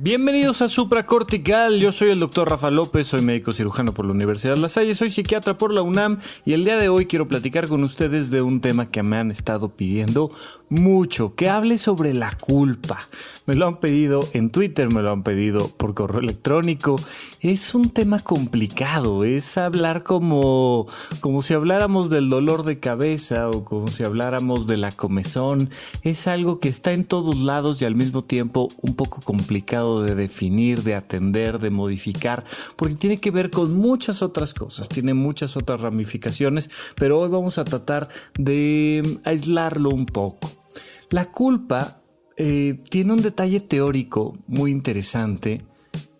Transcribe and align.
Bienvenidos 0.00 0.62
a 0.62 0.68
Supracortical, 0.68 1.80
yo 1.80 1.90
soy 1.90 2.10
el 2.10 2.20
doctor 2.20 2.48
Rafa 2.48 2.70
López, 2.70 3.08
soy 3.08 3.20
médico 3.20 3.52
cirujano 3.52 3.92
por 3.92 4.04
la 4.04 4.12
Universidad 4.12 4.54
de 4.54 4.60
La 4.60 4.68
Salle, 4.68 4.94
soy 4.94 5.10
psiquiatra 5.10 5.58
por 5.58 5.72
la 5.72 5.82
UNAM 5.82 6.20
y 6.44 6.52
el 6.52 6.64
día 6.64 6.76
de 6.76 6.88
hoy 6.88 7.06
quiero 7.06 7.26
platicar 7.26 7.66
con 7.66 7.82
ustedes 7.82 8.30
de 8.30 8.40
un 8.40 8.60
tema 8.60 8.90
que 8.90 9.02
me 9.02 9.16
han 9.16 9.32
estado 9.32 9.70
pidiendo 9.70 10.30
mucho, 10.68 11.34
que 11.34 11.48
hable 11.48 11.78
sobre 11.78 12.14
la 12.14 12.30
culpa. 12.30 13.00
Me 13.46 13.54
lo 13.54 13.66
han 13.66 13.80
pedido 13.80 14.20
en 14.34 14.50
Twitter, 14.50 14.92
me 14.92 15.00
lo 15.00 15.10
han 15.10 15.22
pedido 15.22 15.68
por 15.68 15.94
correo 15.94 16.20
electrónico. 16.20 16.96
Es 17.40 17.74
un 17.74 17.88
tema 17.88 18.18
complicado, 18.18 19.24
es 19.24 19.56
hablar 19.56 20.02
como, 20.02 20.86
como 21.20 21.40
si 21.40 21.54
habláramos 21.54 22.10
del 22.10 22.28
dolor 22.28 22.64
de 22.64 22.78
cabeza 22.78 23.48
o 23.48 23.64
como 23.64 23.88
si 23.88 24.04
habláramos 24.04 24.66
de 24.66 24.76
la 24.76 24.92
comezón. 24.92 25.70
Es 26.02 26.26
algo 26.26 26.60
que 26.60 26.68
está 26.68 26.92
en 26.92 27.06
todos 27.06 27.38
lados 27.38 27.80
y 27.80 27.86
al 27.86 27.94
mismo 27.94 28.22
tiempo 28.22 28.68
un 28.82 28.94
poco 28.94 29.22
complicado 29.22 29.97
de 30.02 30.14
definir, 30.14 30.82
de 30.82 30.94
atender, 30.94 31.58
de 31.58 31.70
modificar, 31.70 32.44
porque 32.76 32.94
tiene 32.94 33.18
que 33.18 33.30
ver 33.30 33.50
con 33.50 33.76
muchas 33.76 34.22
otras 34.22 34.54
cosas, 34.54 34.88
tiene 34.88 35.14
muchas 35.14 35.56
otras 35.56 35.80
ramificaciones, 35.80 36.70
pero 36.96 37.18
hoy 37.20 37.28
vamos 37.28 37.58
a 37.58 37.64
tratar 37.64 38.08
de 38.38 39.18
aislarlo 39.24 39.90
un 39.90 40.06
poco. 40.06 40.50
La 41.10 41.30
culpa 41.30 42.02
eh, 42.36 42.80
tiene 42.88 43.14
un 43.14 43.22
detalle 43.22 43.60
teórico 43.60 44.36
muy 44.46 44.70
interesante 44.70 45.64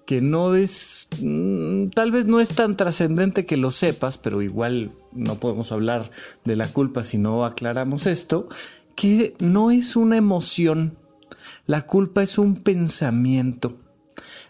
que 0.09 0.23
no 0.23 0.55
es, 0.55 1.07
mm, 1.21 1.89
tal 1.89 2.11
vez 2.13 2.25
no 2.25 2.41
es 2.41 2.49
tan 2.49 2.79
trascendente 2.79 3.45
que 3.45 3.59
lo 3.59 3.71
sepas, 3.71 4.17
pero 4.17 4.41
igual 4.41 4.93
no 5.13 5.35
podemos 5.35 5.71
hablar 5.71 6.11
de 6.47 6.57
la 6.57 6.67
culpa 6.67 7.05
si 7.05 7.19
no 7.19 7.45
aclaramos 7.45 8.07
esto, 8.07 8.49
que 8.97 9.35
no 9.39 9.71
es 9.71 9.97
una 9.97 10.17
emoción, 10.17 10.97
la 11.69 11.83
culpa 11.83 12.23
es 12.23 12.39
un 12.39 12.63
pensamiento. 12.63 13.79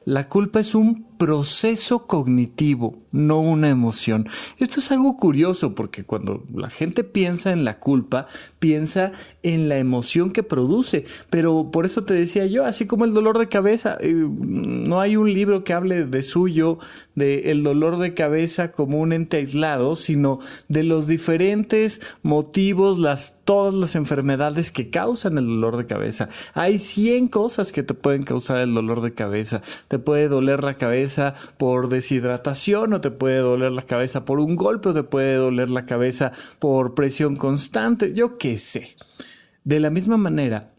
La 0.05 0.29
culpa 0.29 0.61
es 0.61 0.77
un 0.77 1.08
proceso 1.19 2.07
cognitivo, 2.07 2.97
no 3.11 3.41
una 3.41 3.69
emoción. 3.69 4.29
Esto 4.59 4.79
es 4.79 4.91
algo 4.93 5.17
curioso 5.17 5.75
porque 5.75 6.05
cuando 6.05 6.45
la 6.55 6.71
gente 6.71 7.03
piensa 7.03 7.53
en 7.53 7.65
la 7.65 7.81
culpa, 7.81 8.29
piensa 8.61 9.13
en 9.43 9.69
la 9.69 9.79
emoción 9.79 10.31
que 10.31 10.45
produce. 10.45 11.05
Pero 11.29 11.71
por 11.73 11.87
eso 11.87 12.05
te 12.05 12.15
decía 12.15 12.47
yo, 12.47 12.65
así 12.65 12.87
como 12.87 13.05
el 13.05 13.15
dolor 13.15 13.39
de 13.39 13.49
cabeza, 13.49 13.99
eh, 14.01 14.15
no 14.15 15.01
hay 15.01 15.17
un 15.17 15.33
libro 15.33 15.65
que 15.65 15.73
hable 15.73 16.07
de 16.07 16.23
suyo, 16.23 16.79
de 17.17 17.51
el 17.51 17.65
dolor 17.65 17.99
de 17.99 18.15
cabeza 18.15 18.71
como 18.71 19.01
un 19.01 19.13
ente 19.13 19.39
aislado, 19.39 19.97
sino 19.97 20.39
de 20.69 20.85
los 20.85 21.09
diferentes 21.09 22.01
motivos, 22.23 23.01
las, 23.01 23.41
todas 23.45 23.75
las 23.75 23.97
enfermedades 23.97 24.71
que 24.71 24.91
causan 24.91 25.37
el 25.37 25.47
dolor 25.47 25.77
de 25.77 25.87
cabeza. 25.87 26.29
Hay 26.55 26.79
100 26.79 27.27
cosas 27.27 27.73
que 27.73 27.83
te 27.83 27.95
pueden 27.95 28.23
causar 28.23 28.59
el 28.59 28.73
dolor 28.73 29.01
de 29.01 29.15
cabeza. 29.15 29.63
Te 29.89 29.99
puede 29.99 30.29
doler 30.29 30.63
la 30.63 30.77
cabeza 30.77 31.08
por 31.57 31.89
deshidratación 31.89 32.93
o 32.93 33.01
te 33.01 33.11
puede 33.11 33.39
doler 33.39 33.73
la 33.73 33.83
cabeza 33.83 34.25
por 34.25 34.41
un 34.41 34.57
golpe 34.57 34.91
o 34.91 34.95
te 34.95 35.03
puede 35.03 35.37
doler 35.37 35.71
la 35.71 35.87
cabeza 35.87 36.33
por 36.59 36.95
presión 36.95 37.37
constante, 37.37 38.15
yo 38.15 38.39
qué 38.39 38.59
sé. 38.59 38.89
De 39.65 39.81
la 39.81 39.91
misma 39.91 40.17
manera, 40.17 40.73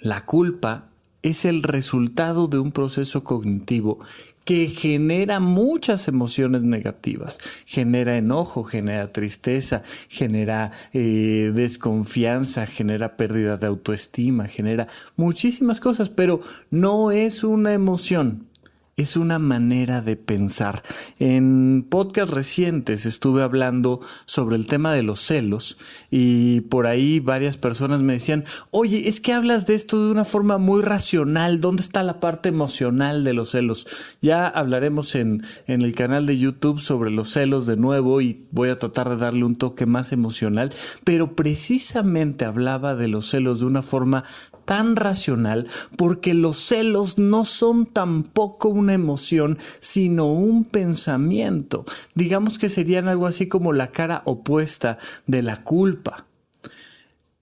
la 0.00 0.24
culpa 0.24 0.90
es 1.22 1.44
el 1.46 1.62
resultado 1.62 2.48
de 2.48 2.58
un 2.58 2.70
proceso 2.70 3.24
cognitivo 3.24 3.98
que 4.44 4.68
genera 4.68 5.40
muchas 5.40 6.06
emociones 6.06 6.62
negativas. 6.62 7.38
Genera 7.64 8.16
enojo, 8.16 8.64
genera 8.64 9.10
tristeza, 9.12 9.82
genera 10.08 10.72
eh, 10.92 11.50
desconfianza, 11.54 12.66
genera 12.66 13.16
pérdida 13.16 13.56
de 13.56 13.66
autoestima, 13.66 14.46
genera 14.46 14.86
muchísimas 15.16 15.80
cosas, 15.80 16.10
pero 16.10 16.40
no 16.70 17.10
es 17.10 17.42
una 17.42 17.72
emoción 17.72 18.48
es 18.96 19.16
una 19.16 19.38
manera 19.38 20.02
de 20.02 20.16
pensar. 20.16 20.82
En 21.18 21.86
podcast 21.88 22.32
recientes 22.32 23.06
estuve 23.06 23.42
hablando 23.42 24.00
sobre 24.24 24.56
el 24.56 24.66
tema 24.66 24.92
de 24.92 25.02
los 25.02 25.20
celos 25.20 25.76
y 26.10 26.60
por 26.62 26.86
ahí 26.86 27.20
varias 27.20 27.56
personas 27.56 28.00
me 28.02 28.14
decían, 28.14 28.44
oye, 28.70 29.08
es 29.08 29.20
que 29.20 29.32
hablas 29.32 29.66
de 29.66 29.74
esto 29.74 30.04
de 30.04 30.12
una 30.12 30.24
forma 30.24 30.58
muy 30.58 30.82
racional, 30.82 31.60
¿dónde 31.60 31.82
está 31.82 32.02
la 32.02 32.20
parte 32.20 32.48
emocional 32.48 33.24
de 33.24 33.34
los 33.34 33.50
celos? 33.50 33.86
Ya 34.22 34.46
hablaremos 34.46 35.14
en, 35.14 35.42
en 35.66 35.82
el 35.82 35.94
canal 35.94 36.26
de 36.26 36.38
YouTube 36.38 36.80
sobre 36.80 37.10
los 37.10 37.30
celos 37.30 37.66
de 37.66 37.76
nuevo 37.76 38.20
y 38.20 38.46
voy 38.52 38.68
a 38.68 38.76
tratar 38.76 39.08
de 39.10 39.16
darle 39.16 39.44
un 39.44 39.56
toque 39.56 39.86
más 39.86 40.12
emocional, 40.12 40.72
pero 41.02 41.34
precisamente 41.34 42.44
hablaba 42.44 42.94
de 42.94 43.08
los 43.08 43.28
celos 43.28 43.60
de 43.60 43.66
una 43.66 43.82
forma 43.82 44.24
tan 44.64 44.96
racional 44.96 45.68
porque 45.96 46.34
los 46.34 46.58
celos 46.58 47.18
no 47.18 47.44
son 47.44 47.86
tampoco 47.86 48.68
una 48.68 48.94
emoción, 48.94 49.58
sino 49.80 50.32
un 50.32 50.64
pensamiento. 50.64 51.84
Digamos 52.14 52.58
que 52.58 52.68
serían 52.68 53.08
algo 53.08 53.26
así 53.26 53.48
como 53.48 53.72
la 53.72 53.90
cara 53.90 54.22
opuesta 54.24 54.98
de 55.26 55.42
la 55.42 55.62
culpa. 55.62 56.26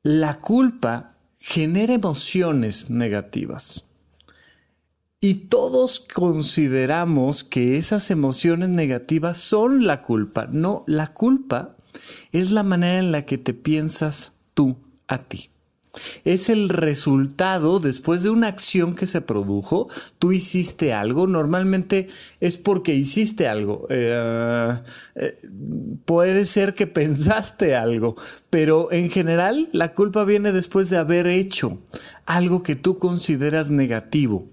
La 0.03 0.41
culpa 0.41 1.15
genera 1.39 1.95
emociones 1.95 2.91
negativas. 2.91 3.85
Y 5.21 5.35
todos 5.35 6.01
consideramos 6.01 7.45
que 7.45 7.79
esas 7.79 8.11
emociones 8.11 8.71
negativas 8.71 9.37
son 9.37 9.87
la 9.87 10.03
culpa. 10.03 10.49
No, 10.51 10.83
la 10.89 11.15
culpa 11.15 11.77
es 12.33 12.51
la 12.51 12.65
manera 12.65 12.99
en 12.99 13.13
la 13.13 13.25
que 13.25 13.39
te 13.39 13.55
piensas 13.55 14.37
tú 14.55 14.79
a 15.07 15.19
ti. 15.19 15.52
Es 16.25 16.49
el 16.49 16.71
resultado 16.71 17.79
después 17.79 18.23
de 18.23 18.31
una 18.31 18.49
acción 18.49 18.95
que 18.95 19.07
se 19.07 19.21
produjo. 19.21 19.89
Tú 20.19 20.33
hiciste 20.33 20.95
algo. 20.95 21.27
Normalmente 21.27 22.09
es 22.41 22.57
porque 22.57 22.95
hiciste 22.95 23.47
algo. 23.47 23.87
Eh, 23.91 24.75
eh, 25.17 25.39
puede 26.07 26.47
ser 26.47 26.75
que 26.75 26.87
pensaste 27.03 27.77
algo, 27.77 28.17
pero 28.49 28.91
en 28.91 29.11
general 29.11 29.69
la 29.73 29.93
culpa 29.93 30.25
viene 30.25 30.53
después 30.53 30.89
de 30.89 30.97
haber 30.97 31.27
hecho 31.27 31.79
algo 32.25 32.63
que 32.63 32.77
tú 32.77 32.99
consideras 32.99 33.71
negativo. 33.71 34.49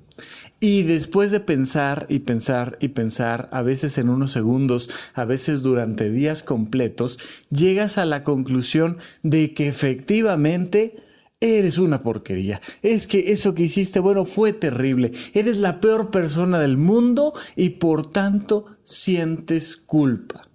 Y 0.59 0.83
después 0.83 1.31
de 1.31 1.39
pensar 1.39 2.06
y 2.09 2.19
pensar 2.19 2.77
y 2.81 2.89
pensar, 2.89 3.47
a 3.53 3.61
veces 3.61 3.97
en 3.97 4.09
unos 4.09 4.33
segundos, 4.33 4.89
a 5.13 5.23
veces 5.23 5.61
durante 5.61 6.09
días 6.09 6.44
completos, 6.44 7.17
llegas 7.50 7.97
a 7.97 8.03
la 8.03 8.23
conclusión 8.23 8.97
de 9.23 9.53
que 9.53 9.69
efectivamente 9.69 11.01
Eres 11.41 11.77
una 11.77 12.03
porquería. 12.03 12.59
Es 12.81 13.07
que 13.07 13.31
eso 13.31 13.53
que 13.53 13.63
hiciste, 13.63 14.01
bueno, 14.01 14.25
fue 14.25 14.51
terrible. 14.51 15.13
Eres 15.33 15.59
la 15.59 15.79
peor 15.79 16.11
persona 16.11 16.59
del 16.59 16.75
mundo 16.75 17.33
y 17.55 17.69
por 17.72 18.05
tanto 18.05 18.66
sientes 18.83 19.77
culpa. 19.77 20.50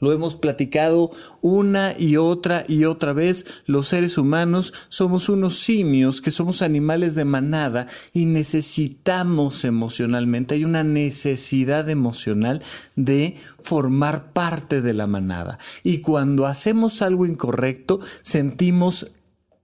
Lo 0.00 0.12
hemos 0.12 0.34
platicado 0.34 1.12
una 1.40 1.94
y 1.96 2.16
otra 2.16 2.64
y 2.66 2.86
otra 2.86 3.12
vez. 3.12 3.46
Los 3.66 3.86
seres 3.86 4.18
humanos 4.18 4.74
somos 4.88 5.28
unos 5.28 5.60
simios 5.60 6.20
que 6.20 6.32
somos 6.32 6.60
animales 6.62 7.14
de 7.14 7.24
manada 7.24 7.86
y 8.12 8.26
necesitamos 8.26 9.64
emocionalmente. 9.64 10.56
Hay 10.56 10.64
una 10.64 10.82
necesidad 10.82 11.88
emocional 11.88 12.64
de 12.96 13.36
formar 13.60 14.32
parte 14.32 14.80
de 14.82 14.94
la 14.94 15.06
manada. 15.06 15.60
Y 15.84 15.98
cuando 15.98 16.46
hacemos 16.46 17.00
algo 17.00 17.24
incorrecto, 17.24 18.00
sentimos 18.22 19.12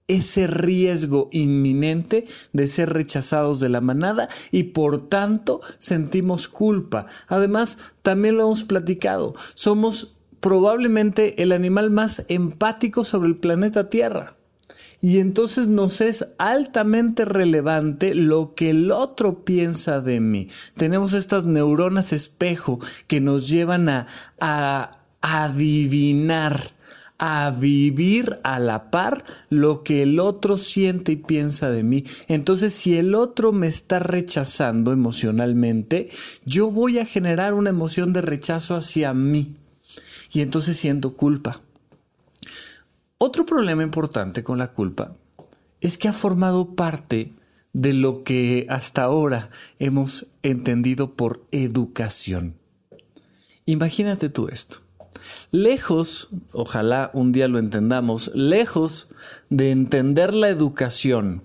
ese 0.09 0.47
riesgo 0.47 1.29
inminente 1.31 2.27
de 2.53 2.67
ser 2.67 2.93
rechazados 2.93 3.61
de 3.61 3.69
la 3.69 3.81
manada 3.81 4.29
y 4.51 4.65
por 4.65 5.09
tanto 5.09 5.61
sentimos 5.79 6.49
culpa. 6.49 7.07
Además, 7.29 7.79
también 8.03 8.37
lo 8.37 8.45
hemos 8.45 8.65
platicado, 8.65 9.35
somos 9.55 10.17
probablemente 10.41 11.43
el 11.43 11.53
animal 11.53 11.91
más 11.91 12.25
empático 12.29 13.05
sobre 13.05 13.29
el 13.29 13.37
planeta 13.37 13.89
Tierra. 13.89 14.35
Y 15.01 15.19
entonces 15.19 15.69
nos 15.69 16.01
es 16.01 16.27
altamente 16.39 17.25
relevante 17.25 18.17
lo 18.17 18.55
que 18.55 18.71
el 18.71 18.91
otro 18.91 19.45
piensa 19.45 20.01
de 20.01 20.19
mí. 20.19 20.49
Tenemos 20.75 21.13
estas 21.13 21.45
neuronas 21.45 22.13
espejo 22.13 22.81
que 23.07 23.21
nos 23.21 23.49
llevan 23.49 23.89
a, 23.89 24.09
a 24.41 24.99
adivinar 25.21 26.73
a 27.19 27.51
vivir 27.51 28.39
a 28.45 28.59
la 28.61 28.91
par 28.91 29.25
lo 29.51 29.83
que 29.83 30.03
el 30.03 30.21
otro 30.21 30.57
siente 30.57 31.13
y 31.13 31.17
piensa 31.17 31.71
de 31.71 31.83
mí. 31.83 32.05
Entonces, 32.29 32.75
si 32.75 32.97
el 32.97 33.15
otro 33.15 33.53
me 33.53 33.67
está 33.67 33.99
rechazando 33.99 34.93
emocionalmente, 34.93 36.11
yo 36.45 36.71
voy 36.71 36.99
a 36.99 37.07
generar 37.07 37.55
una 37.55 37.71
emoción 37.71 38.13
de 38.13 38.23
rechazo 38.23 38.77
hacia 38.77 39.13
mí. 39.15 39.57
Y 40.33 40.41
entonces 40.41 40.77
siento 40.77 41.17
culpa. 41.17 41.61
Otro 43.19 43.45
problema 43.45 43.83
importante 43.83 44.45
con 44.45 44.59
la 44.59 44.73
culpa 44.73 45.17
es 45.81 45.99
que 45.99 46.09
ha 46.09 46.13
formado 46.13 46.75
parte 46.77 47.33
de 47.73 47.93
lo 47.93 48.23
que 48.23 48.67
hasta 48.69 49.03
ahora 49.03 49.51
hemos 49.79 50.27
entendido 50.43 51.15
por 51.15 51.45
educación. 51.51 52.55
Imagínate 53.67 54.29
tú 54.29 54.49
esto. 54.49 54.79
Lejos, 55.51 56.29
ojalá 56.53 57.11
un 57.15 57.33
día 57.33 57.49
lo 57.49 57.59
entendamos, 57.59 58.31
lejos 58.35 59.09
de 59.51 59.71
entender 59.71 60.35
la 60.35 60.49
educación 60.49 61.43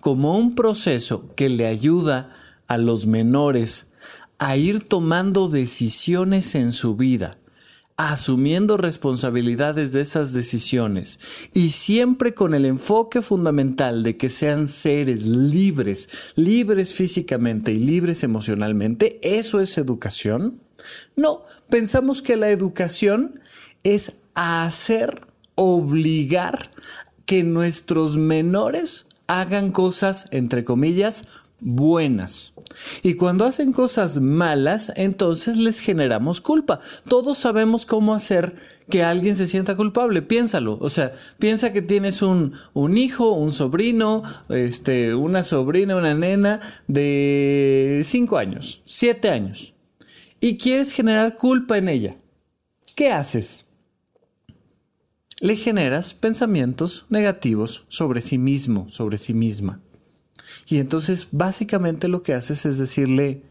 como 0.00 0.38
un 0.38 0.54
proceso 0.54 1.34
que 1.34 1.48
le 1.48 1.66
ayuda 1.66 2.34
a 2.66 2.78
los 2.78 3.06
menores 3.06 3.92
a 4.38 4.56
ir 4.56 4.88
tomando 4.88 5.48
decisiones 5.48 6.54
en 6.54 6.72
su 6.72 6.96
vida, 6.96 7.38
asumiendo 7.96 8.76
responsabilidades 8.76 9.92
de 9.92 10.00
esas 10.00 10.32
decisiones 10.32 11.20
y 11.52 11.70
siempre 11.70 12.34
con 12.34 12.54
el 12.54 12.64
enfoque 12.64 13.22
fundamental 13.22 14.02
de 14.02 14.16
que 14.16 14.28
sean 14.28 14.66
seres 14.66 15.26
libres, 15.26 16.08
libres 16.34 16.94
físicamente 16.94 17.72
y 17.72 17.78
libres 17.78 18.24
emocionalmente, 18.24 19.20
¿eso 19.22 19.60
es 19.60 19.78
educación? 19.78 20.61
No, 21.16 21.44
pensamos 21.68 22.22
que 22.22 22.36
la 22.36 22.50
educación 22.50 23.40
es 23.82 24.14
hacer, 24.34 25.26
obligar 25.54 26.70
que 27.26 27.42
nuestros 27.42 28.16
menores 28.16 29.06
hagan 29.26 29.70
cosas, 29.70 30.26
entre 30.30 30.64
comillas, 30.64 31.26
buenas. 31.62 32.52
Y 33.02 33.14
cuando 33.14 33.44
hacen 33.44 33.72
cosas 33.72 34.20
malas, 34.20 34.92
entonces 34.96 35.56
les 35.56 35.80
generamos 35.80 36.40
culpa. 36.40 36.80
Todos 37.08 37.38
sabemos 37.38 37.86
cómo 37.86 38.14
hacer 38.14 38.56
que 38.90 39.02
alguien 39.02 39.36
se 39.36 39.46
sienta 39.46 39.76
culpable. 39.76 40.22
Piénsalo. 40.22 40.78
O 40.80 40.90
sea, 40.90 41.12
piensa 41.38 41.72
que 41.72 41.82
tienes 41.82 42.22
un, 42.22 42.54
un 42.72 42.98
hijo, 42.98 43.32
un 43.32 43.52
sobrino, 43.52 44.22
este, 44.48 45.14
una 45.14 45.42
sobrina, 45.42 45.96
una 45.96 46.14
nena 46.14 46.60
de 46.88 48.02
5 48.04 48.36
años, 48.38 48.82
7 48.84 49.30
años. 49.30 49.74
Y 50.44 50.58
quieres 50.58 50.92
generar 50.92 51.36
culpa 51.36 51.78
en 51.78 51.88
ella. 51.88 52.16
¿Qué 52.96 53.12
haces? 53.12 53.64
Le 55.38 55.54
generas 55.54 56.14
pensamientos 56.14 57.06
negativos 57.10 57.84
sobre 57.86 58.20
sí 58.20 58.38
mismo, 58.38 58.88
sobre 58.88 59.18
sí 59.18 59.34
misma. 59.34 59.80
Y 60.66 60.78
entonces 60.78 61.28
básicamente 61.30 62.08
lo 62.08 62.24
que 62.24 62.34
haces 62.34 62.66
es 62.66 62.76
decirle, 62.76 63.44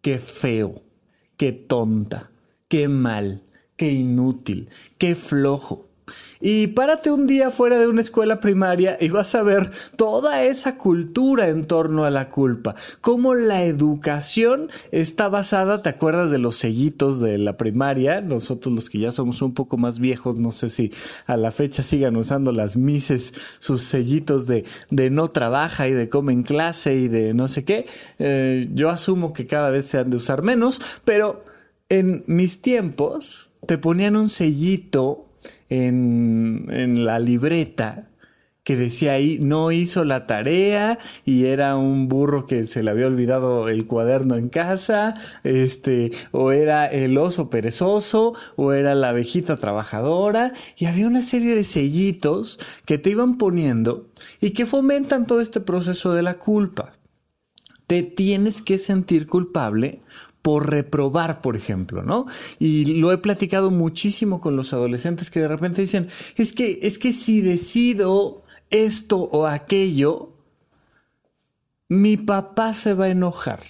qué 0.00 0.18
feo, 0.18 0.82
qué 1.36 1.52
tonta, 1.52 2.32
qué 2.66 2.88
mal, 2.88 3.44
qué 3.76 3.92
inútil, 3.92 4.68
qué 4.98 5.14
flojo. 5.14 5.90
Y 6.44 6.66
párate 6.66 7.12
un 7.12 7.28
día 7.28 7.50
fuera 7.50 7.78
de 7.78 7.86
una 7.86 8.00
escuela 8.00 8.40
primaria 8.40 8.98
y 9.00 9.10
vas 9.10 9.36
a 9.36 9.44
ver 9.44 9.70
toda 9.94 10.42
esa 10.42 10.76
cultura 10.76 11.48
en 11.48 11.66
torno 11.66 12.04
a 12.04 12.10
la 12.10 12.28
culpa. 12.28 12.74
Cómo 13.00 13.34
la 13.34 13.62
educación 13.62 14.68
está 14.90 15.28
basada, 15.28 15.82
¿te 15.82 15.88
acuerdas 15.88 16.32
de 16.32 16.38
los 16.38 16.56
sellitos 16.56 17.20
de 17.20 17.38
la 17.38 17.56
primaria? 17.56 18.20
Nosotros 18.20 18.74
los 18.74 18.90
que 18.90 18.98
ya 18.98 19.12
somos 19.12 19.40
un 19.40 19.54
poco 19.54 19.76
más 19.76 20.00
viejos, 20.00 20.36
no 20.36 20.50
sé 20.50 20.68
si 20.68 20.92
a 21.26 21.36
la 21.36 21.52
fecha 21.52 21.84
sigan 21.84 22.16
usando 22.16 22.50
las 22.50 22.76
mises 22.76 23.34
sus 23.60 23.82
sellitos 23.82 24.48
de, 24.48 24.64
de 24.90 25.10
no 25.10 25.30
trabaja 25.30 25.86
y 25.86 25.92
de 25.92 26.08
come 26.08 26.32
en 26.32 26.42
clase 26.42 26.96
y 26.96 27.06
de 27.06 27.34
no 27.34 27.46
sé 27.46 27.64
qué. 27.64 27.86
Eh, 28.18 28.68
yo 28.74 28.90
asumo 28.90 29.32
que 29.32 29.46
cada 29.46 29.70
vez 29.70 29.86
se 29.86 29.98
han 29.98 30.10
de 30.10 30.16
usar 30.16 30.42
menos, 30.42 30.80
pero 31.04 31.44
en 31.88 32.24
mis 32.26 32.62
tiempos 32.62 33.48
te 33.66 33.78
ponían 33.78 34.16
un 34.16 34.28
sellito 34.28 35.28
en, 35.68 37.04
la 37.04 37.18
libreta 37.18 38.08
que 38.64 38.76
decía 38.76 39.14
ahí 39.14 39.38
no 39.40 39.72
hizo 39.72 40.04
la 40.04 40.26
tarea 40.28 40.98
y 41.24 41.46
era 41.46 41.76
un 41.76 42.08
burro 42.08 42.46
que 42.46 42.66
se 42.66 42.84
le 42.84 42.92
había 42.92 43.08
olvidado 43.08 43.68
el 43.68 43.86
cuaderno 43.86 44.36
en 44.36 44.48
casa, 44.48 45.14
este, 45.42 46.12
o 46.30 46.52
era 46.52 46.86
el 46.86 47.18
oso 47.18 47.50
perezoso, 47.50 48.34
o 48.54 48.72
era 48.72 48.94
la 48.94 49.08
abejita 49.08 49.56
trabajadora, 49.56 50.52
y 50.76 50.84
había 50.84 51.08
una 51.08 51.22
serie 51.22 51.56
de 51.56 51.64
sellitos 51.64 52.60
que 52.86 52.98
te 52.98 53.10
iban 53.10 53.36
poniendo 53.36 54.06
y 54.40 54.50
que 54.50 54.64
fomentan 54.64 55.26
todo 55.26 55.40
este 55.40 55.60
proceso 55.60 56.14
de 56.14 56.22
la 56.22 56.34
culpa. 56.34 56.92
Te 57.88 58.04
tienes 58.04 58.62
que 58.62 58.78
sentir 58.78 59.26
culpable 59.26 60.02
por 60.42 60.70
reprobar, 60.70 61.40
por 61.40 61.56
ejemplo, 61.56 62.02
¿no? 62.02 62.26
Y 62.58 62.96
lo 62.96 63.12
he 63.12 63.18
platicado 63.18 63.70
muchísimo 63.70 64.40
con 64.40 64.56
los 64.56 64.72
adolescentes 64.72 65.30
que 65.30 65.40
de 65.40 65.48
repente 65.48 65.80
dicen, 65.80 66.08
es 66.36 66.52
que, 66.52 66.80
es 66.82 66.98
que 66.98 67.12
si 67.12 67.40
decido 67.40 68.42
esto 68.70 69.18
o 69.18 69.46
aquello, 69.46 70.32
mi 71.88 72.16
papá 72.16 72.74
se 72.74 72.94
va 72.94 73.06
a 73.06 73.10
enojar, 73.10 73.60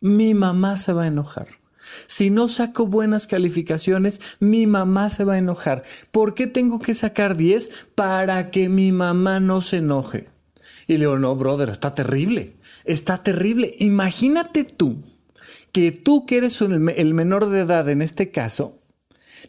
mi 0.00 0.32
mamá 0.32 0.78
se 0.78 0.94
va 0.94 1.04
a 1.04 1.08
enojar. 1.08 1.48
Si 2.06 2.30
no 2.30 2.48
saco 2.48 2.86
buenas 2.86 3.26
calificaciones, 3.26 4.20
mi 4.40 4.66
mamá 4.66 5.10
se 5.10 5.24
va 5.24 5.34
a 5.34 5.38
enojar. 5.38 5.82
¿Por 6.10 6.32
qué 6.32 6.46
tengo 6.46 6.78
que 6.78 6.94
sacar 6.94 7.36
10? 7.36 7.88
Para 7.94 8.50
que 8.50 8.68
mi 8.68 8.92
mamá 8.92 9.40
no 9.40 9.60
se 9.60 9.78
enoje. 9.78 10.30
Y 10.86 10.94
le 10.94 11.00
digo, 11.00 11.18
no, 11.18 11.34
brother, 11.34 11.68
está 11.68 11.94
terrible. 11.94 12.54
Está 12.84 13.22
terrible. 13.22 13.74
Imagínate 13.78 14.64
tú 14.64 15.02
que 15.72 15.90
tú 15.90 16.26
que 16.26 16.36
eres 16.36 16.60
el 16.60 17.14
menor 17.14 17.48
de 17.48 17.60
edad 17.60 17.88
en 17.88 18.02
este 18.02 18.30
caso, 18.30 18.82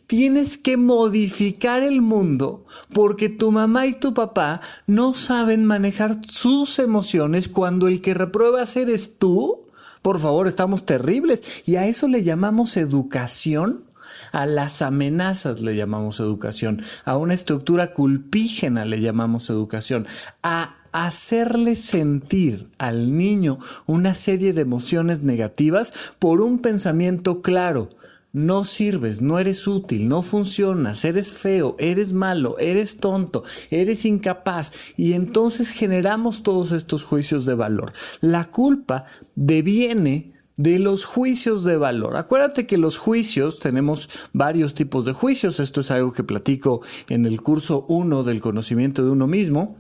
tienes 0.08 0.58
que 0.58 0.78
modificar 0.78 1.84
el 1.84 2.02
mundo 2.02 2.66
porque 2.94 3.30
tu 3.30 3.52
mamá 3.52 3.88
y 3.88 3.94
tu 3.94 4.14
papá 4.14 4.62
no 4.88 5.14
saben 5.14 5.66
manejar 5.66 6.20
sus 6.26 6.80
emociones 6.80 7.48
cuando 7.48 7.88
el 7.88 8.02
que 8.02 8.14
reprueba 8.14 8.64
eres 8.76 9.18
tú. 9.18 9.68
Por 10.02 10.20
favor, 10.20 10.48
estamos 10.48 10.86
terribles. 10.86 11.44
Y 11.66 11.76
a 11.76 11.88
eso 11.88 12.08
le 12.08 12.24
llamamos 12.24 12.76
educación. 12.78 13.86
A 14.32 14.46
las 14.46 14.82
amenazas 14.82 15.62
le 15.62 15.76
llamamos 15.76 16.20
educación. 16.20 16.82
A 17.06 17.18
una 17.18 17.34
estructura 17.34 17.94
culpígena 17.94 18.86
le 18.86 19.00
llamamos 19.00 19.50
educación. 19.50 20.08
A 20.42 20.83
hacerle 20.94 21.76
sentir 21.76 22.70
al 22.78 23.18
niño 23.18 23.60
una 23.86 24.14
serie 24.14 24.54
de 24.54 24.62
emociones 24.62 25.22
negativas 25.22 25.94
por 26.20 26.40
un 26.40 26.60
pensamiento 26.60 27.42
claro. 27.42 27.90
No 28.32 28.66
sirves, 28.66 29.22
no 29.22 29.38
eres 29.38 29.68
útil, 29.68 30.08
no 30.08 30.24
funcionas, 30.24 31.06
eres 31.06 31.32
feo, 31.32 31.76
eres 31.78 32.14
malo, 32.14 32.58
eres 32.58 32.98
tonto, 32.98 33.44
eres 33.70 34.06
incapaz 34.06 34.72
y 34.98 35.14
entonces 35.14 35.70
generamos 35.70 36.42
todos 36.42 36.72
estos 36.72 37.04
juicios 37.04 37.46
de 37.46 37.54
valor. 37.54 37.94
La 38.22 38.46
culpa 38.46 39.06
deviene 39.36 40.34
de 40.58 40.80
los 40.80 41.06
juicios 41.06 41.64
de 41.64 41.78
valor. 41.78 42.16
Acuérdate 42.16 42.66
que 42.66 42.78
los 42.78 42.98
juicios, 42.98 43.60
tenemos 43.60 44.10
varios 44.34 44.74
tipos 44.74 45.06
de 45.06 45.14
juicios, 45.14 45.60
esto 45.60 45.82
es 45.82 45.92
algo 45.92 46.12
que 46.14 46.24
platico 46.24 46.82
en 47.10 47.28
el 47.28 47.42
curso 47.42 47.86
1 47.88 48.24
del 48.24 48.42
conocimiento 48.42 49.04
de 49.04 49.12
uno 49.12 49.28
mismo 49.28 49.76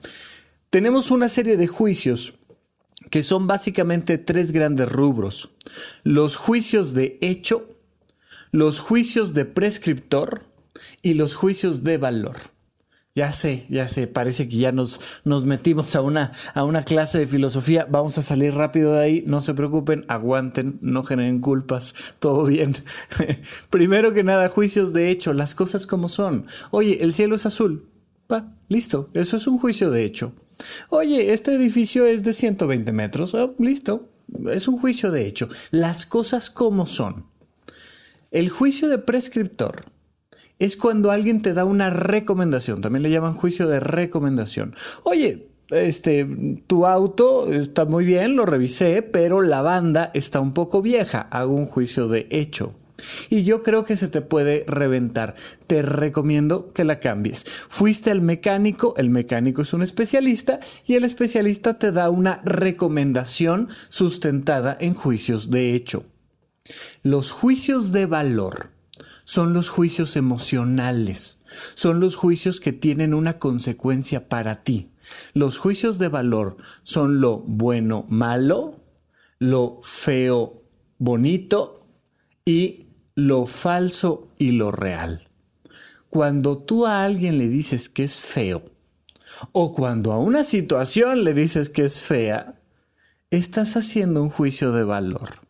tenemos 0.73 1.11
una 1.11 1.29
serie 1.29 1.55
de 1.55 1.67
juicios 1.67 2.33
que 3.11 3.21
son 3.21 3.45
básicamente 3.45 4.17
tres 4.17 4.51
grandes 4.51 4.91
rubros. 4.91 5.51
Los 6.01 6.35
juicios 6.35 6.95
de 6.95 7.19
hecho, 7.21 7.67
los 8.49 8.79
juicios 8.79 9.35
de 9.35 9.45
prescriptor 9.45 10.45
y 11.03 11.13
los 11.13 11.35
juicios 11.35 11.83
de 11.83 11.99
valor. 11.99 12.37
Ya 13.13 13.31
sé, 13.33 13.67
ya 13.69 13.87
sé, 13.87 14.07
parece 14.07 14.49
que 14.49 14.57
ya 14.57 14.71
nos, 14.71 14.99
nos 15.23 15.45
metimos 15.45 15.95
a 15.95 16.01
una, 16.01 16.31
a 16.55 16.63
una 16.63 16.83
clase 16.83 17.19
de 17.19 17.27
filosofía. 17.27 17.85
Vamos 17.87 18.17
a 18.17 18.23
salir 18.23 18.55
rápido 18.55 18.93
de 18.93 19.03
ahí, 19.03 19.23
no 19.27 19.41
se 19.41 19.53
preocupen, 19.53 20.05
aguanten, 20.07 20.79
no 20.81 21.03
generen 21.03 21.39
culpas, 21.39 21.93
todo 22.17 22.45
bien. 22.45 22.73
Primero 23.69 24.11
que 24.11 24.23
nada, 24.23 24.49
juicios 24.49 24.91
de 24.91 25.11
hecho, 25.11 25.33
las 25.33 25.53
cosas 25.53 25.85
como 25.85 26.09
son. 26.09 26.47
Oye, 26.71 27.03
el 27.03 27.13
cielo 27.13 27.35
es 27.35 27.45
azul. 27.45 27.91
Va, 28.31 28.55
listo, 28.69 29.11
eso 29.13 29.37
es 29.37 29.45
un 29.45 29.59
juicio 29.59 29.91
de 29.91 30.03
hecho. 30.03 30.33
Oye, 30.89 31.33
este 31.33 31.53
edificio 31.55 32.05
es 32.05 32.23
de 32.23 32.33
120 32.33 32.91
metros. 32.91 33.33
Oh, 33.33 33.55
listo. 33.59 34.09
Es 34.51 34.67
un 34.67 34.77
juicio 34.77 35.11
de 35.11 35.27
hecho. 35.27 35.49
Las 35.71 36.05
cosas 36.05 36.49
como 36.49 36.85
son. 36.85 37.25
El 38.31 38.49
juicio 38.49 38.89
de 38.89 38.97
prescriptor 38.97 39.85
es 40.59 40.77
cuando 40.77 41.11
alguien 41.11 41.41
te 41.41 41.53
da 41.53 41.65
una 41.65 41.89
recomendación. 41.89 42.81
También 42.81 43.03
le 43.03 43.11
llaman 43.11 43.35
juicio 43.35 43.67
de 43.67 43.79
recomendación. 43.79 44.75
Oye, 45.03 45.49
este, 45.69 46.27
tu 46.67 46.85
auto 46.85 47.51
está 47.51 47.85
muy 47.85 48.05
bien, 48.05 48.35
lo 48.35 48.45
revisé, 48.45 49.01
pero 49.01 49.41
la 49.41 49.61
banda 49.61 50.11
está 50.13 50.39
un 50.39 50.53
poco 50.53 50.81
vieja. 50.81 51.27
Hago 51.31 51.53
un 51.53 51.65
juicio 51.65 52.07
de 52.07 52.27
hecho. 52.31 52.75
Y 53.29 53.43
yo 53.43 53.61
creo 53.61 53.85
que 53.85 53.97
se 53.97 54.07
te 54.07 54.21
puede 54.21 54.65
reventar. 54.67 55.35
Te 55.67 55.81
recomiendo 55.81 56.71
que 56.73 56.83
la 56.83 56.99
cambies. 56.99 57.45
Fuiste 57.69 58.11
al 58.11 58.21
mecánico, 58.21 58.93
el 58.97 59.09
mecánico 59.09 59.61
es 59.61 59.73
un 59.73 59.83
especialista 59.83 60.59
y 60.85 60.95
el 60.95 61.03
especialista 61.03 61.79
te 61.79 61.91
da 61.91 62.09
una 62.09 62.41
recomendación 62.43 63.69
sustentada 63.89 64.77
en 64.79 64.93
juicios 64.93 65.49
de 65.49 65.73
hecho. 65.75 66.05
Los 67.01 67.31
juicios 67.31 67.91
de 67.91 68.05
valor 68.05 68.69
son 69.23 69.53
los 69.53 69.69
juicios 69.69 70.15
emocionales. 70.15 71.39
son 71.75 71.99
los 71.99 72.15
juicios 72.15 72.59
que 72.59 72.73
tienen 72.73 73.13
una 73.13 73.37
consecuencia 73.37 74.27
para 74.27 74.63
ti. 74.63 74.89
Los 75.33 75.59
juicios 75.59 75.99
de 75.99 76.07
valor 76.07 76.57
son 76.81 77.21
lo 77.21 77.37
bueno, 77.39 78.05
malo, 78.09 78.81
lo 79.37 79.79
feo, 79.83 80.63
bonito 80.97 81.85
y 82.45 82.82
lo 83.15 83.45
falso 83.45 84.29
y 84.39 84.51
lo 84.51 84.71
real. 84.71 85.27
Cuando 86.09 86.57
tú 86.57 86.85
a 86.85 87.03
alguien 87.03 87.37
le 87.37 87.47
dices 87.47 87.89
que 87.89 88.03
es 88.03 88.17
feo 88.17 88.63
o 89.51 89.73
cuando 89.73 90.11
a 90.11 90.19
una 90.19 90.43
situación 90.43 91.23
le 91.23 91.33
dices 91.33 91.69
que 91.69 91.85
es 91.85 91.99
fea, 91.99 92.59
estás 93.31 93.75
haciendo 93.75 94.21
un 94.21 94.29
juicio 94.29 94.71
de 94.71 94.83
valor. 94.83 95.41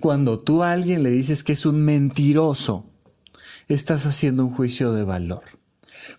Cuando 0.00 0.40
tú 0.40 0.62
a 0.62 0.72
alguien 0.72 1.02
le 1.02 1.10
dices 1.10 1.42
que 1.42 1.52
es 1.52 1.64
un 1.66 1.84
mentiroso, 1.84 2.86
estás 3.68 4.06
haciendo 4.06 4.44
un 4.44 4.50
juicio 4.54 4.92
de 4.92 5.04
valor. 5.04 5.42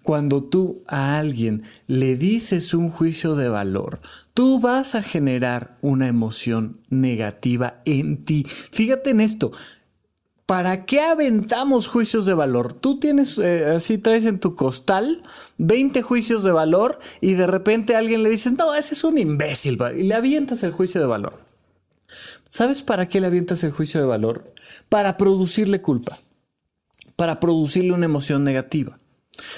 Cuando 0.04 0.44
tú 0.44 0.84
a 0.88 1.18
alguien 1.18 1.64
le 1.88 2.16
dices 2.16 2.74
un 2.74 2.90
juicio 2.90 3.36
de 3.36 3.50
valor, 3.50 4.02
tú 4.34 4.60
vas 4.60 4.96
a 4.96 5.02
generar 5.02 5.78
una 5.82 6.08
emoción 6.08 6.82
negativa 6.90 7.82
en 7.86 8.24
ti. 8.24 8.46
Fíjate 8.72 9.12
en 9.12 9.22
esto. 9.22 9.52
¿Para 10.50 10.84
qué 10.86 11.02
aventamos 11.02 11.86
juicios 11.86 12.26
de 12.26 12.34
valor? 12.34 12.74
Tú 12.74 13.00
tienes, 13.00 13.38
eh, 13.38 13.66
así 13.66 14.00
traes 14.00 14.26
en 14.26 14.40
tu 14.40 14.56
costal 14.56 15.22
20 15.60 16.02
juicios 16.02 16.44
de 16.44 16.52
valor 16.52 16.98
y 17.22 17.36
de 17.36 17.46
repente 17.46 17.96
alguien 17.96 18.24
le 18.24 18.32
dices, 18.32 18.54
no, 18.54 18.74
ese 18.74 18.96
es 18.96 19.04
un 19.04 19.20
imbécil, 19.20 19.78
y 19.96 20.02
le 20.02 20.16
avientas 20.16 20.64
el 20.64 20.72
juicio 20.72 21.00
de 21.00 21.06
valor. 21.06 21.38
¿Sabes 22.48 22.82
para 22.82 23.08
qué 23.08 23.22
le 23.22 23.28
avientas 23.28 23.64
el 23.64 23.70
juicio 23.70 24.02
de 24.02 24.08
valor? 24.08 24.52
Para 24.90 25.18
producirle 25.18 25.84
culpa, 25.84 26.18
para 27.16 27.40
producirle 27.40 27.94
una 27.94 28.06
emoción 28.06 28.44
negativa. 28.44 28.99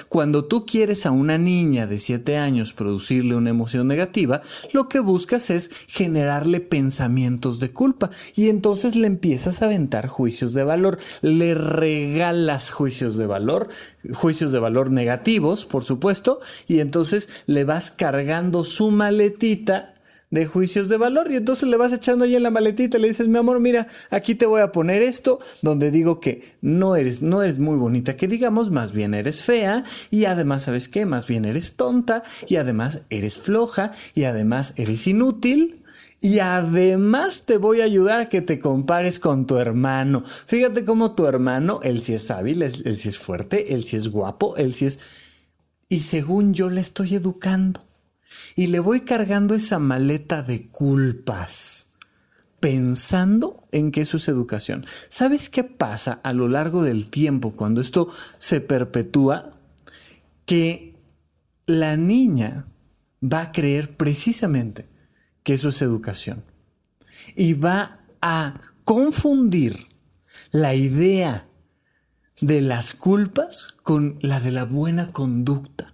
Cuando 0.10 0.46
tú 0.46 0.66
quieres 0.66 1.06
a 1.06 1.12
una 1.12 1.38
niña 1.38 1.88
de 1.88 2.00
7 2.00 2.38
años 2.38 2.74
producirle 2.74 3.36
una 3.36 3.50
emoción 3.50 3.88
negativa, 3.88 4.42
lo 4.74 4.90
que 4.90 5.00
buscas 5.00 5.50
es 5.50 5.72
generarle 5.88 6.60
pensamientos 6.60 7.60
de 7.60 7.72
culpa 7.72 8.10
y 8.36 8.50
entonces 8.50 8.96
le 8.96 9.08
empiezas 9.08 9.62
a 9.62 9.66
aventar 9.66 10.08
juicios 10.08 10.54
de 10.54 10.64
valor, 10.64 11.00
le 11.22 11.56
regalas 11.56 12.70
juicios 12.70 13.18
de 13.18 13.26
valor, 13.26 13.70
juicios 14.14 14.52
de 14.52 14.60
valor 14.60 14.92
negativos, 14.92 15.66
por 15.66 15.84
supuesto, 15.84 16.40
y 16.68 16.80
entonces 16.80 17.30
le 17.46 17.64
vas 17.64 17.92
cargando 17.92 18.64
su 18.64 18.92
maletita 18.92 19.94
de 20.32 20.46
juicios 20.46 20.90
de 20.90 20.98
valor 20.98 21.30
y 21.30 21.36
entonces 21.36 21.70
le 21.70 21.78
vas 21.78 21.94
echando 21.94 22.26
ahí 22.26 22.36
en 22.36 22.44
la 22.44 22.50
maletita 22.50 22.98
le 22.98 23.10
dices, 23.10 23.28
mi 23.28 23.38
amor, 23.38 23.60
mira, 23.60 23.88
aquí 24.10 24.34
te 24.34 24.46
voy 24.46 24.62
a 24.62 24.72
poner 24.72 25.02
esto 25.04 25.40
donde 25.62 25.92
digo 25.92 26.20
que 26.20 26.56
no 26.62 26.96
eres, 26.96 27.22
no 27.22 27.44
eres 27.44 27.60
muy 27.60 27.78
bonita, 27.78 28.16
que 28.16 28.28
digamos, 28.28 28.72
más 28.72 28.94
bien 28.94 29.14
eres 29.14 29.44
fea 29.44 29.84
y 30.10 30.26
además, 30.26 30.64
¿sabes 30.64 30.88
qué? 30.88 31.06
Más 31.06 31.28
bien 31.28 31.46
eres 31.46 31.76
tonta 31.76 32.24
y 32.48 32.56
además 32.56 33.04
eres 33.10 33.38
floja 33.38 33.92
y 34.16 34.24
además 34.24 34.74
eres 34.78 35.06
inútil. 35.06 35.78
Y 36.24 36.38
además 36.38 37.48
te 37.48 37.58
voy 37.58 37.82
a 37.82 37.86
ayudar 37.86 38.20
a 38.20 38.30
que 38.30 38.44
te 38.44 38.60
compares 38.60 39.18
con 39.18 39.48
tu 39.48 39.58
hermano. 39.58 40.22
Fíjate 40.24 40.86
cómo 40.86 41.16
tu 41.16 41.26
hermano, 41.26 41.80
él 41.82 42.04
sí 42.04 42.14
es 42.14 42.30
hábil, 42.30 42.62
él, 42.62 42.72
él 42.86 42.96
sí 42.96 43.10
es 43.10 43.18
fuerte, 43.18 43.74
él 43.74 43.84
sí 43.84 43.98
es 43.98 44.10
guapo, 44.10 44.56
él 44.56 44.76
sí 44.76 44.86
es... 44.86 45.00
Y 45.90 46.02
según 46.02 46.54
yo 46.54 46.70
le 46.70 46.80
estoy 46.80 47.16
educando 47.16 47.82
y 48.56 48.68
le 48.68 48.80
voy 48.80 49.02
cargando 49.02 49.56
esa 49.56 49.80
maleta 49.80 50.44
de 50.44 50.68
culpas 50.68 51.90
pensando 52.60 53.68
en 53.72 53.92
que 53.92 54.02
eso 54.02 54.18
es 54.18 54.28
educación. 54.28 54.86
¿Sabes 55.10 55.50
qué 55.50 55.64
pasa 55.64 56.22
a 56.24 56.32
lo 56.32 56.48
largo 56.48 56.84
del 56.84 57.10
tiempo 57.10 57.54
cuando 57.54 57.82
esto 57.82 58.08
se 58.38 58.62
perpetúa? 58.62 59.52
Que 60.46 60.96
la 61.66 61.98
niña 61.98 62.66
va 63.22 63.42
a 63.42 63.52
creer 63.52 63.96
precisamente 63.98 64.88
que 65.44 65.56
eso 65.56 65.70
es 65.70 65.82
educación 65.82 66.44
y 67.36 67.54
va 67.54 68.00
a 68.22 68.54
confundir 68.84 69.88
la 70.52 70.76
idea 70.76 71.48
de 72.42 72.62
las 72.62 72.94
culpas 72.94 73.76
con 73.84 74.18
la 74.22 74.40
de 74.40 74.52
la 74.52 74.66
buena 74.66 75.12
conducta. 75.12 75.94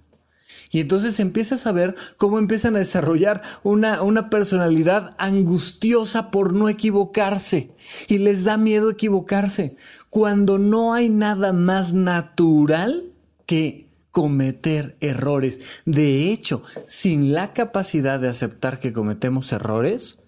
Y 0.72 0.80
entonces 0.80 1.20
empiezas 1.20 1.66
a 1.66 1.72
ver 1.72 1.96
cómo 2.18 2.40
empiezan 2.40 2.76
a 2.76 2.80
desarrollar 2.80 3.42
una, 3.64 4.02
una 4.02 4.30
personalidad 4.30 5.16
angustiosa 5.18 6.30
por 6.32 6.54
no 6.54 6.70
equivocarse. 6.70 7.72
Y 8.08 8.18
les 8.18 8.44
da 8.44 8.58
miedo 8.58 8.90
equivocarse. 8.90 9.76
Cuando 10.10 10.58
no 10.58 10.94
hay 10.94 11.10
nada 11.10 11.54
más 11.54 11.94
natural 11.94 13.12
que 13.46 13.88
cometer 14.12 14.98
errores. 15.00 15.60
De 15.86 16.32
hecho, 16.32 16.64
sin 16.86 17.34
la 17.34 17.54
capacidad 17.54 18.20
de 18.20 18.28
aceptar 18.28 18.80
que 18.80 18.92
cometemos 18.92 19.52
errores, 19.52 20.24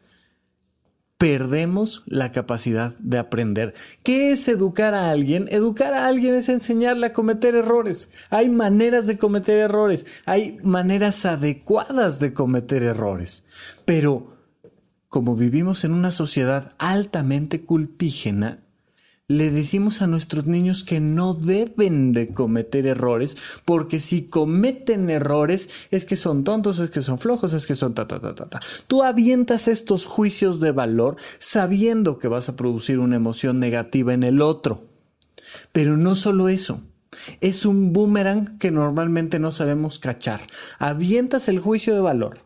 perdemos 1.19 2.01
la 2.05 2.31
capacidad 2.31 2.97
de 2.97 3.17
aprender. 3.17 3.73
¿Qué 4.03 4.31
es 4.31 4.47
educar 4.47 4.93
a 4.93 5.11
alguien? 5.11 5.49
Educar 5.51 5.93
a 5.93 6.07
alguien 6.07 6.33
es 6.33 6.47
enseñarle 6.47 7.07
a 7.07 7.13
cometer 7.13 7.55
errores. 7.55 8.13
Hay 8.29 8.49
maneras 8.49 9.05
de 9.05 9.17
cometer 9.17 9.59
errores, 9.59 10.05
hay 10.25 10.57
maneras 10.63 11.25
adecuadas 11.25 12.19
de 12.19 12.33
cometer 12.33 12.83
errores. 12.83 13.43
Pero 13.83 14.37
como 15.09 15.35
vivimos 15.35 15.83
en 15.83 15.91
una 15.91 16.11
sociedad 16.11 16.73
altamente 16.77 17.65
culpígena, 17.65 18.63
le 19.29 19.51
decimos 19.51 20.01
a 20.01 20.07
nuestros 20.07 20.47
niños 20.47 20.83
que 20.83 20.99
no 20.99 21.35
deben 21.35 22.13
de 22.13 22.33
cometer 22.33 22.87
errores, 22.87 23.37
porque 23.63 23.99
si 23.99 24.23
cometen 24.23 25.11
errores 25.11 25.69
es 25.91 26.03
que 26.03 26.15
son 26.15 26.43
tontos, 26.43 26.79
es 26.79 26.89
que 26.89 27.03
son 27.03 27.19
flojos, 27.19 27.53
es 27.53 27.67
que 27.67 27.75
son 27.75 27.93
ta 27.93 28.07
ta 28.07 28.19
ta 28.19 28.33
ta 28.33 28.49
ta. 28.49 28.59
Tú 28.87 29.03
avientas 29.03 29.67
estos 29.67 30.05
juicios 30.05 30.59
de 30.59 30.71
valor 30.71 31.17
sabiendo 31.37 32.17
que 32.17 32.27
vas 32.27 32.49
a 32.49 32.55
producir 32.55 32.97
una 32.97 33.17
emoción 33.17 33.59
negativa 33.59 34.15
en 34.15 34.23
el 34.23 34.41
otro. 34.41 34.83
Pero 35.71 35.95
no 35.95 36.15
solo 36.15 36.49
eso. 36.49 36.81
Es 37.39 37.67
un 37.67 37.93
boomerang 37.93 38.57
que 38.57 38.71
normalmente 38.71 39.37
no 39.37 39.51
sabemos 39.51 39.99
cachar. 39.99 40.41
Avientas 40.79 41.47
el 41.49 41.59
juicio 41.59 41.93
de 41.93 42.01
valor, 42.01 42.39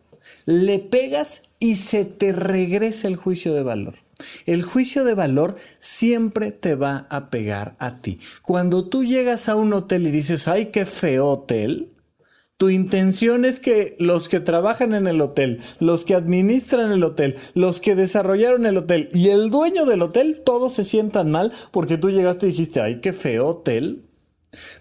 le 0.44 0.80
pegas 0.80 1.42
y 1.58 1.76
se 1.76 2.04
te 2.04 2.32
regresa 2.32 3.08
el 3.08 3.16
juicio 3.16 3.54
de 3.54 3.62
valor. 3.62 4.03
El 4.46 4.62
juicio 4.62 5.04
de 5.04 5.14
valor 5.14 5.56
siempre 5.78 6.52
te 6.52 6.74
va 6.74 7.06
a 7.10 7.30
pegar 7.30 7.76
a 7.78 8.00
ti. 8.00 8.18
Cuando 8.42 8.88
tú 8.88 9.04
llegas 9.04 9.48
a 9.48 9.56
un 9.56 9.72
hotel 9.72 10.06
y 10.06 10.10
dices, 10.10 10.48
ay, 10.48 10.66
qué 10.66 10.86
feo 10.86 11.26
hotel, 11.28 11.94
tu 12.56 12.70
intención 12.70 13.44
es 13.44 13.58
que 13.58 13.96
los 13.98 14.28
que 14.28 14.38
trabajan 14.38 14.94
en 14.94 15.08
el 15.08 15.20
hotel, 15.20 15.60
los 15.80 16.04
que 16.04 16.14
administran 16.14 16.92
el 16.92 17.02
hotel, 17.02 17.36
los 17.54 17.80
que 17.80 17.96
desarrollaron 17.96 18.64
el 18.64 18.76
hotel 18.76 19.08
y 19.12 19.30
el 19.30 19.50
dueño 19.50 19.84
del 19.86 20.02
hotel, 20.02 20.42
todos 20.44 20.74
se 20.74 20.84
sientan 20.84 21.32
mal 21.32 21.52
porque 21.72 21.98
tú 21.98 22.10
llegaste 22.10 22.46
y 22.46 22.50
dijiste, 22.50 22.80
ay, 22.80 23.00
qué 23.00 23.12
feo 23.12 23.46
hotel. 23.46 24.04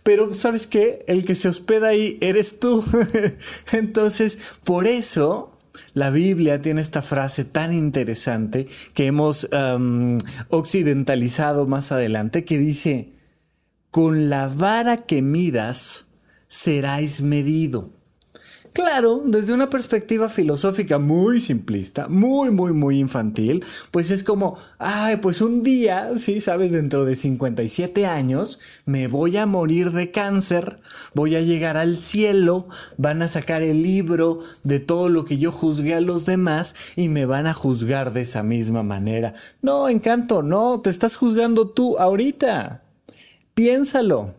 Pero 0.03 0.31
sabes 0.35 0.67
qué, 0.67 1.03
el 1.07 1.25
que 1.25 1.33
se 1.33 1.49
hospeda 1.49 1.89
ahí 1.89 2.19
eres 2.21 2.59
tú. 2.59 2.83
Entonces, 3.71 4.37
por 4.63 4.85
eso 4.85 5.52
la 5.93 6.09
Biblia 6.09 6.61
tiene 6.61 6.81
esta 6.81 7.01
frase 7.01 7.45
tan 7.45 7.73
interesante 7.73 8.67
que 8.93 9.05
hemos 9.07 9.47
occidentalizado 10.49 11.67
más 11.67 11.91
adelante 11.91 12.45
que 12.45 12.57
dice, 12.57 13.13
con 13.91 14.29
la 14.29 14.47
vara 14.47 15.05
que 15.05 15.21
midas 15.21 16.05
seráis 16.47 17.21
medido. 17.21 17.91
Claro, 18.73 19.21
desde 19.23 19.53
una 19.53 19.69
perspectiva 19.69 20.29
filosófica 20.29 20.97
muy 20.97 21.39
simplista, 21.39 22.07
muy, 22.07 22.49
muy, 22.49 22.73
muy 22.73 22.97
infantil, 22.97 23.63
pues 23.91 24.09
es 24.09 24.23
como, 24.23 24.57
ay, 24.79 25.17
pues 25.17 25.41
un 25.41 25.61
día, 25.61 26.17
sí, 26.17 26.41
sabes, 26.41 26.71
dentro 26.71 27.05
de 27.05 27.15
57 27.15 28.07
años, 28.07 28.59
me 28.85 29.07
voy 29.07 29.37
a 29.37 29.45
morir 29.45 29.91
de 29.91 30.09
cáncer, 30.09 30.79
voy 31.13 31.35
a 31.35 31.41
llegar 31.41 31.77
al 31.77 31.97
cielo, 31.97 32.67
van 32.97 33.21
a 33.21 33.27
sacar 33.27 33.61
el 33.61 33.83
libro 33.83 34.39
de 34.63 34.79
todo 34.79 35.07
lo 35.07 35.23
que 35.25 35.37
yo 35.37 35.51
juzgué 35.51 35.93
a 35.93 36.01
los 36.01 36.25
demás 36.25 36.73
y 36.95 37.09
me 37.09 37.27
van 37.27 37.45
a 37.45 37.53
juzgar 37.53 38.11
de 38.11 38.21
esa 38.21 38.41
misma 38.41 38.81
manera. 38.81 39.35
No, 39.61 39.87
encanto, 39.87 40.41
no, 40.41 40.81
te 40.81 40.89
estás 40.89 41.15
juzgando 41.15 41.69
tú 41.69 41.99
ahorita. 41.99 42.81
Piénsalo. 43.53 44.33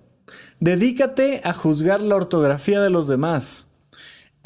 Dedícate 0.59 1.41
a 1.45 1.53
juzgar 1.53 2.01
la 2.01 2.17
ortografía 2.17 2.81
de 2.81 2.91
los 2.91 3.07
demás. 3.07 3.64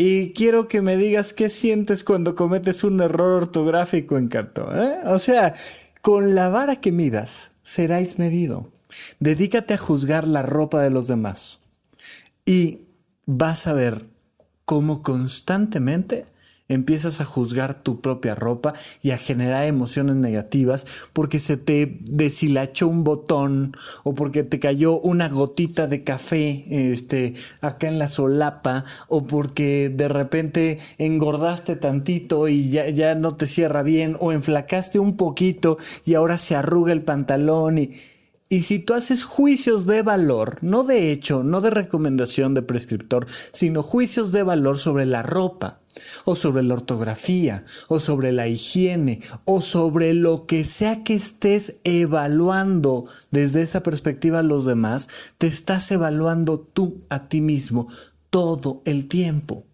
Y 0.00 0.33
quiero 0.33 0.69
que 0.69 0.81
me 0.81 0.97
digas 0.97 1.33
qué 1.33 1.50
sientes 1.50 2.05
cuando 2.05 2.37
cometes 2.37 2.85
un 2.85 3.00
error 3.00 3.43
ortográfico, 3.43 4.17
Encanto. 4.17 4.71
¿eh? 4.73 5.00
O 5.07 5.19
sea, 5.19 5.55
con 6.02 6.37
la 6.37 6.49
vara 6.49 6.76
que 6.76 6.93
midas, 6.93 7.50
seráis 7.62 8.17
medido. 8.17 8.71
Dedícate 9.19 9.75
a 9.75 9.78
juzgar 9.78 10.28
la 10.28 10.43
ropa 10.43 10.81
de 10.81 10.90
los 10.90 11.09
demás. 11.09 11.59
Y 12.45 12.83
vas 13.26 13.67
a 13.67 13.73
ver 13.73 14.07
cómo 14.64 15.02
constantemente 15.02 16.26
empiezas 16.69 17.21
a 17.21 17.25
juzgar 17.25 17.83
tu 17.83 18.01
propia 18.01 18.35
ropa 18.35 18.75
y 19.03 19.11
a 19.11 19.19
generar 19.19 19.65
emociones 19.65 20.17
negativas 20.17 20.87
porque 21.13 21.39
se 21.39 21.57
te 21.57 21.99
deshilachó 22.03 22.89
un 22.89 23.05
botón 23.05 23.77
o 24.05 24.15
porque 24.15 24.45
te 24.45 24.61
cayó 24.61 24.99
una 25.01 25.29
gotita 25.29 25.87
de 25.87 26.05
café 26.05 26.65
este, 26.93 27.35
acá 27.61 27.89
en 27.89 27.99
la 27.99 28.09
solapa 28.09 28.85
o 29.09 29.27
porque 29.27 29.93
de 29.95 30.09
repente 30.09 30.79
engordaste 30.99 31.77
tantito 31.77 32.49
y 32.49 32.71
ya, 32.71 32.89
ya 32.91 33.15
no 33.15 33.37
te 33.37 33.47
cierra 33.47 33.83
bien 33.83 34.17
o 34.21 34.33
enflacaste 34.33 34.99
un 34.99 35.17
poquito 35.17 35.79
y 36.05 36.15
ahora 36.15 36.39
se 36.39 36.55
arruga 36.55 36.93
el 36.93 37.03
pantalón 37.03 37.79
y... 37.79 37.93
Y 38.51 38.63
si 38.63 38.79
tú 38.79 38.95
haces 38.95 39.25
juicios 39.25 39.85
de 39.85 40.01
valor, 40.01 40.57
no 40.63 40.83
de 40.83 41.13
hecho, 41.13 41.43
no 41.43 41.61
de 41.61 41.69
recomendación 41.69 42.55
de 42.55 42.63
prescriptor, 42.63 43.27
sino 43.53 43.83
juicios 43.83 44.33
de 44.33 44.43
valor 44.43 44.79
sobre 44.79 45.05
la 45.05 45.23
ropa, 45.23 45.81
o 46.25 46.37
sobre 46.37 46.62
la 46.62 46.75
ortografía, 46.75 47.64
o 47.88 48.00
sobre 48.00 48.33
la 48.33 48.49
higiene, 48.49 49.21
o 49.45 49.62
sobre 49.62 50.14
lo 50.14 50.47
que 50.47 50.64
sea 50.64 51.05
que 51.05 51.14
estés 51.14 51.76
evaluando 51.85 53.07
desde 53.31 53.62
esa 53.62 53.83
perspectiva 53.83 54.40
a 54.40 54.43
los 54.43 54.64
demás, 54.64 55.09
te 55.38 55.47
estás 55.47 55.90
evaluando 55.90 56.61
tú 56.61 57.02
a 57.09 57.28
ti 57.28 57.40
mismo 57.40 57.88
todo 58.31 58.83
el 58.85 59.09
tiempo. 59.09 59.64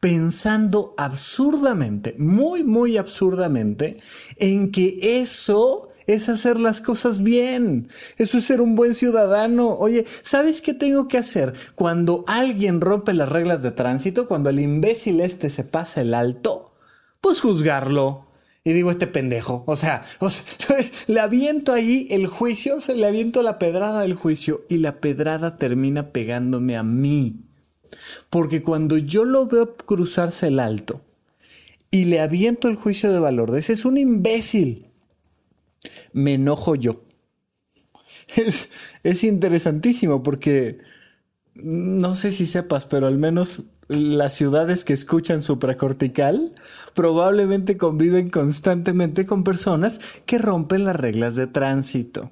Pensando 0.00 0.94
absurdamente, 0.96 2.14
muy, 2.18 2.62
muy 2.62 2.96
absurdamente, 2.96 3.98
en 4.36 4.70
que 4.70 5.20
eso 5.20 5.87
es 6.08 6.28
hacer 6.30 6.58
las 6.58 6.80
cosas 6.80 7.22
bien. 7.22 7.88
Eso 8.16 8.38
es 8.38 8.44
ser 8.44 8.60
un 8.60 8.74
buen 8.74 8.94
ciudadano. 8.94 9.76
Oye, 9.76 10.06
¿sabes 10.22 10.62
qué 10.62 10.72
tengo 10.74 11.06
que 11.06 11.18
hacer? 11.18 11.52
Cuando 11.74 12.24
alguien 12.26 12.80
rompe 12.80 13.12
las 13.12 13.28
reglas 13.28 13.62
de 13.62 13.70
tránsito, 13.70 14.26
cuando 14.26 14.48
el 14.50 14.58
imbécil 14.58 15.20
este 15.20 15.50
se 15.50 15.64
pasa 15.64 16.00
el 16.00 16.14
alto, 16.14 16.74
pues 17.20 17.40
juzgarlo. 17.40 18.26
Y 18.64 18.72
digo, 18.72 18.90
este 18.90 19.06
pendejo. 19.06 19.64
O 19.66 19.76
sea, 19.76 20.02
o 20.18 20.30
sea 20.30 20.44
le 21.06 21.20
aviento 21.20 21.74
ahí 21.74 22.08
el 22.10 22.26
juicio, 22.26 22.80
se 22.80 22.94
le 22.94 23.06
aviento 23.06 23.42
la 23.42 23.58
pedrada 23.58 24.00
del 24.00 24.14
juicio 24.14 24.64
y 24.68 24.78
la 24.78 25.00
pedrada 25.00 25.56
termina 25.56 26.10
pegándome 26.10 26.76
a 26.78 26.82
mí. 26.82 27.44
Porque 28.30 28.62
cuando 28.62 28.96
yo 28.96 29.26
lo 29.26 29.46
veo 29.46 29.76
cruzarse 29.76 30.46
el 30.46 30.58
alto 30.58 31.02
y 31.90 32.06
le 32.06 32.20
aviento 32.20 32.68
el 32.68 32.76
juicio 32.76 33.10
de 33.10 33.18
valor 33.18 33.56
ese 33.56 33.72
es 33.72 33.86
un 33.86 33.96
imbécil 33.96 34.87
me 36.18 36.34
enojo 36.34 36.74
yo. 36.74 37.02
Es, 38.36 38.68
es 39.04 39.24
interesantísimo 39.24 40.22
porque 40.22 40.80
no 41.54 42.14
sé 42.14 42.30
si 42.30 42.44
sepas, 42.44 42.84
pero 42.84 43.06
al 43.06 43.16
menos 43.16 43.64
las 43.88 44.34
ciudades 44.34 44.84
que 44.84 44.92
escuchan 44.92 45.40
supracortical 45.40 46.52
probablemente 46.92 47.78
conviven 47.78 48.28
constantemente 48.28 49.24
con 49.24 49.44
personas 49.44 50.00
que 50.26 50.36
rompen 50.36 50.84
las 50.84 50.96
reglas 50.96 51.36
de 51.36 51.46
tránsito 51.46 52.30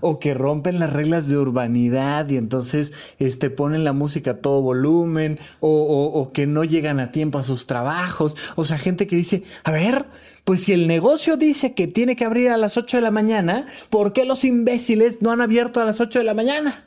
o 0.00 0.18
que 0.18 0.34
rompen 0.34 0.78
las 0.78 0.92
reglas 0.92 1.28
de 1.28 1.36
urbanidad 1.36 2.28
y 2.28 2.36
entonces 2.36 2.92
este, 3.18 3.50
ponen 3.50 3.84
la 3.84 3.92
música 3.92 4.32
a 4.32 4.36
todo 4.38 4.62
volumen 4.62 5.38
o, 5.60 6.12
o, 6.14 6.32
que 6.32 6.46
no 6.46 6.64
llegan 6.64 7.00
a 7.00 7.10
tiempo 7.10 7.38
a 7.38 7.44
sus 7.44 7.66
trabajos. 7.66 8.36
O 8.56 8.64
sea, 8.64 8.78
gente 8.78 9.06
que 9.06 9.16
dice, 9.16 9.42
a 9.64 9.70
ver, 9.70 10.06
pues 10.44 10.62
si 10.62 10.72
el 10.72 10.86
negocio 10.86 11.36
dice 11.36 11.74
que 11.74 11.86
tiene 11.86 12.16
que 12.16 12.24
abrir 12.24 12.50
a 12.50 12.56
las 12.56 12.76
8 12.76 12.98
de 12.98 13.02
la 13.02 13.10
mañana, 13.10 13.66
¿por 13.90 14.12
qué 14.12 14.24
los 14.24 14.44
imbéciles 14.44 15.18
no 15.20 15.30
han 15.30 15.40
abierto 15.40 15.80
a 15.80 15.84
las 15.84 16.00
8 16.00 16.18
de 16.18 16.24
la 16.24 16.34
mañana? 16.34 16.84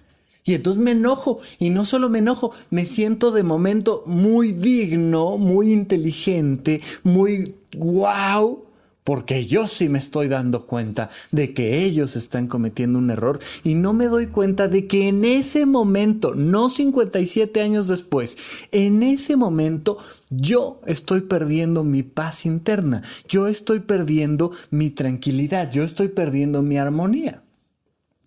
Y 0.48 0.53
entonces 0.53 0.82
me 0.82 0.91
enojo, 0.91 1.39
y 1.60 1.72
no 1.72 1.84
solo 1.84 2.08
me 2.08 2.20
enojo, 2.20 2.53
me 2.70 2.86
siento 2.86 3.32
de 3.32 3.44
momento 3.44 4.03
muy 4.06 4.53
digno, 4.53 5.38
muy 5.38 5.74
inteligente, 5.74 6.79
muy 7.03 7.56
wow, 7.75 8.66
porque 9.08 9.46
yo 9.46 9.70
sí 9.70 9.88
me 9.88 10.00
estoy 10.00 10.28
dando 10.28 10.66
cuenta 10.66 11.10
de 11.32 11.54
que 11.54 11.86
ellos 11.86 12.18
están 12.18 12.48
cometiendo 12.48 13.00
un 13.00 13.10
error 13.10 13.40
y 13.64 13.76
no 13.76 13.94
me 13.94 14.08
doy 14.08 14.28
cuenta 14.28 14.68
de 14.68 14.86
que 14.86 15.08
en 15.08 15.24
ese 15.24 15.66
momento, 15.66 16.36
no 16.36 16.70
57 16.70 17.62
años 17.62 17.88
después, 17.88 18.36
en 18.74 19.04
ese 19.04 19.38
momento 19.38 19.98
yo 20.30 20.82
estoy 20.88 21.22
perdiendo 21.22 21.86
mi 21.86 22.04
paz 22.04 22.46
interna, 22.46 23.02
yo 23.30 23.48
estoy 23.48 23.80
perdiendo 23.80 24.52
mi 24.72 24.90
tranquilidad, 24.90 25.72
yo 25.72 25.84
estoy 25.84 26.10
perdiendo 26.10 26.62
mi 26.62 26.78
armonía. 26.78 27.43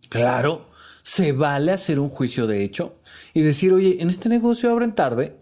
Claro, 0.08 0.70
se 1.02 1.32
vale 1.32 1.72
hacer 1.72 2.00
un 2.00 2.08
juicio 2.08 2.46
de 2.46 2.64
hecho 2.64 2.94
y 3.34 3.42
decir, 3.42 3.74
oye, 3.74 4.00
en 4.00 4.08
este 4.08 4.30
negocio 4.30 4.70
abren 4.70 4.94
tarde, 4.94 5.39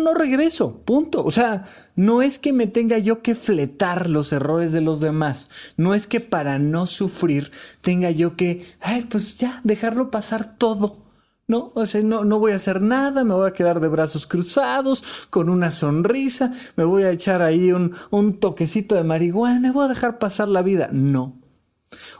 no 0.00 0.14
regreso, 0.14 0.82
punto. 0.84 1.24
O 1.24 1.30
sea, 1.30 1.64
no 1.94 2.22
es 2.22 2.38
que 2.38 2.52
me 2.52 2.66
tenga 2.66 2.98
yo 2.98 3.22
que 3.22 3.34
fletar 3.34 4.10
los 4.10 4.32
errores 4.32 4.72
de 4.72 4.80
los 4.80 5.00
demás, 5.00 5.50
no 5.76 5.94
es 5.94 6.06
que 6.06 6.20
para 6.20 6.58
no 6.58 6.86
sufrir 6.86 7.52
tenga 7.82 8.10
yo 8.10 8.36
que, 8.36 8.66
ay, 8.80 9.06
pues 9.08 9.38
ya, 9.38 9.60
dejarlo 9.64 10.10
pasar 10.10 10.56
todo. 10.56 10.98
No, 11.46 11.72
o 11.74 11.84
sea, 11.86 12.00
no, 12.02 12.24
no 12.24 12.38
voy 12.38 12.52
a 12.52 12.56
hacer 12.56 12.80
nada, 12.80 13.24
me 13.24 13.34
voy 13.34 13.48
a 13.48 13.52
quedar 13.52 13.80
de 13.80 13.88
brazos 13.88 14.26
cruzados, 14.26 15.02
con 15.30 15.48
una 15.48 15.72
sonrisa, 15.72 16.52
me 16.76 16.84
voy 16.84 17.02
a 17.02 17.10
echar 17.10 17.42
ahí 17.42 17.72
un, 17.72 17.92
un 18.10 18.38
toquecito 18.38 18.94
de 18.94 19.02
marihuana, 19.02 19.72
voy 19.72 19.86
a 19.86 19.88
dejar 19.88 20.20
pasar 20.20 20.46
la 20.46 20.62
vida. 20.62 20.90
No, 20.92 21.40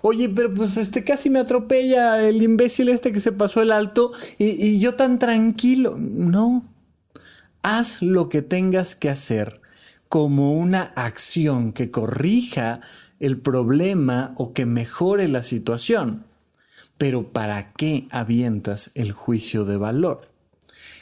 Oye, 0.02 0.28
pero 0.28 0.52
pues 0.52 0.76
este 0.76 1.04
casi 1.04 1.30
me 1.30 1.38
atropella 1.38 2.26
el 2.26 2.42
imbécil 2.42 2.88
este 2.88 3.12
que 3.12 3.20
se 3.20 3.32
pasó 3.32 3.62
el 3.62 3.70
alto 3.70 4.12
y, 4.38 4.46
y, 4.46 4.80
yo 4.80 4.94
tan 4.94 5.18
tranquilo. 5.18 5.94
No, 5.96 6.64
haz 7.62 8.03
lo 8.03 8.29
que 8.29 8.42
tengas 8.42 8.94
que 8.94 9.11
hacer 9.11 9.61
como 10.09 10.55
una 10.55 10.92
acción 10.96 11.73
que 11.73 11.90
corrija 11.90 12.81
el 13.20 13.38
problema 13.38 14.33
o 14.37 14.53
que 14.53 14.66
mejore 14.66 15.29
la 15.29 15.42
situación. 15.42 16.25
Pero 16.99 17.33
¿para 17.33 17.73
qué 17.73 18.09
avientas 18.11 18.90
el 18.94 19.12
juicio 19.12 19.64
de 19.64 19.77
valor? 19.77 20.31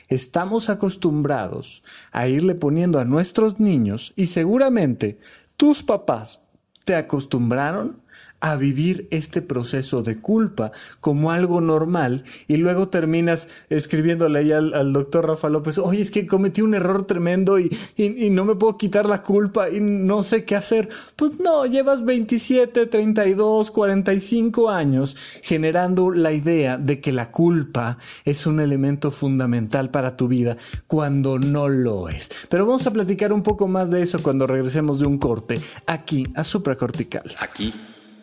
Estamos 0.08 0.68
acostumbrados 0.68 1.82
a 2.12 2.28
irle 2.28 2.54
poniendo 2.54 2.98
a 2.98 3.04
nuestros 3.04 3.60
niños 3.60 4.12
y 4.16 4.26
seguramente 4.28 5.18
tus 5.56 5.82
papás 5.82 6.42
te 6.84 6.94
acostumbraron 6.94 8.00
a 8.40 8.56
vivir 8.56 9.08
este 9.10 9.42
proceso 9.42 10.02
de 10.02 10.18
culpa 10.18 10.72
como 11.00 11.32
algo 11.32 11.60
normal 11.60 12.24
y 12.46 12.56
luego 12.56 12.88
terminas 12.88 13.48
escribiéndole 13.68 14.38
ahí 14.38 14.52
al, 14.52 14.92
doctor 14.92 15.26
Rafa 15.26 15.48
López, 15.48 15.78
oye, 15.78 16.00
es 16.00 16.10
que 16.10 16.26
cometí 16.26 16.62
un 16.62 16.74
error 16.74 17.06
tremendo 17.06 17.58
y, 17.58 17.76
y, 17.96 18.30
no 18.30 18.44
me 18.44 18.54
puedo 18.54 18.76
quitar 18.76 19.06
la 19.06 19.22
culpa 19.22 19.70
y 19.70 19.80
no 19.80 20.22
sé 20.22 20.44
qué 20.44 20.54
hacer. 20.56 20.88
Pues 21.16 21.38
no, 21.40 21.66
llevas 21.66 22.04
27, 22.04 22.86
32, 22.86 23.70
45 23.70 24.70
años 24.70 25.16
generando 25.42 26.10
la 26.10 26.32
idea 26.32 26.78
de 26.78 27.00
que 27.00 27.12
la 27.12 27.30
culpa 27.30 27.98
es 28.24 28.46
un 28.46 28.60
elemento 28.60 29.10
fundamental 29.10 29.90
para 29.90 30.16
tu 30.16 30.28
vida 30.28 30.56
cuando 30.86 31.38
no 31.38 31.68
lo 31.68 32.08
es. 32.08 32.30
Pero 32.48 32.66
vamos 32.66 32.86
a 32.86 32.92
platicar 32.92 33.32
un 33.32 33.42
poco 33.42 33.66
más 33.66 33.90
de 33.90 34.02
eso 34.02 34.18
cuando 34.22 34.46
regresemos 34.46 35.00
de 35.00 35.06
un 35.06 35.18
corte 35.18 35.56
aquí 35.86 36.26
a 36.34 36.44
supracortical. 36.44 37.34
Aquí 37.40 37.72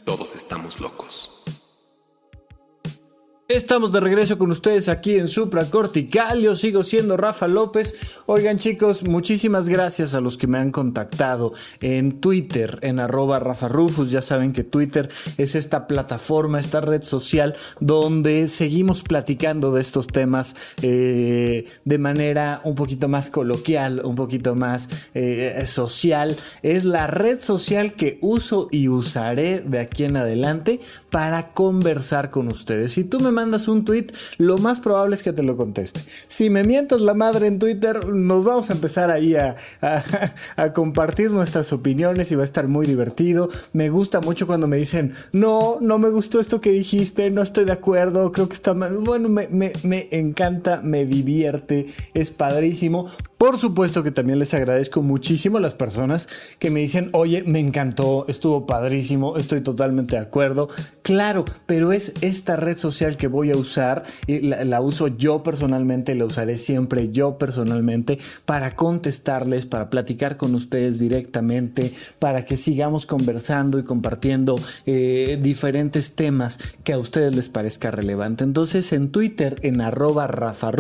todos 0.06 0.36
estamos 0.36 0.80
locos. 0.80 1.35
Estamos 3.48 3.92
de 3.92 4.00
regreso 4.00 4.40
con 4.40 4.50
ustedes 4.50 4.90
aquí 4.90 5.18
en 5.18 5.28
Supra 5.28 5.70
Cortical. 5.70 6.42
Yo 6.42 6.56
sigo 6.56 6.84
siendo 6.84 7.16
Rafa 7.16 7.48
López. 7.48 7.94
Oigan 8.26 8.58
chicos, 8.58 9.04
muchísimas 9.04 9.70
gracias 9.70 10.16
a 10.16 10.20
los 10.20 10.36
que 10.36 10.48
me 10.48 10.58
han 10.58 10.72
contactado 10.72 11.54
en 11.80 12.22
Twitter, 12.22 12.80
en 12.82 13.00
arroba 13.00 13.38
Rafa 13.38 13.68
Rufus. 13.68 14.10
Ya 14.10 14.24
saben 14.24 14.52
que 14.52 14.64
Twitter 14.64 15.10
es 15.38 15.54
esta 15.54 15.86
plataforma, 15.86 16.60
esta 16.60 16.82
red 16.82 17.04
social 17.04 17.56
donde 17.80 18.48
seguimos 18.48 19.04
platicando 19.04 19.72
de 19.72 19.82
estos 19.82 20.08
temas 20.08 20.56
eh, 20.82 21.66
de 21.84 21.98
manera 22.00 22.62
un 22.64 22.74
poquito 22.74 23.08
más 23.10 23.30
coloquial, 23.30 24.02
un 24.04 24.16
poquito 24.16 24.56
más 24.56 24.90
eh, 25.14 25.66
social. 25.68 26.36
Es 26.64 26.84
la 26.84 27.06
red 27.06 27.40
social 27.40 27.94
que 27.94 28.18
uso 28.22 28.70
y 28.72 28.88
usaré 28.88 29.60
de 29.60 29.78
aquí 29.82 30.04
en 30.04 30.18
adelante 30.18 30.80
para 31.12 31.54
conversar 31.54 32.32
con 32.32 32.48
ustedes. 32.48 32.94
Si 32.94 33.04
tú 33.04 33.20
me 33.20 33.35
mandas 33.36 33.68
un 33.68 33.86
tweet, 33.86 34.08
lo 34.38 34.58
más 34.58 34.80
probable 34.80 35.14
es 35.14 35.22
que 35.22 35.32
te 35.32 35.44
lo 35.44 35.56
conteste. 35.56 36.02
Si 36.28 36.50
me 36.50 36.64
mientas 36.64 37.02
la 37.02 37.14
madre 37.14 37.46
en 37.46 37.60
Twitter, 37.60 38.08
nos 38.08 38.44
vamos 38.44 38.72
a 38.72 38.74
empezar 38.74 39.12
ahí 39.12 39.36
a, 39.36 39.56
a, 40.56 40.74
compartir 40.74 41.30
nuestras 41.30 41.72
opiniones 41.72 42.32
y 42.32 42.36
va 42.36 42.42
a 42.42 42.46
estar 42.46 42.68
muy 42.68 42.88
divertido. 42.88 43.50
Me 43.74 43.90
gusta 43.90 44.22
mucho 44.22 44.48
cuando 44.48 44.66
me 44.66 44.78
dicen, 44.78 45.14
no, 45.34 45.78
no 45.82 46.00
me 46.00 46.10
gustó 46.10 46.40
esto 46.40 46.62
que 46.62 46.72
dijiste, 46.72 47.30
no 47.30 47.44
estoy 47.44 47.66
de 47.66 47.74
acuerdo, 47.74 48.32
creo 48.32 48.50
que 48.50 48.56
está 48.56 48.74
mal. 48.74 48.98
Bueno, 48.98 49.30
me, 49.30 49.48
me, 49.50 49.74
me 49.84 50.08
encanta, 50.10 50.82
me 50.84 51.06
divierte, 51.06 51.88
es 52.16 52.32
padrísimo. 52.32 53.08
Por 53.38 53.60
supuesto 53.60 54.02
que 54.02 54.12
también 54.12 54.40
les 54.40 54.54
agradezco 54.56 55.04
muchísimo 55.04 55.58
a 55.58 55.62
las 55.62 55.76
personas 55.76 56.28
que 56.58 56.72
me 56.72 56.80
dicen, 56.80 57.10
oye, 57.12 57.44
me 57.44 57.60
encantó, 57.60 58.26
estuvo 58.28 58.66
padrísimo, 58.66 59.38
estoy 59.38 59.62
totalmente 59.62 60.16
de 60.16 60.22
acuerdo 60.22 60.46
Claro, 61.02 61.46
pero 61.66 61.92
es 61.92 62.14
esta 62.22 62.56
red 62.56 62.78
social 62.78 63.18
que 63.18 63.25
voy 63.28 63.52
a 63.52 63.58
usar, 63.58 64.04
y 64.28 64.40
la, 64.40 64.82
uso 64.82 65.08
yo 65.08 65.44
personalmente, 65.44 66.16
la 66.16 66.26
usaré 66.26 66.58
siempre 66.58 67.12
yo 67.12 67.38
personalmente 67.38 68.20
para 68.46 68.76
contestarles, 68.76 69.66
para 69.66 69.90
platicar 69.90 70.38
con 70.38 70.56
ustedes 70.56 71.00
directamente, 71.00 71.94
para 72.20 72.46
que 72.46 72.58
sigamos 72.58 73.06
conversando 73.06 73.80
y 73.80 73.84
compartiendo 73.84 74.56
eh, 74.86 75.40
diferentes 75.42 76.16
temas 76.16 76.60
que 76.84 76.94
a 76.94 76.98
ustedes 76.98 77.36
les 77.36 77.50
parezca 77.50 77.92
relevante. 77.92 78.44
Entonces 78.44 78.92
en 78.94 79.10
Twitter, 79.10 79.60
en 79.62 79.82
arroba 79.82 80.28
Rafa 80.28 80.72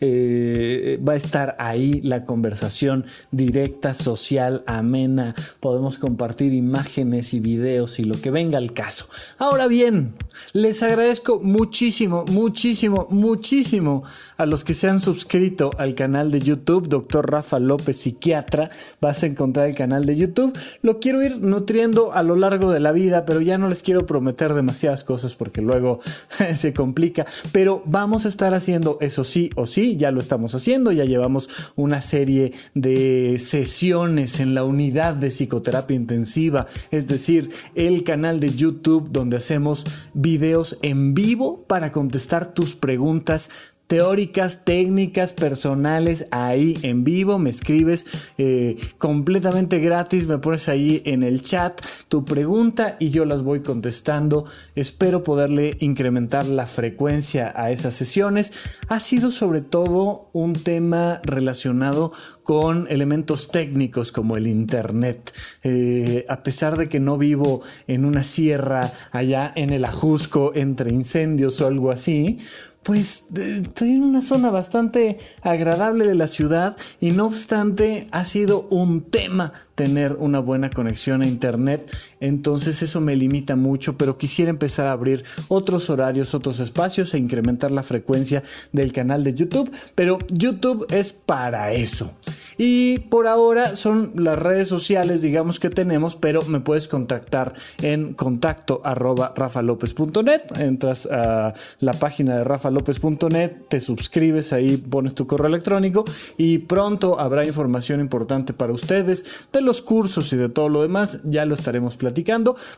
eh, 0.00 1.00
va 1.06 1.12
a 1.12 1.16
estar 1.16 1.56
ahí 1.58 2.00
la 2.02 2.24
conversación 2.24 3.06
directa, 3.30 3.94
social, 3.94 4.62
amena. 4.66 5.34
Podemos 5.60 5.98
compartir 5.98 6.52
imágenes 6.52 7.34
y 7.34 7.40
videos 7.40 7.98
y 7.98 8.04
lo 8.04 8.20
que 8.20 8.30
venga 8.30 8.58
al 8.58 8.72
caso. 8.72 9.06
Ahora 9.38 9.66
bien, 9.66 10.14
les 10.52 10.82
agradezco 10.82 11.40
muchísimo, 11.40 12.24
muchísimo, 12.30 13.06
muchísimo 13.10 14.04
a 14.36 14.46
los 14.46 14.64
que 14.64 14.74
se 14.74 14.88
han 14.88 15.00
suscrito 15.00 15.70
al 15.78 15.94
canal 15.94 16.30
de 16.30 16.40
YouTube, 16.40 16.88
Doctor 16.88 17.30
Rafa 17.30 17.58
López 17.58 17.98
Psiquiatra. 17.98 18.70
Vas 19.00 19.22
a 19.22 19.26
encontrar 19.26 19.68
el 19.68 19.74
canal 19.74 20.06
de 20.06 20.16
YouTube. 20.16 20.56
Lo 20.82 21.00
quiero 21.00 21.22
ir 21.22 21.38
nutriendo 21.38 22.12
a 22.12 22.22
lo 22.22 22.36
largo 22.36 22.70
de 22.70 22.80
la 22.80 22.92
vida, 22.92 23.24
pero 23.26 23.40
ya 23.40 23.58
no 23.58 23.68
les 23.68 23.82
quiero 23.82 24.06
prometer 24.06 24.54
demasiadas 24.54 25.04
cosas 25.04 25.34
porque 25.34 25.62
luego 25.62 26.00
se 26.56 26.72
complica. 26.72 27.26
Pero 27.52 27.82
vamos 27.86 28.24
a 28.24 28.28
estar 28.28 28.54
haciendo 28.54 28.98
eso 29.00 29.24
sí 29.24 29.50
o 29.56 29.66
sí, 29.66 29.96
ya 29.96 30.10
lo 30.10 30.20
estamos 30.20 30.54
haciendo, 30.54 30.92
ya 30.92 31.04
llevamos 31.04 31.48
una 31.76 32.00
serie 32.00 32.52
de 32.74 33.38
sesiones 33.38 34.40
en 34.40 34.54
la 34.54 34.64
unidad 34.64 35.14
de 35.14 35.28
psicoterapia 35.28 35.96
intensiva, 35.96 36.66
es 36.90 37.06
decir, 37.06 37.50
el 37.74 38.04
canal 38.04 38.40
de 38.40 38.54
YouTube 38.54 39.08
donde 39.10 39.36
hacemos 39.36 39.84
videos 40.24 40.78
en 40.80 41.12
vivo 41.12 41.64
para 41.66 41.92
contestar 41.92 42.54
tus 42.54 42.74
preguntas 42.74 43.50
teóricas, 43.86 44.64
técnicas, 44.64 45.32
personales, 45.32 46.26
ahí 46.30 46.78
en 46.82 47.04
vivo, 47.04 47.38
me 47.38 47.50
escribes 47.50 48.06
eh, 48.38 48.76
completamente 48.98 49.78
gratis, 49.78 50.26
me 50.26 50.38
pones 50.38 50.68
ahí 50.68 51.02
en 51.04 51.22
el 51.22 51.42
chat 51.42 51.80
tu 52.08 52.24
pregunta 52.24 52.96
y 52.98 53.10
yo 53.10 53.24
las 53.24 53.42
voy 53.42 53.60
contestando. 53.60 54.46
Espero 54.74 55.22
poderle 55.22 55.76
incrementar 55.80 56.46
la 56.46 56.66
frecuencia 56.66 57.52
a 57.54 57.70
esas 57.70 57.94
sesiones. 57.94 58.52
Ha 58.88 59.00
sido 59.00 59.30
sobre 59.30 59.60
todo 59.60 60.30
un 60.32 60.54
tema 60.54 61.20
relacionado 61.24 62.12
con 62.42 62.86
elementos 62.90 63.50
técnicos 63.50 64.12
como 64.12 64.36
el 64.36 64.46
Internet. 64.46 65.32
Eh, 65.62 66.24
a 66.28 66.42
pesar 66.42 66.76
de 66.76 66.88
que 66.88 67.00
no 67.00 67.18
vivo 67.18 67.62
en 67.86 68.04
una 68.04 68.24
sierra 68.24 68.92
allá 69.12 69.52
en 69.56 69.70
el 69.70 69.84
Ajusco 69.84 70.52
entre 70.54 70.92
incendios 70.92 71.60
o 71.60 71.66
algo 71.66 71.90
así, 71.90 72.38
pues 72.84 73.24
estoy 73.34 73.92
en 73.92 74.04
una 74.04 74.22
zona 74.22 74.50
bastante 74.50 75.18
agradable 75.42 76.06
de 76.06 76.14
la 76.14 76.26
ciudad 76.26 76.76
y 77.00 77.10
no 77.10 77.26
obstante 77.26 78.06
ha 78.12 78.24
sido 78.24 78.68
un 78.70 79.02
tema 79.02 79.52
tener 79.74 80.12
una 80.12 80.38
buena 80.38 80.70
conexión 80.70 81.22
a 81.22 81.26
internet, 81.26 81.90
entonces 82.26 82.82
eso 82.82 83.00
me 83.00 83.16
limita 83.16 83.56
mucho, 83.56 83.96
pero 83.96 84.18
quisiera 84.18 84.50
empezar 84.50 84.86
a 84.86 84.92
abrir 84.92 85.24
otros 85.48 85.90
horarios, 85.90 86.34
otros 86.34 86.60
espacios 86.60 87.14
e 87.14 87.18
incrementar 87.18 87.70
la 87.70 87.82
frecuencia 87.82 88.42
del 88.72 88.92
canal 88.92 89.24
de 89.24 89.34
YouTube, 89.34 89.70
pero 89.94 90.18
YouTube 90.30 90.86
es 90.90 91.12
para 91.12 91.72
eso. 91.72 92.12
Y 92.56 93.00
por 93.00 93.26
ahora 93.26 93.76
son 93.76 94.12
las 94.14 94.38
redes 94.38 94.68
sociales, 94.68 95.22
digamos 95.22 95.58
que 95.58 95.70
tenemos, 95.70 96.16
pero 96.16 96.42
me 96.42 96.60
puedes 96.60 96.88
contactar 96.88 97.54
en 97.82 98.14
contacto 98.14 98.80
arroba 98.84 99.32
rafalopez.net. 99.34 100.42
Entras 100.60 101.06
a 101.10 101.54
la 101.80 101.92
página 101.94 102.36
de 102.36 102.44
rafalopez.net, 102.44 103.52
te 103.68 103.80
suscribes 103.80 104.52
ahí, 104.52 104.76
pones 104.76 105.14
tu 105.14 105.26
correo 105.26 105.48
electrónico 105.48 106.04
y 106.36 106.58
pronto 106.58 107.18
habrá 107.18 107.46
información 107.46 108.00
importante 108.00 108.52
para 108.52 108.72
ustedes 108.72 109.46
de 109.52 109.60
los 109.60 109.82
cursos 109.82 110.32
y 110.32 110.36
de 110.36 110.48
todo 110.48 110.68
lo 110.68 110.82
demás. 110.82 111.20
Ya 111.24 111.44
lo 111.44 111.54
estaremos 111.54 111.96
platicando, 111.96 112.13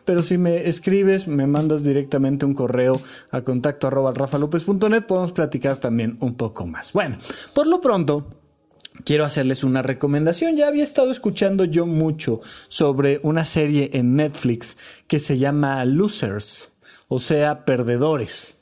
pero 0.04 0.22
si 0.22 0.38
me 0.38 0.68
escribes, 0.68 1.28
me 1.28 1.46
mandas 1.46 1.84
directamente 1.84 2.46
un 2.46 2.54
correo 2.54 3.00
a 3.30 3.42
contacto 3.42 3.86
podemos 5.02 5.32
platicar 5.32 5.76
también 5.76 6.16
un 6.20 6.34
poco 6.34 6.66
más. 6.66 6.92
Bueno, 6.92 7.18
por 7.54 7.66
lo 7.66 7.80
pronto 7.80 8.30
quiero 9.04 9.24
hacerles 9.24 9.64
una 9.64 9.82
recomendación. 9.82 10.56
Ya 10.56 10.68
había 10.68 10.84
estado 10.84 11.10
escuchando 11.10 11.64
yo 11.64 11.86
mucho 11.86 12.40
sobre 12.68 13.20
una 13.22 13.44
serie 13.44 13.90
en 13.92 14.16
Netflix 14.16 14.76
que 15.06 15.20
se 15.20 15.38
llama 15.38 15.84
Losers, 15.84 16.72
o 17.08 17.18
sea, 17.18 17.64
perdedores. 17.64 18.60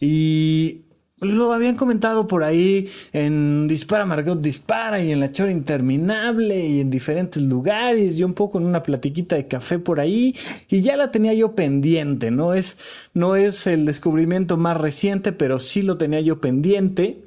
Y 0.00 0.85
lo 1.20 1.54
habían 1.54 1.76
comentado 1.76 2.26
por 2.26 2.44
ahí 2.44 2.90
en 3.12 3.68
Dispara 3.68 4.04
Margot 4.04 4.38
Dispara 4.40 5.02
y 5.02 5.12
en 5.12 5.20
La 5.20 5.32
Chora 5.32 5.50
Interminable 5.50 6.66
y 6.66 6.80
en 6.80 6.90
diferentes 6.90 7.42
lugares 7.42 8.18
y 8.18 8.24
un 8.24 8.34
poco 8.34 8.58
en 8.58 8.66
una 8.66 8.82
platiquita 8.82 9.34
de 9.36 9.48
café 9.48 9.78
por 9.78 9.98
ahí 9.98 10.36
y 10.68 10.82
ya 10.82 10.94
la 10.96 11.10
tenía 11.10 11.32
yo 11.32 11.54
pendiente, 11.54 12.30
no 12.30 12.52
es, 12.52 12.76
no 13.14 13.34
es 13.34 13.66
el 13.66 13.86
descubrimiento 13.86 14.58
más 14.58 14.76
reciente, 14.76 15.32
pero 15.32 15.58
sí 15.58 15.80
lo 15.80 15.96
tenía 15.96 16.20
yo 16.20 16.40
pendiente. 16.40 17.24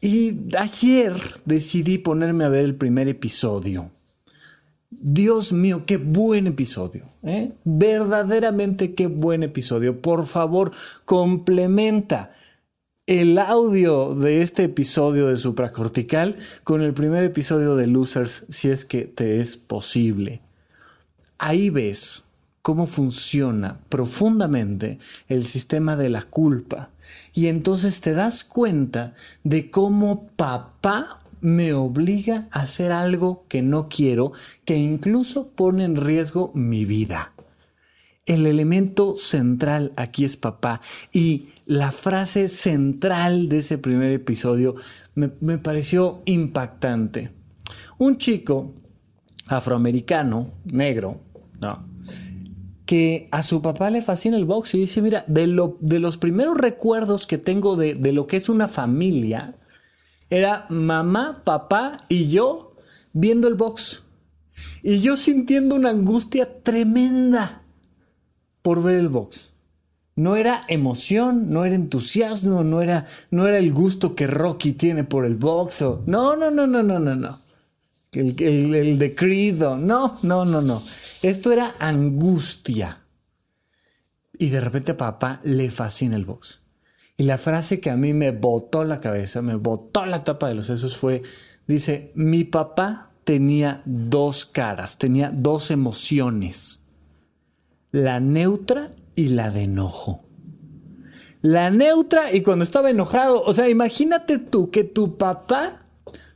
Y 0.00 0.56
ayer 0.58 1.14
decidí 1.44 1.98
ponerme 1.98 2.44
a 2.44 2.48
ver 2.48 2.64
el 2.64 2.74
primer 2.74 3.08
episodio. 3.08 3.90
Dios 4.90 5.52
mío, 5.52 5.84
qué 5.86 5.96
buen 5.96 6.48
episodio. 6.48 7.04
¿eh? 7.22 7.52
Verdaderamente 7.62 8.94
qué 8.94 9.06
buen 9.06 9.44
episodio. 9.44 10.00
Por 10.00 10.26
favor, 10.26 10.72
complementa 11.04 12.32
el 13.06 13.36
audio 13.38 14.14
de 14.14 14.42
este 14.42 14.64
episodio 14.64 15.26
de 15.26 15.36
supracortical 15.36 16.36
con 16.62 16.82
el 16.82 16.94
primer 16.94 17.24
episodio 17.24 17.74
de 17.74 17.88
Losers, 17.88 18.46
si 18.48 18.70
es 18.70 18.84
que 18.84 19.02
te 19.02 19.40
es 19.40 19.56
posible. 19.56 20.40
Ahí 21.38 21.68
ves 21.70 22.24
cómo 22.62 22.86
funciona 22.86 23.80
profundamente 23.88 25.00
el 25.26 25.44
sistema 25.46 25.96
de 25.96 26.10
la 26.10 26.22
culpa 26.22 26.90
y 27.34 27.48
entonces 27.48 28.00
te 28.00 28.12
das 28.12 28.44
cuenta 28.44 29.14
de 29.42 29.68
cómo 29.68 30.28
papá 30.36 31.22
me 31.40 31.72
obliga 31.72 32.46
a 32.52 32.60
hacer 32.60 32.92
algo 32.92 33.44
que 33.48 33.62
no 33.62 33.88
quiero, 33.88 34.30
que 34.64 34.76
incluso 34.76 35.48
pone 35.48 35.82
en 35.82 35.96
riesgo 35.96 36.52
mi 36.54 36.84
vida. 36.84 37.32
El 38.26 38.46
elemento 38.46 39.16
central 39.16 39.92
aquí 39.96 40.24
es 40.24 40.36
papá 40.36 40.80
y 41.12 41.48
la 41.66 41.92
frase 41.92 42.48
central 42.48 43.48
de 43.48 43.58
ese 43.58 43.78
primer 43.78 44.12
episodio 44.12 44.74
me, 45.14 45.28
pareció 45.58 46.22
impactante. 46.24 47.30
Un 47.98 48.18
chico 48.18 48.74
afroamericano, 49.46 50.50
negro, 50.64 51.20
que 52.86 53.28
a 53.30 53.42
su 53.42 53.62
papá 53.62 53.90
le 53.90 54.02
fascina 54.02 54.36
el 54.36 54.44
box 54.44 54.74
y 54.74 54.80
dice, 54.80 55.02
mira, 55.02 55.24
de 55.28 55.46
los 55.46 56.16
primeros 56.16 56.56
recuerdos 56.56 57.26
que 57.26 57.38
tengo 57.38 57.76
de, 57.76 57.94
de 57.94 58.12
lo 58.12 58.26
que 58.26 58.36
es 58.36 58.48
una 58.48 58.68
familia, 58.68 59.56
era 60.30 60.66
mamá, 60.70 61.42
papá 61.44 61.98
y 62.08 62.28
yo 62.28 62.76
viendo 63.12 63.48
el 63.48 63.54
box. 63.54 64.02
Y 64.82 65.00
yo 65.00 65.16
sintiendo 65.16 65.74
una 65.74 65.90
angustia 65.90 66.62
tremenda 66.62 67.62
por 68.62 68.82
ver 68.82 68.96
el 68.96 69.08
box. 69.08 69.51
No 70.14 70.36
era 70.36 70.62
emoción, 70.68 71.50
no 71.50 71.64
era 71.64 71.74
entusiasmo, 71.74 72.62
no 72.64 72.82
era, 72.82 73.06
no 73.30 73.48
era 73.48 73.58
el 73.58 73.72
gusto 73.72 74.14
que 74.14 74.26
Rocky 74.26 74.74
tiene 74.74 75.04
por 75.04 75.24
el 75.24 75.36
box. 75.36 75.82
no, 76.06 76.36
no, 76.36 76.50
no, 76.50 76.66
no, 76.66 76.82
no, 76.82 76.98
no, 76.98 77.14
no. 77.14 77.40
El, 78.12 78.74
el, 78.74 78.98
de 78.98 79.56
no, 79.78 80.18
no, 80.22 80.44
no, 80.44 80.60
no. 80.60 80.82
Esto 81.22 81.50
era 81.50 81.76
angustia. 81.78 82.98
Y 84.38 84.50
de 84.50 84.60
repente 84.60 84.92
a 84.92 84.96
papá 84.98 85.40
le 85.44 85.70
fascina 85.70 86.16
el 86.16 86.26
box. 86.26 86.60
Y 87.16 87.24
la 87.24 87.38
frase 87.38 87.80
que 87.80 87.90
a 87.90 87.96
mí 87.96 88.12
me 88.12 88.30
botó 88.30 88.84
la 88.84 89.00
cabeza, 89.00 89.40
me 89.40 89.54
botó 89.54 90.04
la 90.04 90.24
tapa 90.24 90.48
de 90.48 90.54
los 90.54 90.66
sesos 90.66 90.96
fue, 90.96 91.22
dice, 91.66 92.12
mi 92.14 92.44
papá 92.44 93.12
tenía 93.24 93.82
dos 93.84 94.44
caras, 94.44 94.98
tenía 94.98 95.30
dos 95.32 95.70
emociones, 95.70 96.82
la 97.92 98.18
neutra 98.20 98.90
y 99.14 99.28
la 99.28 99.50
de 99.50 99.62
enojo. 99.62 100.24
La 101.40 101.70
neutra 101.70 102.32
y 102.32 102.42
cuando 102.42 102.62
estaba 102.62 102.90
enojado, 102.90 103.42
o 103.42 103.52
sea, 103.52 103.68
imagínate 103.68 104.38
tú 104.38 104.70
que 104.70 104.84
tu 104.84 105.16
papá 105.16 105.86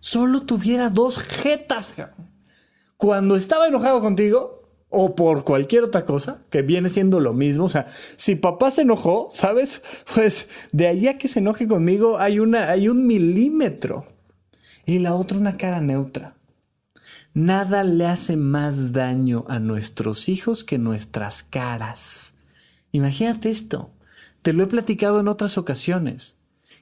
solo 0.01 0.41
tuviera 0.41 0.91
dos 0.91 1.19
jetas. 1.19 1.95
Cuando 2.97 3.37
estaba 3.37 3.69
enojado 3.69 4.01
contigo, 4.01 4.57
o 4.89 5.15
por 5.15 5.45
cualquier 5.45 5.85
otra 5.85 6.05
cosa, 6.05 6.43
que 6.51 6.62
viene 6.62 6.89
siendo 6.89 7.21
lo 7.21 7.33
mismo. 7.35 7.65
O 7.65 7.69
sea, 7.69 7.87
si 8.17 8.37
papá 8.37 8.71
se 8.71 8.83
enojó, 8.83 9.29
¿sabes? 9.31 9.83
Pues 10.15 10.49
de 10.73 10.87
ahí 10.87 11.07
a 11.09 11.19
que 11.19 11.29
se 11.29 11.41
enoje 11.41 11.67
conmigo 11.67 12.19
hay, 12.19 12.39
una, 12.39 12.71
hay 12.71 12.89
un 12.89 13.07
milímetro. 13.07 14.07
Y 14.85 15.01
la 15.01 15.15
otra 15.15 15.39
una 15.39 15.57
cara 15.57 15.81
neutra. 15.81 16.37
Nada 17.35 17.83
le 17.83 18.07
hace 18.07 18.37
más 18.37 18.93
daño 18.93 19.45
a 19.49 19.59
nuestros 19.59 20.29
hijos 20.29 20.65
que 20.65 20.79
nuestras 20.79 21.43
caras. 21.43 22.36
Imagínate 22.97 23.51
esto. 23.51 23.91
Te 24.41 24.55
lo 24.55 24.65
he 24.65 24.67
platicado 24.67 25.21
en 25.21 25.29
otras 25.29 25.59
ocasiones. 25.59 26.37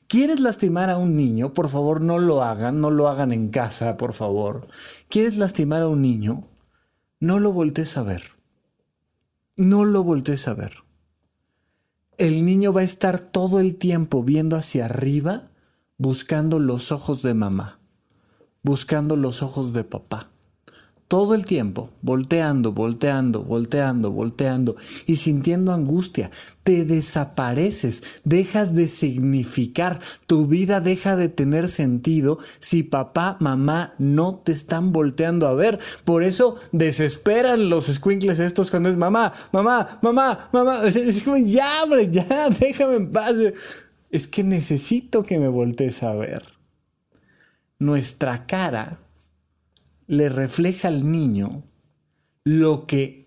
¿Quieres 0.06 0.38
lastimar 0.38 0.88
a 0.88 0.96
un 0.96 1.16
niño? 1.16 1.52
Por 1.52 1.68
favor, 1.68 2.00
no 2.00 2.20
lo 2.20 2.44
hagan, 2.44 2.80
no 2.80 2.92
lo 2.92 3.08
hagan 3.08 3.32
en 3.32 3.48
casa, 3.48 3.96
por 3.96 4.12
favor. 4.12 4.68
¿Quieres 5.08 5.38
lastimar 5.38 5.82
a 5.82 5.88
un 5.88 6.02
niño? 6.02 6.46
No 7.18 7.40
lo 7.40 7.52
voltees 7.52 7.96
a 7.96 8.04
ver. 8.04 8.22
No 9.56 9.84
lo 9.84 10.04
voltees 10.04 10.46
a 10.46 10.54
ver. 10.54 10.84
El 12.16 12.44
niño 12.44 12.72
va 12.72 12.82
a 12.82 12.84
estar 12.84 13.18
todo 13.18 13.58
el 13.58 13.74
tiempo 13.74 14.22
viendo 14.22 14.56
hacia 14.56 14.84
arriba, 14.84 15.50
buscando 15.98 16.60
los 16.60 16.92
ojos 16.92 17.22
de 17.22 17.34
mamá, 17.34 17.80
buscando 18.62 19.16
los 19.16 19.42
ojos 19.42 19.72
de 19.72 19.82
papá 19.82 20.30
todo 21.14 21.36
el 21.36 21.44
tiempo, 21.44 21.90
volteando, 22.02 22.72
volteando, 22.72 23.44
volteando, 23.44 24.10
volteando 24.10 24.74
y 25.06 25.14
sintiendo 25.14 25.72
angustia, 25.72 26.32
te 26.64 26.84
desapareces, 26.84 28.02
dejas 28.24 28.74
de 28.74 28.88
significar, 28.88 30.00
tu 30.26 30.48
vida 30.48 30.80
deja 30.80 31.14
de 31.14 31.28
tener 31.28 31.68
sentido 31.68 32.40
si 32.58 32.82
papá, 32.82 33.36
mamá 33.38 33.94
no 33.98 34.40
te 34.44 34.50
están 34.50 34.92
volteando 34.92 35.46
a 35.46 35.54
ver. 35.54 35.78
Por 36.04 36.24
eso 36.24 36.56
desesperan 36.72 37.68
los 37.70 37.86
squinkles 37.86 38.40
estos 38.40 38.72
cuando 38.72 38.88
es 38.88 38.96
mamá, 38.96 39.32
mamá, 39.52 40.00
mamá, 40.02 40.48
mamá. 40.52 40.80
Es 40.84 41.22
como, 41.22 41.36
ya, 41.36 41.84
hombre, 41.84 42.10
ya, 42.10 42.50
déjame 42.58 42.96
en 42.96 43.10
paz. 43.12 43.36
Es 44.10 44.26
que 44.26 44.42
necesito 44.42 45.22
que 45.22 45.38
me 45.38 45.46
voltees 45.46 46.02
a 46.02 46.12
ver. 46.12 46.42
Nuestra 47.78 48.46
cara 48.46 49.03
le 50.06 50.28
refleja 50.28 50.88
al 50.88 51.10
niño 51.10 51.64
lo 52.44 52.86
que 52.86 53.24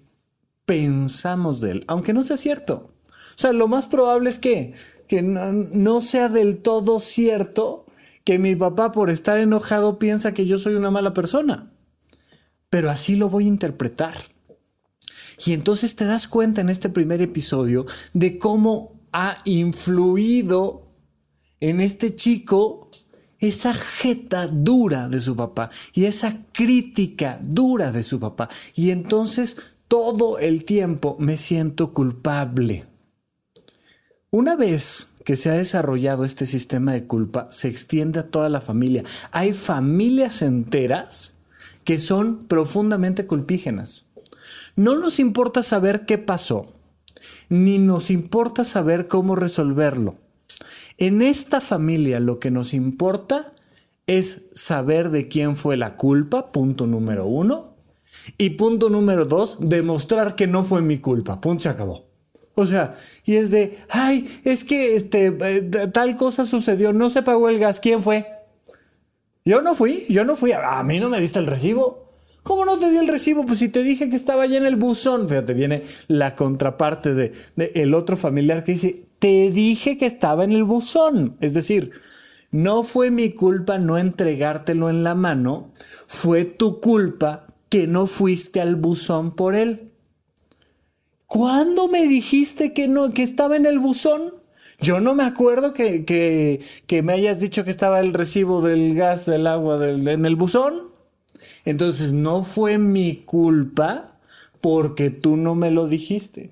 pensamos 0.66 1.62
de 1.62 1.72
él, 1.72 1.86
aunque 1.88 2.14
no 2.14 2.24
sea 2.24 2.38
cierto. 2.38 2.92
O 3.10 3.40
sea, 3.40 3.54
lo 3.54 3.68
más 3.68 3.88
probable 3.88 4.30
es 4.30 4.40
que, 4.40 4.74
que 5.08 5.22
no, 5.22 6.02
sea 6.02 6.30
del 6.30 6.58
todo 6.58 7.00
cierto 7.00 7.86
que 8.24 8.40
mi 8.40 8.56
papá 8.56 8.92
por 8.92 9.10
estar 9.10 9.40
enojado 9.40 10.00
piensa 10.00 10.34
que 10.34 10.46
yo 10.46 10.60
soy 10.60 10.76
una 10.76 10.92
mala 10.92 11.14
persona. 11.14 11.72
Pero 12.70 12.90
así 12.90 13.16
lo 13.16 13.30
voy 13.30 13.46
a 13.46 13.50
interpretar. 13.50 14.16
Y 15.46 15.54
entonces 15.54 15.96
te 15.96 16.06
das 16.06 16.28
cuenta 16.28 16.62
en 16.62 16.70
este 16.70 16.90
primer 16.90 17.22
episodio 17.22 17.86
de 18.14 18.38
cómo 18.38 19.00
ha 19.14 19.38
influido 19.46 20.92
en 21.60 21.80
este 21.80 22.16
chico 22.16 22.87
esa 23.40 23.74
jeta 23.74 24.48
dura 24.48 25.10
de 25.10 25.22
su 25.22 25.36
papá 25.36 25.70
y 25.94 26.06
esa 26.06 26.46
crítica 26.52 27.40
dura 27.42 27.92
de 27.92 28.04
su 28.04 28.20
papá. 28.20 28.50
Y 28.76 28.92
entonces 28.92 29.58
todo 29.88 30.40
el 30.40 30.66
tiempo 30.66 31.16
me 31.20 31.38
siento 31.38 31.94
culpable. 31.94 32.86
Una 34.30 34.56
vez 34.56 35.10
que 35.24 35.36
se 35.36 35.50
ha 35.50 35.54
desarrollado 35.54 36.26
este 36.26 36.46
sistema 36.46 36.94
de 36.94 37.06
culpa, 37.06 37.48
se 37.52 37.68
extiende 37.68 38.20
a 38.20 38.28
toda 38.28 38.50
la 38.50 38.62
familia. 38.62 39.04
Hay 39.32 39.54
familias 39.54 40.42
enteras 40.42 41.36
que 41.84 42.00
son 42.00 42.40
profundamente 42.40 43.26
culpígenas. 43.26 44.10
No 44.76 44.96
nos 44.96 45.20
importa 45.20 45.64
saber 45.64 46.06
qué 46.06 46.18
pasó, 46.18 46.74
ni 47.50 47.78
nos 47.78 48.12
importa 48.12 48.64
saber 48.64 49.08
cómo 49.08 49.36
resolverlo 49.36 50.16
en 50.98 51.22
esta 51.22 51.62
familia 51.62 52.20
lo 52.20 52.40
que 52.40 52.52
nos 52.52 52.74
importa 52.74 53.54
es 54.08 54.50
saber 54.54 55.10
de 55.10 55.28
quién 55.28 55.58
fue 55.58 55.78
la 55.78 55.96
culpa, 55.96 56.52
punto 56.52 56.88
número 56.88 57.26
uno. 57.26 57.76
Y 58.38 58.52
punto 58.52 58.90
número 58.90 59.26
dos, 59.26 59.58
demostrar 59.62 60.36
que 60.36 60.48
no 60.48 60.64
fue 60.64 60.82
mi 60.82 60.98
culpa. 61.00 61.40
Punto, 61.40 61.64
se 61.64 61.70
acabó. 61.70 62.08
O 62.56 62.66
sea, 62.66 62.96
y 63.24 63.36
es 63.36 63.52
de, 63.52 63.78
ay, 63.90 64.28
es 64.44 64.64
que 64.64 64.96
este, 64.96 65.28
eh, 65.40 65.62
tal 65.94 66.18
cosa 66.18 66.46
sucedió, 66.46 66.92
no 66.92 67.10
se 67.10 67.22
pagó 67.22 67.50
el 67.50 67.60
gas, 67.60 67.80
¿quién 67.80 68.02
fue? 68.02 68.26
Yo 69.46 69.62
no 69.62 69.76
fui, 69.76 70.06
yo 70.10 70.26
no 70.26 70.36
fui, 70.36 70.52
a 70.52 70.82
mí 70.84 71.00
no 71.00 71.08
me 71.08 71.22
diste 71.22 71.40
el 71.40 71.48
recibo. 71.48 72.12
¿Cómo 72.44 72.66
no 72.66 72.80
te 72.80 72.90
di 72.90 72.98
el 72.98 73.08
recibo? 73.08 73.46
Pues 73.46 73.60
si 73.60 73.70
te 73.70 73.84
dije 73.84 74.10
que 74.10 74.16
estaba 74.16 74.44
allá 74.44 74.58
en 74.58 74.66
el 74.66 74.78
buzón, 74.78 75.30
fíjate, 75.30 75.54
viene 75.54 75.84
la 76.08 76.36
contraparte 76.36 77.14
de, 77.14 77.34
de 77.56 77.72
el 77.76 77.94
otro 77.94 78.18
familiar 78.18 78.64
que 78.64 78.72
dice, 78.72 79.07
te 79.20 79.50
dije 79.52 79.98
que 79.98 80.06
estaba 80.06 80.44
en 80.44 80.52
el 80.52 80.64
buzón. 80.64 81.38
Es 81.42 81.54
decir, 81.54 81.92
no 82.52 82.84
fue 82.84 83.12
mi 83.12 83.32
culpa 83.32 83.78
no 83.78 83.98
entregártelo 83.98 84.90
en 84.90 85.04
la 85.04 85.16
mano, 85.16 85.72
fue 86.08 86.46
tu 86.46 86.80
culpa 86.80 87.46
que 87.70 87.88
no 87.88 88.08
fuiste 88.08 88.62
al 88.62 88.76
buzón 88.76 89.36
por 89.36 89.56
él. 89.56 89.92
¿Cuándo 91.26 91.90
me 91.90 92.08
dijiste 92.08 92.74
que 92.74 92.88
no, 92.88 93.12
que 93.12 93.24
estaba 93.24 93.58
en 93.58 93.66
el 93.66 93.80
buzón? 93.80 94.34
Yo 94.80 95.02
no 95.02 95.14
me 95.14 95.24
acuerdo 95.24 95.74
que, 95.74 96.06
que, 96.06 96.62
que 96.86 97.02
me 97.02 97.14
hayas 97.14 97.40
dicho 97.40 97.66
que 97.66 97.72
estaba 97.72 98.00
el 98.00 98.14
recibo 98.14 98.62
del 98.62 98.96
gas, 98.96 99.26
del 99.26 99.48
agua 99.48 99.86
en 99.86 100.26
el 100.26 100.36
buzón. 100.36 100.92
Entonces 101.66 102.14
no 102.14 102.44
fue 102.44 102.78
mi 102.78 103.24
culpa 103.26 104.18
porque 104.62 105.10
tú 105.10 105.36
no 105.36 105.54
me 105.56 105.72
lo 105.72 105.88
dijiste. 105.88 106.52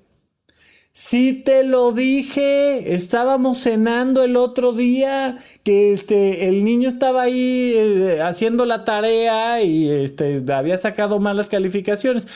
Sí 0.98 1.34
te 1.44 1.62
lo 1.62 1.92
dije, 1.92 2.94
estábamos 2.94 3.58
cenando 3.58 4.22
el 4.22 4.34
otro 4.34 4.72
día 4.72 5.36
que 5.62 5.92
este 5.92 6.48
el 6.48 6.64
niño 6.64 6.88
estaba 6.88 7.20
ahí 7.20 7.74
eh, 7.76 8.22
haciendo 8.22 8.64
la 8.64 8.86
tarea 8.86 9.60
y 9.60 9.90
este 9.90 10.42
había 10.50 10.78
sacado 10.78 11.18
malas 11.18 11.50
calificaciones. 11.50 12.26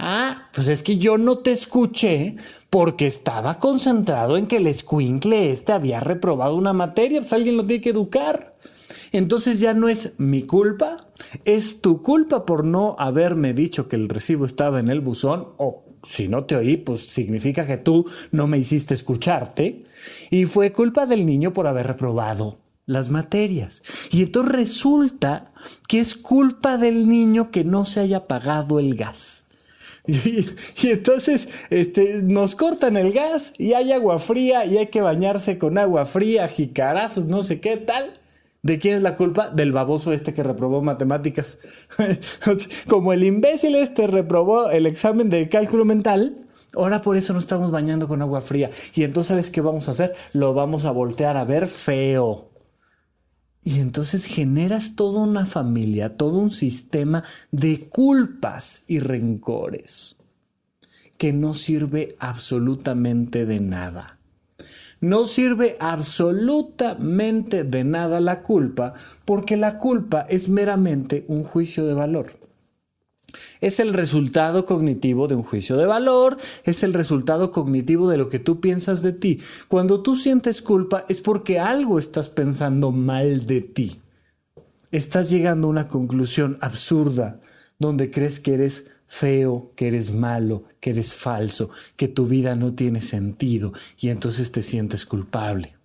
Ah, 0.00 0.48
pues 0.52 0.66
es 0.66 0.82
que 0.82 0.98
yo 0.98 1.16
no 1.16 1.38
te 1.38 1.52
escuché 1.52 2.34
porque 2.70 3.06
estaba 3.06 3.60
concentrado 3.60 4.36
en 4.36 4.48
que 4.48 4.56
el 4.56 4.66
escuincle 4.66 5.52
este 5.52 5.72
había 5.72 6.00
reprobado 6.00 6.56
una 6.56 6.72
materia, 6.72 7.20
pues 7.20 7.32
alguien 7.32 7.56
lo 7.56 7.66
tiene 7.66 7.82
que 7.84 7.90
educar. 7.90 8.52
Entonces 9.12 9.60
ya 9.60 9.74
no 9.74 9.88
es 9.88 10.14
mi 10.18 10.42
culpa, 10.42 11.06
es 11.44 11.80
tu 11.80 12.02
culpa 12.02 12.44
por 12.44 12.64
no 12.64 12.96
haberme 12.98 13.54
dicho 13.54 13.86
que 13.86 13.94
el 13.94 14.08
recibo 14.08 14.44
estaba 14.44 14.80
en 14.80 14.88
el 14.88 15.00
buzón 15.00 15.50
o 15.56 15.84
si 16.02 16.28
no 16.28 16.44
te 16.44 16.56
oí, 16.56 16.76
pues 16.76 17.06
significa 17.06 17.66
que 17.66 17.76
tú 17.76 18.06
no 18.30 18.46
me 18.46 18.58
hiciste 18.58 18.94
escucharte. 18.94 19.84
Y 20.30 20.44
fue 20.44 20.72
culpa 20.72 21.06
del 21.06 21.26
niño 21.26 21.52
por 21.52 21.66
haber 21.66 21.86
reprobado 21.86 22.58
las 22.86 23.10
materias. 23.10 23.82
Y 24.10 24.22
entonces 24.22 24.52
resulta 24.52 25.52
que 25.86 26.00
es 26.00 26.14
culpa 26.14 26.78
del 26.78 27.08
niño 27.08 27.50
que 27.50 27.64
no 27.64 27.84
se 27.84 28.00
haya 28.00 28.26
pagado 28.26 28.78
el 28.80 28.94
gas. 28.96 29.44
Y, 30.08 30.88
entonces 30.88 31.50
este, 31.68 32.22
nos 32.22 32.54
cortan 32.54 32.96
el 32.96 33.12
gas 33.12 33.52
y 33.58 33.74
hay 33.74 33.92
agua 33.92 34.18
fría 34.18 34.64
y 34.64 34.78
hay 34.78 34.86
que 34.86 35.02
bañarse 35.02 35.58
con 35.58 35.76
agua 35.76 36.06
fría, 36.06 36.48
jicarazos, 36.48 37.26
no 37.26 37.42
sé 37.42 37.60
qué 37.60 37.76
tal. 37.76 38.18
¿De 38.62 38.78
quién 38.78 38.96
es 38.96 39.02
la 39.02 39.16
culpa? 39.16 39.48
Del 39.50 39.72
baboso 39.72 40.12
este 40.12 40.34
que 40.34 40.42
reprobó 40.42 40.82
matemáticas. 40.82 41.58
Como 42.88 43.12
el 43.12 43.24
imbécil 43.24 43.76
este 43.76 44.06
reprobó 44.06 44.70
el 44.70 44.86
examen 44.86 45.30
de 45.30 45.48
cálculo 45.48 45.84
mental, 45.84 46.46
ahora 46.74 47.00
por 47.02 47.16
eso 47.16 47.32
nos 47.32 47.44
estamos 47.44 47.70
bañando 47.70 48.08
con 48.08 48.20
agua 48.20 48.40
fría. 48.40 48.70
Y 48.94 49.04
entonces, 49.04 49.28
¿sabes 49.28 49.50
qué 49.50 49.60
vamos 49.60 49.88
a 49.88 49.92
hacer? 49.92 50.14
Lo 50.32 50.54
vamos 50.54 50.84
a 50.84 50.90
voltear 50.90 51.36
a 51.36 51.44
ver 51.44 51.68
feo. 51.68 52.50
Y 53.62 53.80
entonces 53.80 54.24
generas 54.24 54.96
toda 54.96 55.20
una 55.20 55.46
familia, 55.46 56.16
todo 56.16 56.38
un 56.38 56.50
sistema 56.50 57.24
de 57.50 57.88
culpas 57.88 58.84
y 58.86 58.98
rencores 59.00 60.16
que 61.18 61.32
no 61.32 61.54
sirve 61.54 62.16
absolutamente 62.20 63.44
de 63.44 63.60
nada. 63.60 64.17
No 65.00 65.26
sirve 65.26 65.76
absolutamente 65.78 67.62
de 67.64 67.84
nada 67.84 68.20
la 68.20 68.42
culpa 68.42 68.94
porque 69.24 69.56
la 69.56 69.78
culpa 69.78 70.26
es 70.28 70.48
meramente 70.48 71.24
un 71.28 71.44
juicio 71.44 71.86
de 71.86 71.94
valor. 71.94 72.32
Es 73.60 73.78
el 73.78 73.92
resultado 73.92 74.64
cognitivo 74.64 75.28
de 75.28 75.34
un 75.34 75.42
juicio 75.42 75.76
de 75.76 75.86
valor, 75.86 76.38
es 76.64 76.82
el 76.82 76.94
resultado 76.94 77.52
cognitivo 77.52 78.08
de 78.08 78.16
lo 78.16 78.28
que 78.28 78.38
tú 78.38 78.60
piensas 78.60 79.02
de 79.02 79.12
ti. 79.12 79.40
Cuando 79.68 80.02
tú 80.02 80.16
sientes 80.16 80.62
culpa 80.62 81.04
es 81.08 81.20
porque 81.20 81.58
algo 81.58 81.98
estás 81.98 82.28
pensando 82.28 82.90
mal 82.90 83.46
de 83.46 83.60
ti. 83.60 84.00
Estás 84.90 85.30
llegando 85.30 85.68
a 85.68 85.70
una 85.70 85.88
conclusión 85.88 86.56
absurda 86.60 87.40
donde 87.78 88.10
crees 88.10 88.40
que 88.40 88.54
eres 88.54 88.90
feo, 89.08 89.72
que 89.74 89.88
eres 89.88 90.12
malo, 90.12 90.64
que 90.80 90.90
eres 90.90 91.12
falso, 91.12 91.70
que 91.96 92.06
tu 92.06 92.26
vida 92.26 92.54
no 92.54 92.74
tiene 92.74 93.00
sentido 93.00 93.72
y 93.98 94.10
entonces 94.10 94.52
te 94.52 94.62
sientes 94.62 95.04
culpable. 95.04 95.78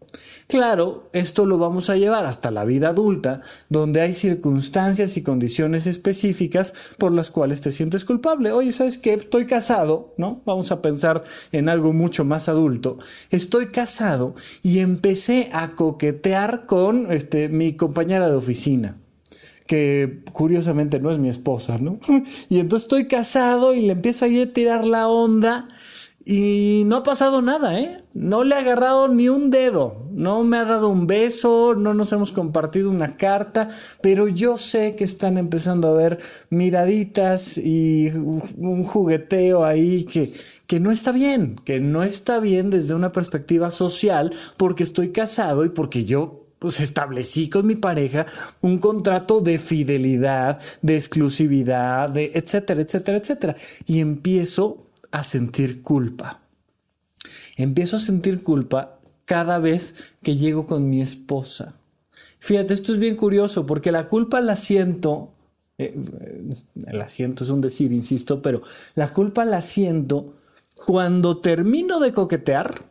Claro, 0.48 1.10
esto 1.14 1.46
lo 1.46 1.58
vamos 1.58 1.90
a 1.90 1.96
llevar 1.96 2.26
hasta 2.26 2.52
la 2.52 2.66
vida 2.66 2.90
adulta, 2.90 3.42
donde 3.70 4.02
hay 4.02 4.14
circunstancias 4.14 5.18
y 5.18 5.24
condiciones 5.24 5.88
específicas 5.88 6.74
por 6.98 7.12
las 7.12 7.32
cuales 7.32 7.62
te 7.62 7.72
sientes 7.72 8.06
culpable. 8.06 8.52
Oye, 8.52 8.72
¿sabes 8.72 8.98
qué? 8.98 9.14
Estoy 9.14 9.46
casado, 9.46 10.14
¿no? 10.18 10.42
Vamos 10.46 10.72
a 10.72 10.82
pensar 10.82 11.24
en 11.52 11.70
algo 11.70 11.94
mucho 11.94 12.26
más 12.26 12.50
adulto. 12.50 13.00
Estoy 13.32 13.68
casado 13.68 14.36
y 14.62 14.80
empecé 14.80 15.50
a 15.54 15.72
coquetear 15.76 16.66
con 16.66 17.12
este, 17.12 17.50
mi 17.50 17.74
compañera 17.74 18.30
de 18.30 18.36
oficina 18.36 18.98
que 19.68 20.24
curiosamente 20.32 21.00
no 21.00 21.12
es 21.12 21.20
mi 21.20 21.30
esposa, 21.30 21.78
¿no? 21.78 22.00
Y 22.50 22.60
entonces 22.60 22.86
estoy 22.86 23.08
casado 23.08 23.74
y 23.74 23.82
le 23.82 23.94
empiezo 23.94 24.26
a 24.26 24.28
ir 24.28 24.50
a 24.50 24.54
tirar 24.54 24.86
la 24.86 25.08
onda 25.08 25.68
Y 26.26 26.84
no 26.86 26.98
ha 26.98 27.04
pasado 27.04 27.42
nada, 27.42 27.78
¿eh? 27.80 28.04
No 28.14 28.44
le 28.46 28.56
ha 28.56 28.60
agarrado 28.60 29.10
ni 29.10 29.28
un 29.28 29.50
dedo, 29.50 30.08
no 30.12 30.44
me 30.46 30.58
ha 30.58 30.66
dado 30.66 30.88
un 30.90 31.06
beso, 31.08 31.76
no 31.76 31.94
nos 31.94 32.14
hemos 32.14 32.32
compartido 32.32 32.90
una 32.90 33.18
carta, 33.18 33.70
pero 34.02 34.28
yo 34.30 34.58
sé 34.58 34.96
que 34.96 35.04
están 35.04 35.38
empezando 35.38 35.90
a 35.90 35.94
ver 35.94 36.20
miraditas 36.50 37.58
y 37.58 38.08
un 38.10 38.84
jugueteo 38.86 39.66
ahí 39.66 40.06
que, 40.06 40.34
que 40.68 40.80
no 40.80 40.92
está 40.92 41.12
bien, 41.12 41.58
que 41.66 41.80
no 41.80 42.04
está 42.04 42.40
bien 42.40 42.70
desde 42.70 42.96
una 42.96 43.12
perspectiva 43.12 43.70
social 43.72 44.34
porque 44.58 44.84
estoy 44.84 45.12
casado 45.12 45.66
y 45.66 45.70
porque 45.70 46.06
yo 46.06 46.43
pues 46.64 46.80
establecí 46.80 47.50
con 47.50 47.68
mi 47.68 47.76
pareja 47.76 48.26
un 48.62 48.78
contrato 48.78 49.42
de 49.42 49.60
fidelidad, 49.60 50.62
de 50.82 50.96
exclusividad, 50.96 52.10
de 52.10 52.32
etcétera, 52.34 52.82
etcétera, 52.82 53.18
etcétera. 53.18 53.56
Y 53.86 54.00
empiezo 54.00 54.88
a 55.12 55.24
sentir 55.24 55.82
culpa. 55.82 56.40
Empiezo 57.58 57.98
a 57.98 58.00
sentir 58.00 58.44
culpa 58.44 58.98
cada 59.26 59.60
vez 59.60 59.96
que 60.22 60.38
llego 60.38 60.66
con 60.66 60.90
mi 60.90 61.02
esposa. 61.02 61.76
Fíjate, 62.40 62.74
esto 62.74 62.94
es 62.94 63.00
bien 63.00 63.18
curioso 63.18 63.66
porque 63.66 63.92
la 63.92 64.08
culpa 64.08 64.40
la 64.40 64.56
siento, 64.56 65.34
eh, 65.78 65.94
la 66.76 67.10
siento 67.10 67.44
es 67.44 67.50
un 67.50 67.60
decir, 67.60 67.92
insisto, 67.92 68.42
pero 68.42 68.62
la 68.96 69.12
culpa 69.12 69.44
la 69.44 69.60
siento 69.60 70.36
cuando 70.86 71.40
termino 71.40 72.00
de 72.00 72.14
coquetear 72.14 72.86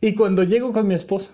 y 0.00 0.14
cuando 0.14 0.42
llego 0.42 0.72
con 0.72 0.88
mi 0.88 0.94
esposa. 0.94 1.32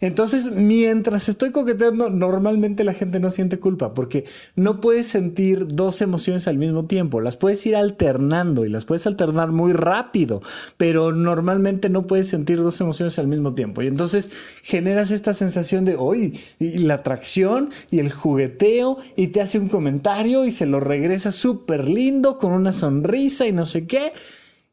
Entonces, 0.00 0.50
mientras 0.50 1.28
estoy 1.28 1.50
coqueteando, 1.50 2.10
normalmente 2.10 2.84
la 2.84 2.94
gente 2.94 3.20
no 3.20 3.30
siente 3.30 3.58
culpa 3.58 3.94
porque 3.94 4.24
no 4.54 4.80
puedes 4.80 5.08
sentir 5.08 5.66
dos 5.68 6.02
emociones 6.02 6.46
al 6.48 6.58
mismo 6.58 6.86
tiempo. 6.86 7.20
Las 7.20 7.36
puedes 7.36 7.64
ir 7.66 7.76
alternando 7.76 8.64
y 8.64 8.68
las 8.68 8.84
puedes 8.84 9.06
alternar 9.06 9.52
muy 9.52 9.72
rápido, 9.72 10.42
pero 10.76 11.12
normalmente 11.12 11.88
no 11.88 12.02
puedes 12.02 12.28
sentir 12.28 12.58
dos 12.58 12.80
emociones 12.80 13.18
al 13.18 13.26
mismo 13.26 13.54
tiempo. 13.54 13.82
Y 13.82 13.86
entonces 13.86 14.30
generas 14.62 15.10
esta 15.10 15.34
sensación 15.34 15.84
de, 15.84 15.96
hoy 15.96 16.38
y 16.58 16.78
la 16.78 16.94
atracción 16.94 17.70
y 17.90 17.98
el 17.98 18.12
jugueteo 18.12 18.98
y 19.16 19.28
te 19.28 19.40
hace 19.40 19.58
un 19.58 19.68
comentario 19.68 20.44
y 20.44 20.50
se 20.50 20.66
lo 20.66 20.80
regresa 20.80 21.32
súper 21.32 21.88
lindo 21.88 22.38
con 22.38 22.52
una 22.52 22.72
sonrisa 22.72 23.46
y 23.46 23.52
no 23.52 23.66
sé 23.66 23.86
qué. 23.86 24.12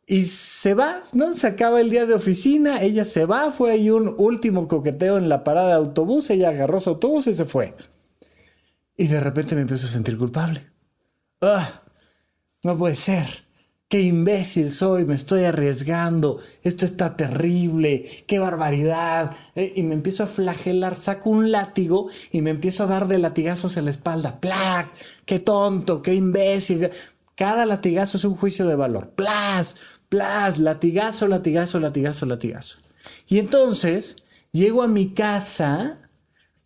Y 0.06 0.26
se 0.26 0.74
va, 0.74 0.98
¿no? 1.13 1.34
Se 1.34 1.48
acaba 1.48 1.80
el 1.80 1.89
día 1.89 2.06
de 2.06 2.13
oficina, 2.13 2.82
ella 2.82 3.06
se 3.06 3.26
va, 3.26 3.52
fue 3.52 3.72
ahí 3.72 3.89
un 3.89 4.13
último 4.18 4.68
coqueteo 4.68 5.18
en 5.18 5.30
la 5.30 5.44
parada 5.44 5.70
de 5.70 5.74
autobús, 5.76 6.30
ella 6.30 6.50
agarró 6.50 6.82
su 6.82 6.89
autobús 6.89 7.28
y 7.28 7.34
se 7.34 7.46
fue. 7.46 7.74
Y 8.98 9.08
de 9.08 9.20
repente 9.20 9.56
me 9.56 9.62
empiezo 9.62 9.88
a 9.88 9.89
sentir 9.89 10.18
culpable. 10.18 10.68
¡Ah! 11.42 11.84
No 12.63 12.78
puede 12.78 12.96
ser. 12.96 13.44
¡Qué 13.88 14.02
imbécil 14.02 14.72
soy! 14.72 15.06
Me 15.06 15.16
estoy 15.16 15.44
arriesgando. 15.44 16.39
Esto 16.63 16.86
está 16.86 17.16
terrible. 17.16 18.26
¡Qué 18.28 18.39
barbaridad! 18.39 19.36
Eh, 19.56 19.74
y 19.76 19.84
me 19.84 19.94
empiezo 19.94 20.24
a 20.24 20.28
flagelar. 20.28 20.98
Saco 20.98 21.30
un 21.30 21.52
látigo 21.52 22.10
y 22.32 22.42
me 22.42 22.50
empiezo 22.50 22.84
a 22.84 22.88
dar 22.88 23.08
de 23.08 23.20
latigazos 23.20 23.78
en 23.78 23.86
la 23.86 23.92
espalda. 23.92 24.39
¡Plac! 24.39 24.89
¡Qué 25.26 25.39
tonto! 25.39 26.02
¡Qué 26.02 26.13
imbécil! 26.13 26.89
Cada 27.36 27.65
latigazo 27.65 28.17
es 28.17 28.26
un 28.26 28.36
juicio 28.36 28.67
de 28.67 28.76
valor. 28.76 29.12
¡Plas! 29.12 29.76
plas, 30.13 30.60
latigazo, 30.60 31.28
latigazo, 31.28 31.80
latigazo, 31.80 32.28
latigazo. 32.28 32.78
Y 33.28 33.39
entonces 33.39 34.15
llego 34.52 34.84
a 34.84 34.88
mi 34.88 35.15
casa 35.15 36.08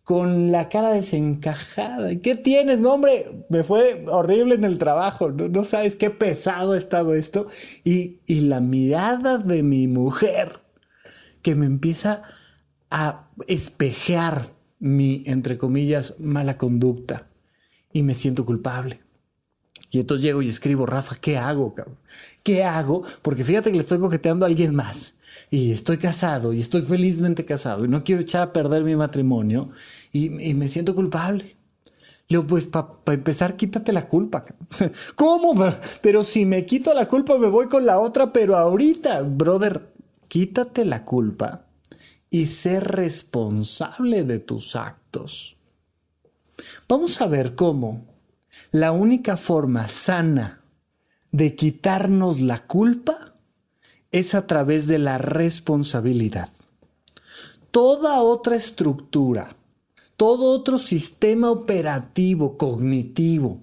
con 0.04 0.52
la 0.52 0.68
cara 0.68 0.90
desencajada. 0.90 2.14
¿Qué 2.16 2.34
tienes? 2.34 2.80
No, 2.80 2.92
hombre, 2.92 3.46
me 3.48 3.62
fue 3.62 4.04
horrible 4.06 4.54
en 4.54 4.64
el 4.64 4.76
trabajo. 4.76 5.30
No, 5.30 5.64
sabes 5.64 5.96
qué 5.96 6.10
pesado 6.10 6.72
ha 6.72 6.76
estado 6.76 7.14
esto. 7.14 7.46
Y, 7.84 8.20
y 8.26 8.42
la 8.42 8.60
mirada 8.60 9.38
de 9.38 9.62
mi 9.62 9.88
mujer 9.88 10.60
que 11.40 11.54
me 11.54 11.64
empieza 11.64 12.24
a 12.90 13.30
espejear 13.46 14.44
mi, 14.78 15.22
entre 15.24 15.56
comillas, 15.56 16.20
mala 16.20 16.58
conducta. 16.58 17.28
Y 17.94 18.02
me 18.02 18.14
siento 18.14 18.44
culpable. 18.44 19.00
Y 19.90 20.00
entonces 20.00 20.24
llego 20.24 20.42
y 20.42 20.48
escribo, 20.48 20.86
Rafa, 20.86 21.16
¿qué 21.20 21.38
hago, 21.38 21.74
cabrón? 21.74 21.96
¿Qué 22.42 22.64
hago? 22.64 23.04
Porque 23.22 23.44
fíjate 23.44 23.70
que 23.70 23.76
le 23.76 23.82
estoy 23.82 23.98
coqueteando 23.98 24.44
a 24.44 24.48
alguien 24.48 24.74
más. 24.74 25.14
Y 25.50 25.72
estoy 25.72 25.96
casado 25.98 26.52
y 26.52 26.60
estoy 26.60 26.82
felizmente 26.82 27.44
casado 27.44 27.84
y 27.84 27.88
no 27.88 28.04
quiero 28.04 28.20
echar 28.20 28.42
a 28.42 28.52
perder 28.52 28.84
mi 28.84 28.96
matrimonio 28.96 29.70
y, 30.12 30.30
me 30.30 30.68
siento 30.68 30.94
culpable. 30.94 31.56
Le 32.28 32.36
digo, 32.36 32.46
pues 32.46 32.66
para 32.66 32.88
empezar, 33.06 33.56
quítate 33.56 33.92
la 33.92 34.08
culpa. 34.08 34.44
¿Cómo? 35.14 35.54
Pero 36.02 36.24
si 36.24 36.44
me 36.44 36.66
quito 36.66 36.92
la 36.92 37.08
culpa, 37.08 37.38
me 37.38 37.48
voy 37.48 37.66
con 37.66 37.86
la 37.86 37.98
otra, 37.98 38.32
pero 38.32 38.56
ahorita, 38.56 39.22
brother, 39.22 39.88
quítate 40.28 40.84
la 40.84 41.04
culpa 41.06 41.64
y 42.30 42.46
sé 42.46 42.80
responsable 42.80 44.24
de 44.24 44.38
tus 44.40 44.76
actos. 44.76 45.56
Vamos 46.86 47.20
a 47.22 47.26
ver 47.26 47.54
cómo 47.54 48.04
la 48.70 48.92
única 48.92 49.36
forma 49.36 49.88
sana 49.88 50.60
de 51.32 51.54
quitarnos 51.54 52.40
la 52.40 52.66
culpa 52.66 53.34
es 54.10 54.34
a 54.34 54.46
través 54.46 54.86
de 54.86 54.98
la 54.98 55.18
responsabilidad. 55.18 56.48
Toda 57.70 58.20
otra 58.20 58.56
estructura, 58.56 59.56
todo 60.16 60.52
otro 60.52 60.78
sistema 60.78 61.50
operativo, 61.50 62.56
cognitivo, 62.56 63.60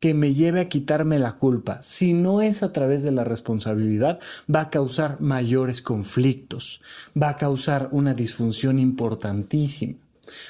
que 0.00 0.14
me 0.14 0.34
lleve 0.34 0.60
a 0.60 0.68
quitarme 0.68 1.18
la 1.18 1.38
culpa, 1.38 1.82
si 1.82 2.12
no 2.12 2.42
es 2.42 2.62
a 2.62 2.72
través 2.72 3.02
de 3.02 3.12
la 3.12 3.24
responsabilidad, 3.24 4.20
va 4.52 4.62
a 4.62 4.70
causar 4.70 5.20
mayores 5.20 5.80
conflictos, 5.80 6.82
va 7.20 7.30
a 7.30 7.36
causar 7.36 7.88
una 7.92 8.14
disfunción 8.14 8.78
importantísima. 8.78 9.96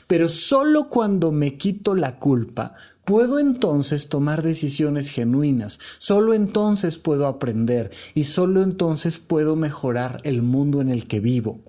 Pero 0.06 0.28
solo 0.28 0.88
cuando 0.88 1.32
me 1.32 1.56
quito 1.56 1.94
la 1.94 2.18
culpa, 2.18 2.74
puedo 3.06 3.38
entonces 3.38 4.08
tomar 4.08 4.42
decisiones 4.42 5.10
genuinas, 5.10 5.78
solo 5.98 6.34
entonces 6.34 6.98
puedo 6.98 7.28
aprender 7.28 7.92
y 8.14 8.24
solo 8.24 8.62
entonces 8.62 9.18
puedo 9.18 9.54
mejorar 9.54 10.20
el 10.24 10.42
mundo 10.42 10.80
en 10.80 10.90
el 10.90 11.06
que 11.06 11.20
vivo. 11.20 11.60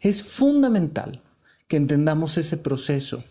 Es 0.00 0.22
fundamental 0.22 1.22
que 1.68 1.76
entendamos 1.76 2.38
ese 2.38 2.56
proceso 2.56 3.22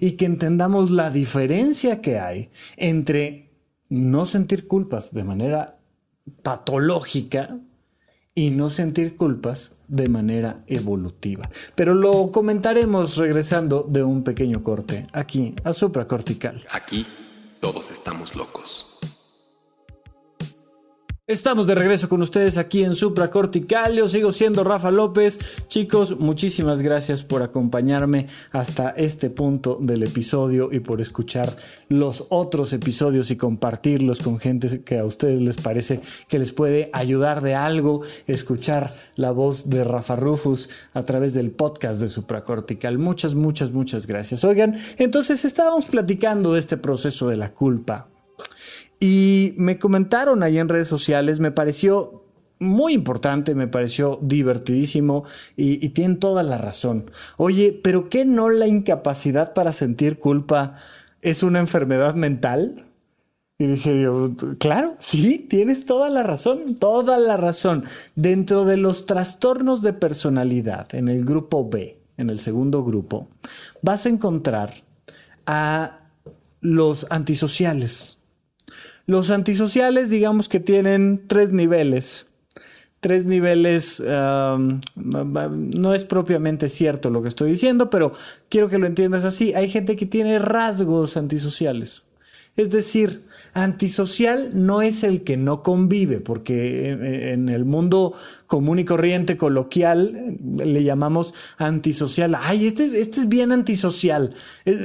y 0.00 0.12
que 0.12 0.24
entendamos 0.24 0.90
la 0.90 1.10
diferencia 1.10 2.00
que 2.00 2.18
hay 2.18 2.48
entre 2.78 3.50
no 3.90 4.24
sentir 4.24 4.66
culpas 4.66 5.12
de 5.12 5.24
manera 5.24 5.78
patológica 6.42 7.58
y 8.34 8.50
no 8.50 8.70
sentir 8.70 9.16
culpas 9.16 9.72
de 9.88 10.08
manera 10.08 10.64
evolutiva. 10.66 11.48
Pero 11.74 11.94
lo 11.94 12.30
comentaremos 12.32 13.16
regresando 13.16 13.86
de 13.88 14.02
un 14.02 14.24
pequeño 14.24 14.62
corte 14.62 15.06
aquí 15.12 15.54
a 15.64 15.72
supracortical. 15.72 16.64
Aquí 16.70 17.06
todos 17.60 17.90
estamos 17.90 18.34
locos. 18.34 18.93
Estamos 21.26 21.66
de 21.66 21.74
regreso 21.74 22.10
con 22.10 22.20
ustedes 22.20 22.58
aquí 22.58 22.84
en 22.84 22.94
Supra 22.94 23.30
Cortical. 23.30 23.94
Yo 23.94 24.08
sigo 24.08 24.30
siendo 24.30 24.62
Rafa 24.62 24.90
López. 24.90 25.38
Chicos, 25.68 26.20
muchísimas 26.20 26.82
gracias 26.82 27.22
por 27.22 27.42
acompañarme 27.42 28.26
hasta 28.52 28.90
este 28.90 29.30
punto 29.30 29.78
del 29.80 30.02
episodio 30.02 30.68
y 30.70 30.80
por 30.80 31.00
escuchar 31.00 31.56
los 31.88 32.26
otros 32.28 32.74
episodios 32.74 33.30
y 33.30 33.36
compartirlos 33.36 34.20
con 34.20 34.38
gente 34.38 34.84
que 34.84 34.98
a 34.98 35.06
ustedes 35.06 35.40
les 35.40 35.56
parece 35.56 36.02
que 36.28 36.38
les 36.38 36.52
puede 36.52 36.90
ayudar 36.92 37.40
de 37.40 37.54
algo. 37.54 38.02
Escuchar 38.26 38.94
la 39.16 39.30
voz 39.30 39.70
de 39.70 39.82
Rafa 39.82 40.16
Rufus 40.16 40.68
a 40.92 41.04
través 41.04 41.32
del 41.32 41.52
podcast 41.52 42.02
de 42.02 42.10
Supra 42.10 42.44
Cortical. 42.44 42.98
Muchas, 42.98 43.34
muchas, 43.34 43.72
muchas 43.72 44.06
gracias. 44.06 44.44
Oigan, 44.44 44.78
entonces 44.98 45.46
estábamos 45.46 45.86
platicando 45.86 46.52
de 46.52 46.60
este 46.60 46.76
proceso 46.76 47.30
de 47.30 47.38
la 47.38 47.54
culpa 47.54 48.08
y 49.04 49.52
me 49.58 49.78
comentaron 49.78 50.42
ahí 50.42 50.56
en 50.56 50.70
redes 50.70 50.88
sociales, 50.88 51.38
me 51.38 51.50
pareció 51.50 52.24
muy 52.58 52.94
importante, 52.94 53.54
me 53.54 53.68
pareció 53.68 54.18
divertidísimo 54.22 55.24
y, 55.58 55.90
tienen 55.90 56.18
toda 56.18 56.42
la 56.42 56.56
razón. 56.56 57.10
Oye, 57.36 57.78
pero 57.84 58.08
¿qué 58.08 58.24
no 58.24 58.48
la 58.48 58.66
incapacidad 58.66 59.52
para 59.52 59.72
sentir 59.72 60.18
culpa 60.18 60.76
es 61.20 61.42
una 61.42 61.58
enfermedad 61.58 62.14
mental? 62.14 62.86
Y 63.58 63.66
dije 63.66 64.00
yo, 64.00 64.32
claro, 64.58 64.94
sí, 65.00 65.38
tienes 65.38 65.84
toda 65.84 66.08
la 66.08 66.22
razón, 66.22 66.76
toda 66.76 67.18
la 67.18 67.36
razón. 67.36 67.84
Dentro 68.14 68.64
de 68.64 68.78
los 68.78 69.04
trastornos 69.04 69.82
de 69.82 69.92
personalidad, 69.92 70.94
en 70.94 71.08
el 71.08 71.26
grupo 71.26 71.68
B, 71.68 71.98
en 72.16 72.30
el 72.30 72.38
segundo 72.38 72.82
grupo, 72.82 73.28
vas 73.82 74.06
a 74.06 74.08
encontrar 74.08 74.82
a 75.44 76.08
los 76.62 77.06
antisociales. 77.10 78.16
Los 79.06 79.30
antisociales, 79.30 80.08
digamos 80.10 80.48
que 80.48 80.60
tienen 80.60 81.24
tres 81.26 81.50
niveles. 81.50 82.26
Tres 83.00 83.26
niveles, 83.26 84.02
no 84.02 84.80
es 85.94 86.04
propiamente 86.06 86.70
cierto 86.70 87.10
lo 87.10 87.20
que 87.20 87.28
estoy 87.28 87.50
diciendo, 87.50 87.90
pero 87.90 88.14
quiero 88.48 88.68
que 88.70 88.78
lo 88.78 88.86
entiendas 88.86 89.24
así. 89.24 89.52
Hay 89.52 89.68
gente 89.68 89.96
que 89.96 90.06
tiene 90.06 90.38
rasgos 90.38 91.18
antisociales. 91.18 92.04
Es 92.56 92.70
decir, 92.70 93.26
antisocial 93.54 94.50
no 94.52 94.82
es 94.82 95.04
el 95.04 95.22
que 95.22 95.36
no 95.36 95.62
convive, 95.62 96.20
porque 96.20 96.90
en 97.32 97.48
el 97.48 97.64
mundo 97.64 98.14
común 98.46 98.78
y 98.78 98.84
corriente, 98.84 99.36
coloquial, 99.36 100.36
le 100.56 100.84
llamamos 100.84 101.34
antisocial. 101.58 102.36
Ay, 102.40 102.66
este, 102.66 102.84
este 102.84 103.20
es 103.20 103.28
bien 103.28 103.52
antisocial. 103.52 104.30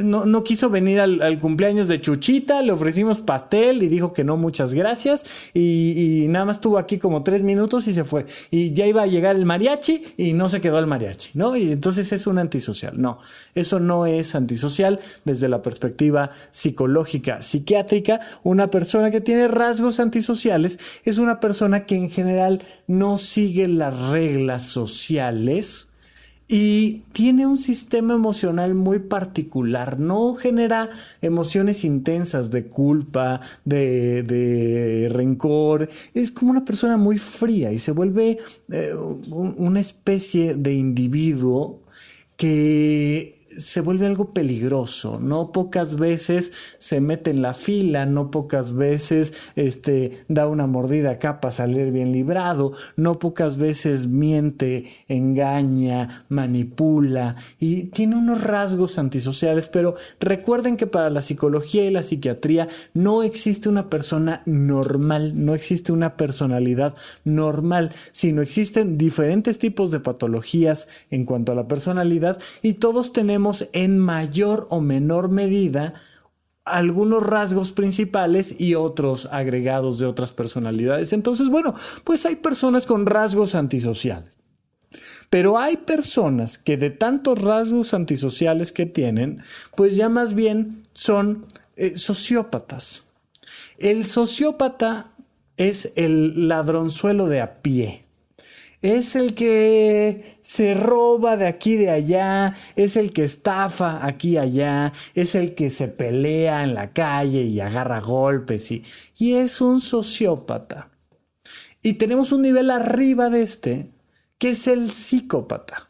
No, 0.04 0.26
no 0.26 0.44
quiso 0.44 0.70
venir 0.70 1.00
al, 1.00 1.40
cumpleaños 1.40 1.88
de 1.88 2.02
Chuchita, 2.02 2.62
le 2.62 2.72
ofrecimos 2.72 3.20
pastel 3.20 3.84
y 3.84 3.88
dijo 3.88 4.14
que 4.14 4.24
no, 4.24 4.38
muchas 4.38 4.74
gracias. 4.74 5.26
Y, 5.54 6.26
nada 6.30 6.46
más 6.46 6.58
estuvo 6.58 6.78
aquí 6.78 6.98
como 6.98 7.24
tres 7.24 7.44
minutos 7.44 7.88
y 7.88 7.94
se 7.94 8.04
fue. 8.04 8.26
Y 8.50 8.74
ya 8.74 8.88
iba 8.88 9.04
a 9.04 9.08
llegar 9.08 9.36
el 9.36 9.46
mariachi 9.46 10.04
y 10.18 10.34
no 10.34 10.50
se 10.50 10.62
quedó 10.62 10.80
el 10.80 10.88
mariachi, 10.88 11.32
¿no? 11.36 11.56
Y 11.56 11.72
entonces 11.72 12.12
es 12.12 12.28
un 12.28 12.40
antisocial. 12.40 13.00
No, 13.00 13.20
eso 13.56 13.80
no 13.80 14.06
es 14.06 14.36
antisocial 14.36 15.00
desde 15.26 15.48
la 15.48 15.62
perspectiva 15.62 16.32
psicológica, 16.50 17.42
psiquiátrica. 17.42 18.22
Una 18.60 18.70
persona 18.70 19.10
que 19.10 19.22
tiene 19.22 19.48
rasgos 19.48 20.02
antisociales 20.02 20.80
es 21.06 21.18
una 21.18 21.40
persona 21.40 21.86
que 21.86 21.96
en 21.96 22.10
general 22.10 22.62
no 22.88 23.18
sigue 23.18 23.70
las 23.70 24.10
reglas 24.10 24.66
sociales 24.66 25.88
y 26.50 27.04
tiene 27.14 27.48
un 27.48 27.58
sistema 27.58 28.16
emocional 28.16 28.76
muy 28.76 29.00
particular, 29.00 29.98
no 29.98 30.36
genera 30.36 30.90
emociones 31.22 31.86
intensas 31.86 32.52
de 32.52 32.66
culpa, 32.66 33.40
de, 33.64 35.08
rencor, 35.10 35.88
es 36.14 36.32
como 36.32 36.52
una 36.52 36.66
persona 36.66 36.98
muy 36.98 37.18
fría 37.18 37.72
y 37.72 37.80
se 37.80 37.94
vuelve 37.94 38.40
eh, 38.70 38.94
una 38.94 39.80
especie 39.80 40.56
de 40.56 40.74
individuo 40.74 41.80
que 42.36 43.39
se 43.60 43.82
vuelve 43.82 44.06
algo 44.06 44.34
peligroso, 44.34 45.20
no 45.20 45.52
pocas 45.52 45.98
veces 45.98 46.54
se 46.78 47.02
mete 47.02 47.32
en 47.32 47.42
la 47.42 47.54
fila, 47.54 48.06
no 48.06 48.32
pocas 48.32 48.74
veces 48.74 49.34
este, 49.56 50.24
da 50.30 50.48
una 50.48 50.66
mordida 50.66 51.12
acá 51.12 51.42
para 51.42 51.52
salir 51.52 51.92
bien 51.92 52.14
librado, 52.14 52.72
no 52.96 53.20
pocas 53.20 53.58
veces 53.58 54.08
miente, 54.08 54.86
engaña, 55.08 56.26
manipula 56.30 57.36
y 57.60 57.84
tiene 57.86 58.16
unos 58.16 58.42
rasgos 58.42 58.98
antisociales, 58.98 59.68
pero 59.68 59.96
recuerden 60.20 60.78
que 60.78 60.88
para 60.88 61.10
la 61.10 61.22
psicología 61.22 61.86
y 61.86 61.92
la 61.92 62.04
psiquiatría 62.04 62.70
no 62.94 63.24
existe 63.24 63.68
una 63.68 63.90
persona 63.90 64.42
normal, 64.46 65.34
no 65.46 65.54
existe 65.54 65.92
una 65.92 66.16
personalidad 66.16 66.96
normal, 67.26 67.92
sino 68.12 68.42
existen 68.42 68.98
diferentes 68.98 69.60
tipos 69.60 69.92
de 69.92 70.00
patologías 70.00 70.88
en 71.12 71.26
cuanto 71.26 71.52
a 71.52 71.56
la 71.56 71.68
personalidad 71.68 72.40
y 72.62 72.74
todos 72.74 73.12
tenemos 73.12 73.49
en 73.74 74.00
mayor 74.00 74.68
o 74.70 74.82
menor 74.82 75.30
medida 75.30 75.94
algunos 76.66 77.24
rasgos 77.24 77.72
principales 77.72 78.56
y 78.60 78.76
otros 78.76 79.28
agregados 79.32 80.00
de 80.00 80.06
otras 80.06 80.34
personalidades. 80.34 81.14
Entonces, 81.14 81.50
bueno, 81.50 81.74
pues 82.04 82.26
hay 82.26 82.36
personas 82.36 82.86
con 82.86 83.06
rasgos 83.06 83.56
antisociales. 83.56 84.32
Pero 85.30 85.60
hay 85.60 85.78
personas 85.78 86.58
que 86.58 86.78
de 86.78 86.90
tantos 86.90 87.40
rasgos 87.40 87.94
antisociales 87.94 88.72
que 88.72 88.88
tienen, 88.88 89.44
pues 89.76 89.96
ya 89.96 90.10
más 90.10 90.34
bien 90.34 90.82
son 90.94 91.46
eh, 91.76 91.98
sociópatas. 91.98 93.04
El 93.78 94.06
sociópata 94.06 95.12
es 95.58 95.92
el 95.96 96.48
ladronzuelo 96.48 97.28
de 97.28 97.42
a 97.42 97.56
pie 97.62 98.09
es 98.82 99.16
el 99.16 99.36
que 99.36 100.38
se 100.42 100.74
roba 100.74 101.36
de 101.38 101.48
aquí 101.48 101.76
de 101.76 101.90
allá, 101.90 102.54
es 102.76 102.96
el 102.96 103.12
que 103.12 103.26
estafa 103.26 104.06
aquí 104.06 104.38
allá, 104.38 104.94
es 105.16 105.36
el 105.36 105.56
que 105.56 105.70
se 105.70 105.88
pelea 105.88 106.64
en 106.64 106.74
la 106.76 106.94
calle 106.94 107.44
y 107.44 107.60
agarra 107.60 108.00
golpes 108.00 108.72
y, 108.72 108.84
y 109.18 109.34
es 109.34 109.60
un 109.62 109.82
sociópata. 109.82 110.90
Y 111.82 111.94
tenemos 111.94 112.32
un 112.32 112.42
nivel 112.42 112.72
arriba 112.72 113.30
de 113.30 113.42
este, 113.42 113.92
que 114.38 114.52
es 114.52 114.68
el 114.68 114.90
psicópata. 114.90 115.89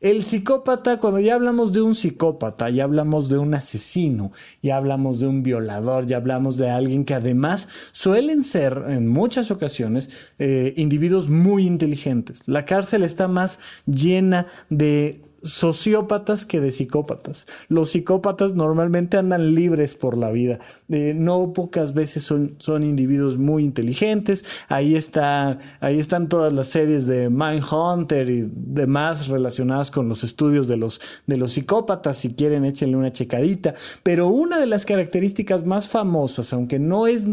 El 0.00 0.24
psicópata, 0.24 0.98
cuando 0.98 1.20
ya 1.20 1.34
hablamos 1.34 1.72
de 1.72 1.80
un 1.80 1.94
psicópata, 1.94 2.68
ya 2.68 2.84
hablamos 2.84 3.30
de 3.30 3.38
un 3.38 3.54
asesino, 3.54 4.30
ya 4.62 4.76
hablamos 4.76 5.20
de 5.20 5.26
un 5.26 5.42
violador, 5.42 6.06
ya 6.06 6.18
hablamos 6.18 6.58
de 6.58 6.68
alguien 6.68 7.06
que 7.06 7.14
además 7.14 7.68
suelen 7.92 8.42
ser 8.42 8.84
en 8.88 9.08
muchas 9.08 9.50
ocasiones 9.50 10.10
eh, 10.38 10.74
individuos 10.76 11.30
muy 11.30 11.66
inteligentes. 11.66 12.42
La 12.46 12.66
cárcel 12.66 13.04
está 13.04 13.26
más 13.26 13.58
llena 13.86 14.46
de 14.68 15.22
sociópatas 15.46 16.46
que 16.46 16.60
de 16.60 16.72
psicópatas. 16.72 17.46
Los 17.68 17.90
psicópatas 17.90 18.54
normalmente 18.54 19.16
andan 19.16 19.54
libres 19.54 19.94
por 19.94 20.16
la 20.16 20.30
vida. 20.30 20.58
Eh, 20.88 21.14
no 21.14 21.52
pocas 21.52 21.94
veces 21.94 22.22
son, 22.22 22.56
son 22.58 22.82
individuos 22.82 23.38
muy 23.38 23.64
inteligentes. 23.64 24.44
Ahí, 24.68 24.96
está, 24.96 25.58
ahí 25.80 25.98
están 25.98 26.28
todas 26.28 26.52
las 26.52 26.66
series 26.66 27.06
de 27.06 27.30
Mindhunter 27.30 28.28
y 28.28 28.50
demás 28.54 29.28
relacionadas 29.28 29.90
con 29.90 30.08
los 30.08 30.24
estudios 30.24 30.68
de 30.68 30.76
los, 30.76 31.00
de 31.26 31.36
los 31.36 31.52
psicópatas. 31.52 32.18
Si 32.18 32.34
quieren, 32.34 32.64
échenle 32.64 32.96
una 32.96 33.12
checadita. 33.12 33.74
Pero 34.02 34.28
una 34.28 34.58
de 34.58 34.66
las 34.66 34.84
características 34.84 35.64
más 35.64 35.88
famosas, 35.88 36.52
aunque 36.52 36.78
no 36.78 37.06
es, 37.06 37.24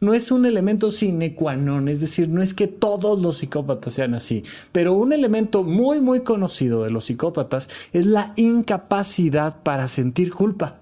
no 0.00 0.14
es 0.14 0.30
un 0.30 0.46
elemento 0.46 0.92
sine 0.92 1.34
qua 1.34 1.56
non, 1.56 1.88
es 1.88 2.00
decir, 2.00 2.28
no 2.28 2.42
es 2.42 2.54
que 2.54 2.66
todos 2.66 3.20
los 3.20 3.38
psicópatas 3.38 3.94
sean 3.94 4.14
así, 4.14 4.44
pero 4.72 4.94
un 4.94 5.12
elemento 5.12 5.62
muy, 5.62 6.00
muy 6.00 6.20
conocido 6.20 6.84
de 6.84 6.90
los 6.90 7.06
psicópatas 7.06 7.55
es 7.92 8.06
la 8.06 8.32
incapacidad 8.36 9.62
para 9.62 9.88
sentir 9.88 10.32
culpa. 10.32 10.80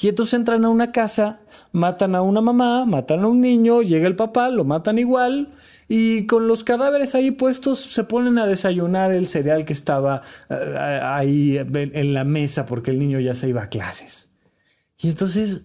Y 0.00 0.08
entonces 0.08 0.34
entran 0.34 0.64
a 0.64 0.68
una 0.68 0.92
casa, 0.92 1.40
matan 1.72 2.14
a 2.14 2.22
una 2.22 2.40
mamá, 2.40 2.84
matan 2.84 3.24
a 3.24 3.28
un 3.28 3.40
niño, 3.40 3.82
llega 3.82 4.06
el 4.06 4.16
papá, 4.16 4.48
lo 4.50 4.64
matan 4.64 4.98
igual, 4.98 5.48
y 5.88 6.26
con 6.26 6.48
los 6.48 6.64
cadáveres 6.64 7.14
ahí 7.14 7.30
puestos 7.30 7.80
se 7.80 8.04
ponen 8.04 8.38
a 8.38 8.46
desayunar 8.46 9.12
el 9.12 9.26
cereal 9.26 9.64
que 9.64 9.72
estaba 9.72 10.22
eh, 10.48 11.00
ahí 11.02 11.58
en 11.58 12.14
la 12.14 12.24
mesa 12.24 12.64
porque 12.66 12.90
el 12.90 12.98
niño 12.98 13.20
ya 13.20 13.34
se 13.34 13.48
iba 13.48 13.62
a 13.62 13.68
clases. 13.68 14.30
Y 14.98 15.08
entonces 15.08 15.62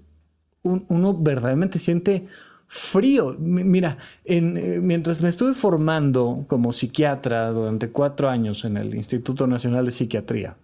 uno 0.61 1.13
verdaderamente 1.13 1.79
siente 1.79 2.27
frío. 2.69 3.35
Mira, 3.39 3.97
eh, 4.25 4.79
mientras 4.81 5.21
me 5.21 5.29
estuve 5.29 5.55
formando 5.55 6.45
como 6.47 6.71
psiquiatra 6.71 7.49
durante 7.49 7.89
cuatro 7.89 8.29
años 8.29 8.63
en 8.63 8.77
el 8.77 8.93
Instituto 8.93 9.47
Nacional 9.47 9.85
de 9.85 9.91
Psiquiatría, 9.91 10.55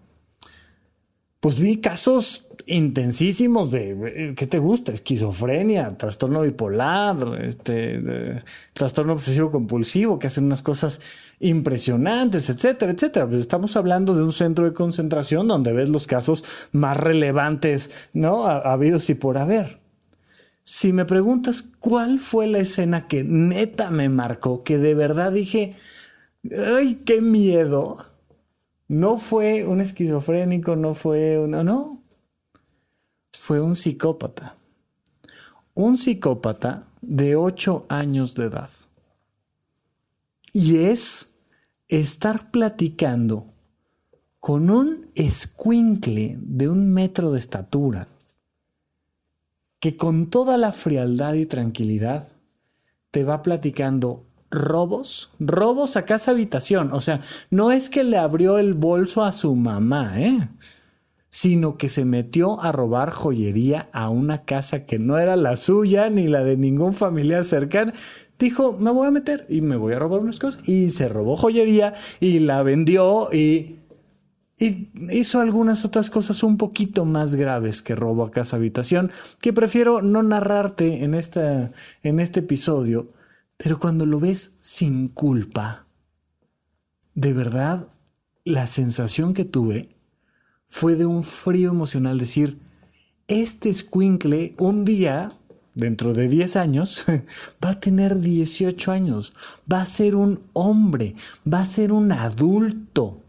pues 1.39 1.59
vi 1.59 1.77
casos 1.77 2.47
intensísimos 2.67 3.71
de, 3.71 3.91
eh, 3.91 4.33
¿qué 4.35 4.45
te 4.45 4.59
gusta? 4.59 4.91
Esquizofrenia, 4.91 5.97
trastorno 5.97 6.41
bipolar, 6.41 7.41
este, 7.43 8.39
trastorno 8.73 9.13
obsesivo 9.13 9.49
compulsivo, 9.49 10.19
que 10.19 10.27
hacen 10.27 10.45
unas 10.45 10.61
cosas 10.61 11.01
impresionantes, 11.39 12.51
etcétera, 12.51 12.91
etcétera. 12.91 13.27
Pues 13.27 13.41
estamos 13.41 13.75
hablando 13.77 14.15
de 14.15 14.21
un 14.21 14.31
centro 14.31 14.65
de 14.65 14.73
concentración 14.73 15.47
donde 15.47 15.73
ves 15.73 15.89
los 15.89 16.05
casos 16.05 16.43
más 16.71 16.97
relevantes, 16.97 17.91
¿no? 18.13 18.45
habidos 18.45 19.09
y 19.09 19.15
por 19.15 19.39
haber. 19.39 19.84
Si 20.67 20.91
me 20.91 21.05
preguntas 21.05 21.61
cuál 21.61 22.17
fue 22.17 22.47
la 22.47 22.57
escena 22.57 23.07
que 23.07 23.23
neta 23.23 23.91
me 23.91 24.09
marcó, 24.09 24.63
que 24.63 24.79
de 24.79 24.95
verdad 24.95 25.31
dije, 25.31 25.75
¡ay, 26.51 27.03
qué 27.05 27.21
miedo! 27.21 27.97
No 28.87 29.19
fue 29.19 29.63
un 29.63 29.79
esquizofrénico, 29.79 30.75
no 30.75 30.95
fue 30.95 31.37
un... 31.37 31.51
No, 31.51 32.03
fue 33.31 33.61
un 33.61 33.75
psicópata. 33.75 34.55
Un 35.75 35.99
psicópata 35.99 36.87
de 36.99 37.35
8 37.35 37.85
años 37.87 38.33
de 38.33 38.45
edad. 38.45 38.69
Y 40.51 40.77
es 40.77 41.35
estar 41.89 42.49
platicando 42.49 43.53
con 44.39 44.71
un 44.71 45.11
escuincle 45.13 46.39
de 46.39 46.69
un 46.69 46.91
metro 46.91 47.31
de 47.31 47.37
estatura 47.37 48.07
que 49.85 49.97
con 49.97 50.31
toda 50.31 50.57
la 50.57 50.71
frialdad 50.71 51.35
y 51.35 51.45
tranquilidad 51.45 52.29
te 53.11 53.23
va 53.23 53.43
platicando 53.43 54.25
robos, 54.49 55.29
robos 55.39 55.95
a 55.95 56.05
casa 56.05 56.31
habitación. 56.31 56.91
O 56.91 57.01
sea, 57.01 57.21
no 57.51 57.71
es 57.71 57.91
que 57.91 58.03
le 58.03 58.17
abrió 58.17 58.57
el 58.57 58.73
bolso 58.73 59.23
a 59.23 59.31
su 59.31 59.55
mamá, 59.55 60.19
¿eh? 60.19 60.49
sino 61.29 61.77
que 61.77 61.87
se 61.87 62.03
metió 62.03 62.59
a 62.63 62.71
robar 62.71 63.11
joyería 63.11 63.87
a 63.93 64.09
una 64.09 64.41
casa 64.43 64.87
que 64.87 64.97
no 64.97 65.19
era 65.19 65.35
la 65.35 65.55
suya 65.55 66.09
ni 66.09 66.27
la 66.29 66.43
de 66.43 66.57
ningún 66.57 66.93
familiar 66.93 67.43
cercano. 67.43 67.93
Dijo, 68.39 68.75
me 68.79 68.89
voy 68.89 69.05
a 69.05 69.11
meter 69.11 69.45
y 69.49 69.61
me 69.61 69.75
voy 69.75 69.93
a 69.93 69.99
robar 69.99 70.21
unas 70.21 70.39
cosas. 70.39 70.67
Y 70.67 70.89
se 70.89 71.09
robó 71.09 71.37
joyería 71.37 71.93
y 72.19 72.39
la 72.39 72.63
vendió 72.63 73.31
y 73.31 73.81
y 74.57 74.89
hizo 75.11 75.41
algunas 75.41 75.83
otras 75.83 76.09
cosas 76.09 76.41
un 76.43 76.57
poquito 76.57 77.05
más 77.05 77.35
graves 77.35 77.81
que 77.81 77.95
robo 77.95 78.23
a 78.23 78.31
casa 78.31 78.55
habitación, 78.55 79.11
que 79.41 79.51
prefiero 79.51 80.01
no 80.01 80.23
narrarte 80.23 81.03
en, 81.03 81.13
esta, 81.13 81.71
en 82.03 82.19
este 82.19 82.39
episodio, 82.39 83.07
pero 83.57 83.79
cuando 83.79 84.05
lo 84.05 84.19
ves 84.19 84.55
sin 84.59 85.09
culpa, 85.09 85.87
de 87.13 87.33
verdad, 87.33 87.89
la 88.43 88.67
sensación 88.67 89.33
que 89.33 89.45
tuve 89.45 89.89
fue 90.67 90.95
de 90.95 91.05
un 91.05 91.23
frío 91.23 91.69
emocional, 91.69 92.17
decir, 92.17 92.59
este 93.27 93.73
squinkle 93.73 94.55
un 94.57 94.85
día, 94.85 95.31
dentro 95.73 96.13
de 96.13 96.27
10 96.27 96.55
años, 96.55 97.05
va 97.63 97.71
a 97.71 97.79
tener 97.79 98.19
18 98.19 98.91
años, 98.91 99.33
va 99.71 99.81
a 99.81 99.85
ser 99.85 100.15
un 100.15 100.41
hombre, 100.53 101.15
va 101.51 101.61
a 101.61 101.65
ser 101.65 101.91
un 101.91 102.11
adulto. 102.11 103.24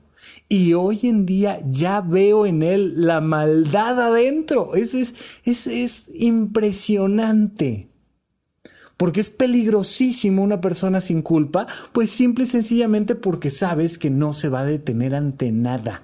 Y 0.49 0.75
hoy 0.75 1.01
en 1.05 1.27
día 1.27 1.61
ya 1.69 2.01
veo 2.01 2.47
en 2.47 2.63
él 2.63 3.05
la 3.05 3.21
maldad 3.21 4.01
adentro. 4.01 4.75
Es, 4.75 4.95
es, 4.95 5.15
es, 5.45 5.67
es 5.67 6.11
impresionante 6.15 7.89
porque 8.97 9.21
es 9.21 9.31
peligrosísimo 9.31 10.43
una 10.43 10.61
persona 10.61 11.01
sin 11.01 11.23
culpa, 11.23 11.67
pues 11.93 12.11
simple 12.11 12.45
y 12.45 12.47
sencillamente 12.47 13.15
porque 13.15 13.51
sabes 13.51 13.99
que 13.99 14.11
no 14.11 14.33
se 14.33 14.49
va 14.49 14.61
a 14.61 14.65
detener 14.65 15.15
ante 15.15 15.53
nada. 15.53 16.03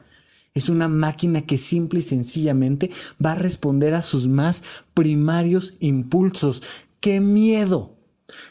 Es 0.55 0.69
una 0.69 0.89
máquina 0.89 1.43
que 1.43 1.57
simple 1.57 2.01
y 2.01 2.03
sencillamente 2.03 2.91
va 3.25 3.33
a 3.33 3.37
responder 3.37 3.95
a 3.95 4.03
sus 4.03 4.29
más 4.29 4.63
primarios 4.93 5.75
impulsos. 5.81 6.63
¡Qué 7.01 7.21
miedo! 7.21 7.97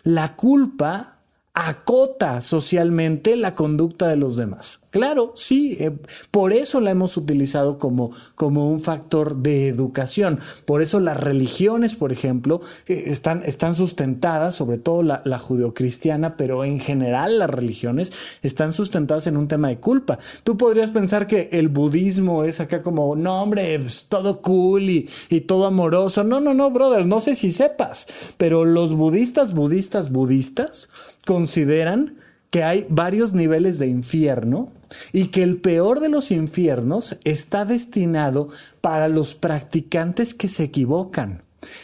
La 0.03 0.35
culpa 0.35 1.21
acota 1.53 2.41
socialmente 2.41 3.35
la 3.35 3.53
conducta 3.53 4.07
de 4.07 4.15
los 4.15 4.35
demás. 4.35 4.80
Claro, 4.91 5.31
sí, 5.37 5.77
eh, 5.79 5.91
por 6.31 6.51
eso 6.51 6.81
la 6.81 6.91
hemos 6.91 7.15
utilizado 7.15 7.77
como, 7.77 8.11
como 8.35 8.69
un 8.69 8.81
factor 8.81 9.37
de 9.37 9.69
educación. 9.69 10.39
Por 10.65 10.81
eso 10.81 10.99
las 10.99 11.17
religiones, 11.17 11.95
por 11.95 12.11
ejemplo, 12.11 12.59
eh, 12.87 13.03
están, 13.07 13.41
están 13.45 13.73
sustentadas, 13.73 14.53
sobre 14.53 14.77
todo 14.79 15.01
la, 15.01 15.21
la 15.23 15.39
judeocristiana, 15.39 16.35
pero 16.35 16.65
en 16.65 16.81
general 16.81 17.39
las 17.39 17.49
religiones 17.49 18.11
están 18.43 18.73
sustentadas 18.73 19.27
en 19.27 19.37
un 19.37 19.47
tema 19.47 19.69
de 19.69 19.79
culpa. 19.79 20.19
Tú 20.43 20.57
podrías 20.57 20.91
pensar 20.91 21.25
que 21.25 21.47
el 21.53 21.69
budismo 21.69 22.43
es 22.43 22.59
acá 22.59 22.81
como, 22.81 23.15
no, 23.15 23.41
hombre, 23.41 23.79
pues, 23.79 24.07
todo 24.09 24.41
cool 24.41 24.89
y, 24.89 25.09
y 25.29 25.41
todo 25.41 25.67
amoroso. 25.67 26.25
No, 26.25 26.41
no, 26.41 26.53
no, 26.53 26.69
brother, 26.69 27.05
no 27.05 27.21
sé 27.21 27.35
si 27.35 27.51
sepas, 27.51 28.07
pero 28.37 28.65
los 28.65 28.93
budistas, 28.93 29.53
budistas, 29.53 30.11
budistas 30.11 30.89
consideran 31.25 32.17
que 32.51 32.63
hay 32.63 32.85
varios 32.89 33.33
niveles 33.33 33.79
de 33.79 33.87
infierno 33.87 34.71
y 35.13 35.27
que 35.27 35.41
el 35.41 35.57
peor 35.57 36.01
de 36.01 36.09
los 36.09 36.31
infiernos 36.31 37.17
está 37.23 37.65
destinado 37.65 38.49
para 38.81 39.07
los 39.07 39.33
practicantes 39.33 40.33
que 40.33 40.49
se 40.49 40.65
equivocan. 40.65 41.41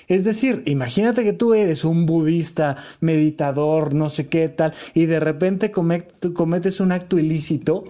Es 0.07 0.23
decir, 0.23 0.63
imagínate 0.65 1.23
que 1.23 1.33
tú 1.33 1.53
eres 1.53 1.85
un 1.85 2.05
budista, 2.05 2.75
meditador, 2.99 3.93
no 3.93 4.09
sé 4.09 4.27
qué 4.27 4.49
tal, 4.49 4.73
y 4.93 5.05
de 5.05 5.19
repente 5.19 5.71
cometes 5.71 6.79
un 6.79 6.91
acto 6.91 7.17
ilícito, 7.17 7.85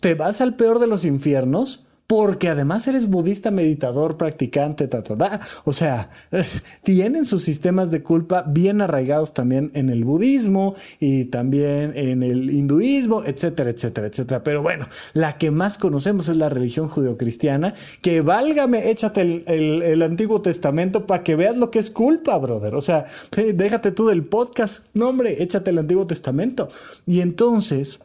te 0.00 0.14
vas 0.14 0.40
al 0.40 0.56
peor 0.56 0.78
de 0.78 0.86
los 0.86 1.04
infiernos 1.04 1.84
porque 2.10 2.48
además 2.48 2.88
eres 2.88 3.08
budista, 3.08 3.52
meditador, 3.52 4.16
practicante, 4.16 4.88
ta, 4.88 5.00
ta, 5.00 5.40
O 5.62 5.72
sea, 5.72 6.10
tienen 6.82 7.24
sus 7.24 7.44
sistemas 7.44 7.92
de 7.92 8.02
culpa 8.02 8.42
bien 8.48 8.80
arraigados 8.80 9.32
también 9.32 9.70
en 9.74 9.90
el 9.90 10.02
budismo 10.02 10.74
y 10.98 11.26
también 11.26 11.92
en 11.94 12.24
el 12.24 12.50
hinduismo, 12.50 13.22
etcétera, 13.22 13.70
etcétera, 13.70 14.08
etcétera. 14.08 14.42
Pero 14.42 14.60
bueno, 14.60 14.88
la 15.12 15.38
que 15.38 15.52
más 15.52 15.78
conocemos 15.78 16.28
es 16.28 16.36
la 16.36 16.48
religión 16.48 16.88
judeocristiana, 16.88 17.74
que 18.02 18.22
válgame, 18.22 18.90
échate 18.90 19.20
el, 19.20 19.44
el 19.80 20.02
Antiguo 20.02 20.42
Testamento 20.42 21.06
para 21.06 21.22
que 21.22 21.36
veas 21.36 21.56
lo 21.56 21.70
que 21.70 21.78
es 21.78 21.92
culpa, 21.92 22.36
brother. 22.38 22.74
O 22.74 22.80
sea, 22.80 23.04
déjate 23.54 23.92
tú 23.92 24.08
del 24.08 24.24
podcast. 24.24 24.88
No, 24.94 25.10
hombre, 25.10 25.44
échate 25.44 25.70
el 25.70 25.78
Antiguo 25.78 26.08
Testamento. 26.08 26.70
Y 27.06 27.20
entonces, 27.20 28.00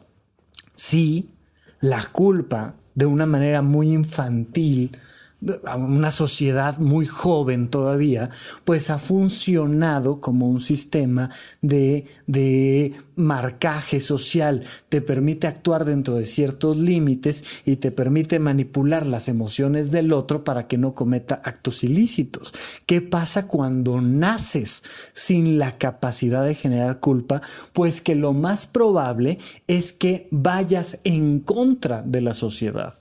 sí, 0.76 1.32
la 1.80 2.04
culpa 2.12 2.76
de 2.96 3.06
una 3.06 3.26
manera 3.26 3.62
muy 3.62 3.92
infantil, 3.92 4.98
una 5.40 6.10
sociedad 6.10 6.78
muy 6.78 7.06
joven 7.06 7.68
todavía, 7.68 8.30
pues 8.64 8.88
ha 8.90 8.98
funcionado 8.98 10.20
como 10.20 10.48
un 10.48 10.60
sistema 10.60 11.30
de, 11.60 12.06
de, 12.26 12.94
marcaje 13.16 14.00
social, 14.00 14.64
te 14.90 15.00
permite 15.00 15.46
actuar 15.46 15.86
dentro 15.86 16.16
de 16.16 16.26
ciertos 16.26 16.76
límites 16.76 17.44
y 17.64 17.76
te 17.76 17.90
permite 17.90 18.38
manipular 18.38 19.06
las 19.06 19.28
emociones 19.28 19.90
del 19.90 20.12
otro 20.12 20.44
para 20.44 20.66
que 20.66 20.76
no 20.76 20.94
cometa 20.94 21.40
actos 21.44 21.82
ilícitos. 21.82 22.52
¿Qué 22.84 23.00
pasa 23.00 23.46
cuando 23.46 24.02
naces 24.02 24.82
sin 25.12 25.58
la 25.58 25.78
capacidad 25.78 26.44
de 26.44 26.54
generar 26.54 27.00
culpa? 27.00 27.40
Pues 27.72 28.02
que 28.02 28.14
lo 28.14 28.34
más 28.34 28.66
probable 28.66 29.38
es 29.66 29.92
que 29.92 30.28
vayas 30.30 30.98
en 31.04 31.40
contra 31.40 32.02
de 32.02 32.20
la 32.20 32.34
sociedad. 32.34 32.94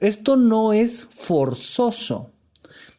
Esto 0.00 0.36
no 0.36 0.72
es 0.72 1.04
forzoso, 1.04 2.32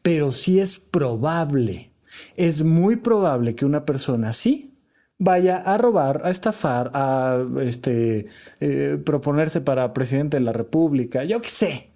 pero 0.02 0.32
sí 0.32 0.60
es 0.60 0.78
probable. 0.80 1.91
Es 2.36 2.64
muy 2.64 2.97
probable 2.97 3.56
que 3.56 3.66
una 3.66 3.86
persona 3.86 4.30
así 4.30 4.72
vaya 5.18 5.58
a 5.58 5.78
robar, 5.78 6.22
a 6.24 6.32
estafar, 6.32 6.91
a 6.93 7.43
este, 7.62 8.28
eh, 8.60 8.99
proponerse 9.04 9.62
para 9.62 9.93
presidente 9.93 10.38
de 10.38 10.43
la 10.43 10.52
República, 10.52 11.24
yo 11.24 11.41
qué 11.41 11.49
sé. 11.49 11.91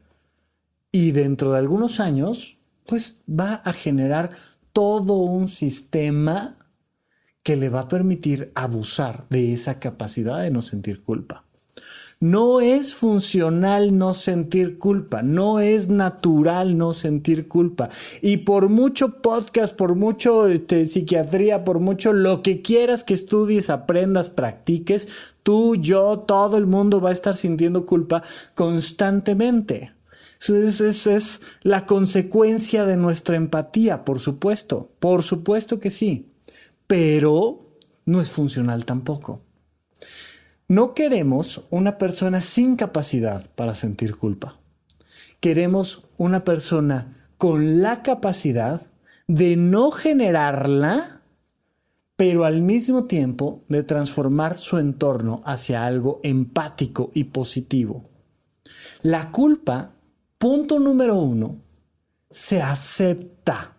Y 0.92 1.12
dentro 1.12 1.52
de 1.52 1.58
algunos 1.58 2.00
años, 2.00 2.58
pues 2.86 3.18
va 3.28 3.56
a 3.56 3.74
generar 3.74 4.32
todo 4.74 5.16
un 5.18 5.48
sistema 5.48 6.58
que 7.42 7.56
le 7.56 7.70
va 7.70 7.82
a 7.82 7.88
permitir 7.88 8.52
abusar 8.56 9.26
de 9.30 9.54
esa 9.54 9.80
capacidad 9.80 10.42
de 10.42 10.52
no 10.52 10.62
sentir 10.62 11.02
culpa. 11.02 11.45
No 12.26 12.60
es 12.60 12.96
funcional 12.96 13.96
no 14.00 14.16
sentir 14.16 14.80
culpa, 14.80 15.22
no 15.22 15.60
es 15.60 15.90
natural 15.90 16.76
no 16.76 16.96
sentir 16.96 17.48
culpa. 17.48 17.90
Y 18.20 18.38
por 18.38 18.68
mucho 18.68 19.22
podcast, 19.22 19.76
por 19.76 19.94
mucho 19.94 20.48
este, 20.48 20.86
psiquiatría, 20.88 21.64
por 21.64 21.80
mucho 21.80 22.14
lo 22.14 22.42
que 22.42 22.64
quieras 22.64 23.04
que 23.04 23.14
estudies, 23.14 23.70
aprendas, 23.70 24.32
practiques, 24.32 25.08
tú, 25.44 25.76
yo, 25.76 26.18
todo 26.18 26.58
el 26.58 26.66
mundo 26.66 27.00
va 27.00 27.12
a 27.12 27.14
estar 27.14 27.38
sintiendo 27.38 27.86
culpa 27.86 28.24
constantemente. 28.56 29.94
Eso 30.42 31.12
es, 31.12 31.42
la 31.62 31.86
consecuencia 31.86 32.86
de 32.86 32.98
nuestra 32.98 33.36
empatía, 33.36 34.04
por 34.04 34.20
supuesto, 34.20 34.90
por 34.98 35.22
supuesto 35.22 35.80
que 35.80 35.92
sí, 35.92 36.32
pero 36.88 37.68
no 38.06 38.20
es 38.20 38.32
funcional 38.32 38.84
tampoco. 38.84 39.45
No 40.68 40.96
queremos 40.96 41.62
una 41.70 42.00
persona 42.00 42.42
sin 42.42 42.76
capacidad 42.76 43.52
para 43.54 43.76
sentir 43.76 44.16
culpa. 44.16 44.60
Queremos 45.40 46.08
una 46.18 46.44
persona 46.44 47.30
con 47.38 47.84
la 47.84 48.02
capacidad 48.02 48.88
de 49.28 49.58
no 49.58 49.92
generarla, 49.92 51.22
pero 52.16 52.46
al 52.46 52.62
mismo 52.62 53.04
tiempo 53.04 53.64
de 53.68 53.84
transformar 53.84 54.58
su 54.58 54.80
entorno 54.80 55.44
hacia 55.46 55.86
algo 55.86 56.20
empático 56.24 57.12
y 57.14 57.26
positivo. 57.26 58.10
La 59.04 59.32
culpa, 59.32 59.92
punto 60.40 60.80
número 60.80 61.16
uno, 61.16 61.62
se 62.32 62.64
acepta. 62.64 63.75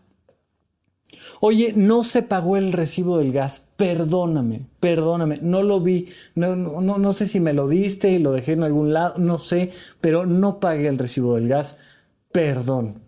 Oye, 1.41 1.73
no 1.75 2.05
se 2.05 2.23
pagó 2.23 2.57
el 2.57 2.73
recibo 2.73 3.19
del 3.19 3.33
gas, 3.33 3.71
perdóname, 3.77 4.67
perdóname, 4.81 5.39
no 5.43 5.62
lo 5.62 5.81
vi, 5.81 6.09
no, 6.35 6.57
no, 6.57 6.99
no 6.99 7.12
sé 7.12 7.27
si 7.27 7.41
me 7.41 7.53
lo 7.53 7.69
diste 7.69 8.11
y 8.11 8.19
lo 8.19 8.33
dejé 8.33 8.53
en 8.53 8.62
algún 8.62 8.93
lado, 8.93 9.14
no 9.19 9.39
sé, 9.39 9.73
pero 10.01 10.27
no 10.27 10.61
pagué 10.61 10.89
el 10.89 10.99
recibo 10.99 11.37
del 11.37 11.49
gas, 11.49 11.79
perdón. 12.33 13.01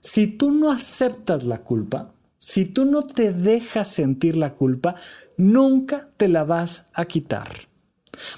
Si 0.00 0.26
tú 0.26 0.50
no 0.50 0.70
aceptas 0.70 1.44
la 1.44 1.62
culpa, 1.62 2.12
si 2.38 2.66
tú 2.66 2.84
no 2.84 3.06
te 3.06 3.32
dejas 3.32 3.88
sentir 3.88 4.36
la 4.36 4.54
culpa, 4.54 4.96
nunca 5.38 6.10
te 6.18 6.28
la 6.28 6.44
vas 6.44 6.88
a 6.92 7.06
quitar. 7.06 7.48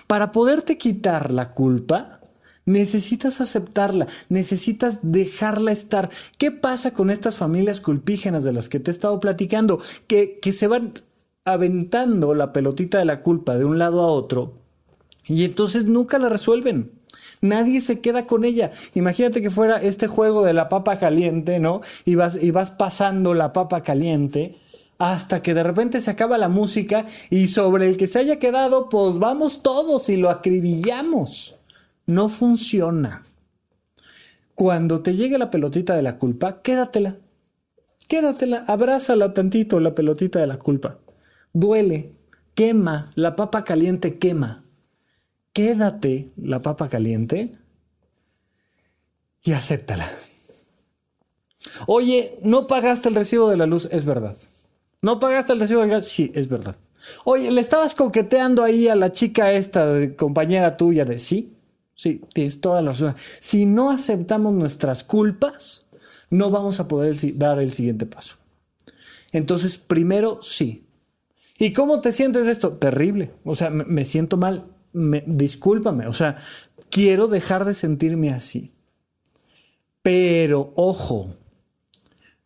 Para 0.07 0.31
poderte 0.31 0.79
quitar 0.79 1.33
la 1.33 1.51
culpa, 1.51 2.21
Necesitas 2.67 3.41
aceptarla, 3.41 4.09
necesitas 4.29 4.99
dejarla 5.03 5.73
estar. 5.73 6.11
¿Qué 6.37 6.51
pasa 6.51 6.93
con 6.93 7.11
estas 7.11 7.37
familias 7.37 7.81
culpígenas 7.81 8.45
de 8.45 8.53
las 8.53 8.69
que 8.69 8.81
te 8.81 8.91
he 8.91 8.93
estado 8.93 9.21
platicando? 9.21 9.81
Que, 10.09 10.39
que 10.41 10.53
se 10.53 10.67
van 10.67 10.95
aventando 11.45 12.35
la 12.35 12.53
pelotita 12.53 12.99
de 12.99 13.05
la 13.05 13.21
culpa 13.21 13.57
de 13.57 13.65
un 13.65 13.79
lado 13.79 14.03
a 14.03 14.09
otro 14.09 14.67
y 15.29 15.45
entonces 15.45 15.85
nunca 15.87 16.19
la 16.19 16.29
resuelven. 16.29 16.93
Nadie 17.41 17.81
se 17.81 18.01
queda 18.01 18.27
con 18.27 18.45
ella. 18.45 18.71
Imagínate 18.95 19.43
que 19.43 19.51
fuera 19.51 19.81
este 19.83 20.09
juego 20.09 20.43
de 20.43 20.55
la 20.55 20.69
papa 20.69 20.99
caliente, 20.99 21.59
¿no? 21.59 21.81
Y 22.05 22.15
vas, 22.15 22.41
y 22.41 22.51
vas 22.51 22.71
pasando 22.71 23.35
la 23.35 23.53
papa 23.53 23.83
caliente 23.83 24.57
hasta 24.99 25.43
que 25.43 25.53
de 25.53 25.63
repente 25.63 26.01
se 26.01 26.11
acaba 26.11 26.39
la 26.39 26.49
música 26.49 27.05
y 27.29 27.49
sobre 27.49 27.87
el 27.87 27.99
que 27.99 28.07
se 28.07 28.19
haya 28.19 28.39
quedado, 28.39 28.89
pues 28.89 29.19
vamos 29.19 29.63
todos 29.63 30.09
y 30.09 30.17
lo 30.17 30.31
acribillamos 30.31 31.56
no 32.07 32.29
funciona. 32.29 33.25
Cuando 34.55 35.03
te 35.03 35.15
llegue 35.15 35.39
la 35.39 35.51
pelotita 35.51 35.95
de 35.95 36.03
la 36.03 36.19
culpa, 36.19 36.63
quédatela. 36.63 37.19
Quédatela, 38.09 38.65
abrázala 38.67 39.35
tantito 39.35 39.81
la 39.81 39.95
pelotita 39.95 40.39
de 40.39 40.47
la 40.47 40.59
culpa. 40.59 40.99
Duele, 41.53 42.13
quema, 42.55 43.11
la 43.17 43.37
papa 43.37 43.65
caliente 43.65 44.19
quema. 44.19 44.65
Quédate 45.53 46.31
la 46.37 46.63
papa 46.63 46.89
caliente 46.89 47.57
y 49.43 49.53
acéptala. 49.53 50.11
Oye, 51.87 52.39
no 52.43 52.67
pagaste 52.67 53.09
el 53.09 53.15
recibo 53.15 53.49
de 53.49 53.57
la 53.57 53.67
luz, 53.67 53.89
es 53.91 54.05
verdad. 54.05 54.37
No 55.03 55.19
pagaste 55.19 55.53
el 55.53 55.61
recibo 55.61 55.81
del 55.81 55.91
gas, 55.91 56.07
sí, 56.07 56.31
es 56.35 56.49
verdad. 56.49 56.77
Oye, 57.25 57.51
le 57.51 57.61
estabas 57.61 57.95
coqueteando 57.95 58.63
ahí 58.63 58.89
a 58.89 58.97
la 58.97 59.13
chica 59.13 59.53
esta, 59.53 60.15
compañera 60.17 60.77
tuya, 60.77 61.05
de 61.05 61.19
sí, 61.19 61.56
sí, 61.97 62.23
tienes 62.33 62.61
toda 62.61 62.81
la 62.83 62.93
razón. 62.93 63.17
Si 63.41 63.67
no 63.67 63.91
aceptamos 63.91 64.53
nuestras 64.53 65.03
culpas, 65.03 65.87
no 66.31 66.51
vamos 66.51 66.79
a 66.79 66.87
poder 66.87 67.17
dar 67.37 67.59
el 67.59 67.73
siguiente 67.73 68.07
paso. 68.07 68.37
Entonces, 69.33 69.79
primero, 69.79 70.41
sí. 70.43 70.87
¿Y 71.59 71.73
cómo 71.73 72.01
te 72.01 72.13
sientes 72.13 72.47
de 72.47 72.53
esto? 72.53 72.75
Terrible. 72.75 73.33
O 73.45 73.55
sea, 73.55 73.71
me, 73.71 74.05
siento 74.05 74.37
mal. 74.37 74.67
Me, 74.93 75.25
discúlpame. 75.27 76.07
O 76.07 76.13
sea, 76.13 76.37
quiero 76.91 77.27
dejar 77.27 77.65
de 77.65 77.75
sentirme 77.75 78.31
así. 78.31 78.73
Pero, 80.03 80.73
ojo, 80.77 81.35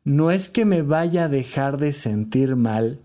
no 0.05 0.31
es 0.31 0.49
que 0.49 0.65
me 0.65 0.83
vaya 0.83 1.25
a 1.25 1.29
dejar 1.29 1.79
de 1.79 1.93
sentir 1.93 2.57
mal 2.57 3.01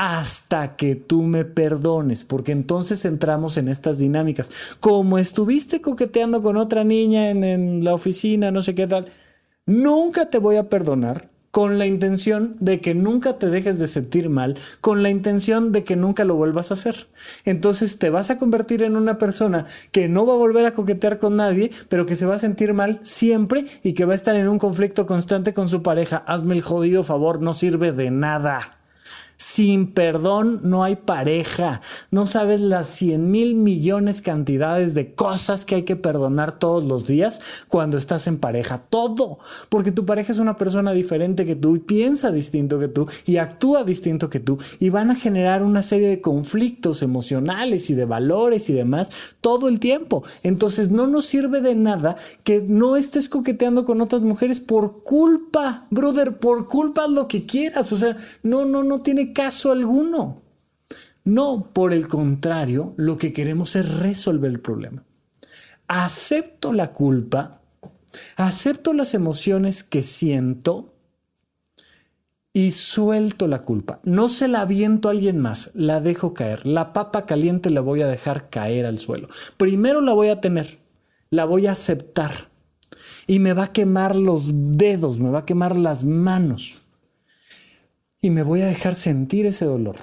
hasta 0.00 0.76
que 0.76 0.94
tú 0.94 1.24
me 1.24 1.44
perdones, 1.44 2.24
porque 2.24 2.52
entonces 2.52 3.04
entramos 3.04 3.58
en 3.58 3.68
estas 3.68 3.98
dinámicas. 3.98 4.50
Como 4.80 5.18
estuviste 5.18 5.82
coqueteando 5.82 6.42
con 6.42 6.56
otra 6.56 6.84
niña 6.84 7.28
en, 7.28 7.84
la 7.84 7.92
oficina, 7.92 8.50
no 8.50 8.62
sé 8.62 8.74
qué 8.74 8.86
tal, 8.86 9.12
nunca 9.66 10.30
te 10.30 10.38
voy 10.38 10.56
a 10.56 10.70
perdonar 10.70 11.28
con 11.50 11.78
la 11.78 11.84
intención 11.84 12.56
de 12.60 12.80
que 12.80 12.94
nunca 12.94 13.36
te 13.36 13.50
dejes 13.50 13.78
de 13.78 13.88
sentir 13.88 14.30
mal, 14.30 14.56
con 14.80 15.02
la 15.02 15.10
intención 15.10 15.70
de 15.70 15.84
que 15.84 15.96
nunca 15.96 16.24
lo 16.24 16.34
vuelvas 16.34 16.70
a 16.70 16.74
hacer. 16.74 17.08
Entonces 17.44 17.98
te 17.98 18.08
vas 18.08 18.30
a 18.30 18.38
convertir 18.38 18.82
en 18.82 18.96
una 18.96 19.18
persona 19.18 19.66
que 19.92 20.08
no 20.08 20.24
va 20.24 20.32
a 20.32 20.38
volver 20.38 20.64
a 20.64 20.72
coquetear 20.72 21.18
con 21.18 21.36
nadie, 21.36 21.72
pero 21.90 22.06
que 22.06 22.16
se 22.16 22.24
va 22.24 22.36
a 22.36 22.38
sentir 22.38 22.72
mal 22.72 23.00
siempre 23.02 23.66
y 23.82 23.92
que 23.92 24.06
va 24.06 24.14
a 24.14 24.16
estar 24.16 24.34
en 24.34 24.48
un 24.48 24.58
conflicto 24.58 25.04
constante 25.04 25.52
con 25.52 25.68
su 25.68 25.82
pareja. 25.82 26.24
Hazme 26.26 26.54
el 26.54 26.62
jodido 26.62 27.02
favor, 27.02 27.42
no 27.42 27.52
sirve 27.52 27.92
de 27.92 28.10
nada. 28.10 28.79
Sin 29.40 29.86
perdón 29.92 30.60
no 30.64 30.84
hay 30.84 30.96
pareja. 30.96 31.80
No 32.10 32.26
sabes 32.26 32.60
las 32.60 32.88
cien 32.88 33.30
mil 33.30 33.54
millones 33.54 34.20
cantidades 34.20 34.92
de 34.92 35.14
cosas 35.14 35.64
que 35.64 35.76
hay 35.76 35.84
que 35.84 35.96
perdonar 35.96 36.58
todos 36.58 36.84
los 36.84 37.06
días 37.06 37.40
cuando 37.66 37.96
estás 37.96 38.26
en 38.26 38.36
pareja. 38.36 38.82
Todo. 38.90 39.38
Porque 39.70 39.92
tu 39.92 40.04
pareja 40.04 40.32
es 40.32 40.40
una 40.40 40.58
persona 40.58 40.92
diferente 40.92 41.46
que 41.46 41.56
tú 41.56 41.74
y 41.74 41.78
piensa 41.78 42.30
distinto 42.30 42.78
que 42.78 42.88
tú 42.88 43.08
y 43.24 43.38
actúa 43.38 43.82
distinto 43.82 44.28
que 44.28 44.40
tú 44.40 44.58
y 44.78 44.90
van 44.90 45.10
a 45.10 45.16
generar 45.16 45.62
una 45.62 45.82
serie 45.82 46.10
de 46.10 46.20
conflictos 46.20 47.00
emocionales 47.02 47.88
y 47.88 47.94
de 47.94 48.04
valores 48.04 48.68
y 48.68 48.74
demás 48.74 49.10
todo 49.40 49.68
el 49.68 49.80
tiempo. 49.80 50.22
Entonces 50.42 50.90
no 50.90 51.06
nos 51.06 51.24
sirve 51.24 51.62
de 51.62 51.74
nada 51.74 52.16
que 52.44 52.60
no 52.60 52.94
estés 52.94 53.30
coqueteando 53.30 53.86
con 53.86 54.02
otras 54.02 54.20
mujeres 54.20 54.60
por 54.60 55.02
culpa, 55.02 55.86
brother, 55.88 56.36
por 56.36 56.68
culpa 56.68 57.08
lo 57.08 57.26
que 57.26 57.46
quieras. 57.46 57.90
O 57.94 57.96
sea, 57.96 58.18
no, 58.42 58.66
no, 58.66 58.84
no 58.84 59.00
tiene 59.00 59.29
caso 59.32 59.72
alguno. 59.72 60.42
No, 61.24 61.70
por 61.72 61.92
el 61.92 62.08
contrario, 62.08 62.94
lo 62.96 63.16
que 63.16 63.32
queremos 63.32 63.76
es 63.76 63.88
resolver 63.98 64.50
el 64.50 64.60
problema. 64.60 65.04
Acepto 65.86 66.72
la 66.72 66.92
culpa, 66.92 67.60
acepto 68.36 68.92
las 68.92 69.14
emociones 69.14 69.84
que 69.84 70.02
siento 70.02 70.94
y 72.52 72.72
suelto 72.72 73.46
la 73.46 73.62
culpa. 73.62 74.00
No 74.02 74.28
se 74.28 74.48
la 74.48 74.62
aviento 74.62 75.08
a 75.08 75.12
alguien 75.12 75.38
más, 75.38 75.70
la 75.74 76.00
dejo 76.00 76.34
caer. 76.34 76.66
La 76.66 76.92
papa 76.92 77.26
caliente 77.26 77.70
la 77.70 77.80
voy 77.80 78.02
a 78.02 78.08
dejar 78.08 78.50
caer 78.50 78.86
al 78.86 78.98
suelo. 78.98 79.28
Primero 79.56 80.00
la 80.00 80.12
voy 80.12 80.28
a 80.28 80.40
tener, 80.40 80.78
la 81.30 81.44
voy 81.44 81.66
a 81.66 81.72
aceptar 81.72 82.48
y 83.26 83.38
me 83.38 83.52
va 83.52 83.64
a 83.64 83.72
quemar 83.72 84.16
los 84.16 84.50
dedos, 84.52 85.18
me 85.18 85.30
va 85.30 85.40
a 85.40 85.44
quemar 85.44 85.76
las 85.76 86.04
manos 86.04 86.79
y 88.20 88.30
me 88.30 88.42
voy 88.42 88.62
a 88.62 88.66
dejar 88.66 88.94
sentir 88.94 89.46
ese 89.46 89.64
dolor. 89.64 89.96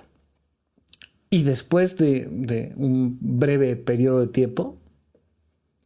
Y 1.30 1.44
después 1.44 1.98
de, 1.98 2.74
un 2.78 3.18
breve 3.22 3.76
periodo 3.76 4.22
de 4.22 4.28
tiempo, 4.28 4.78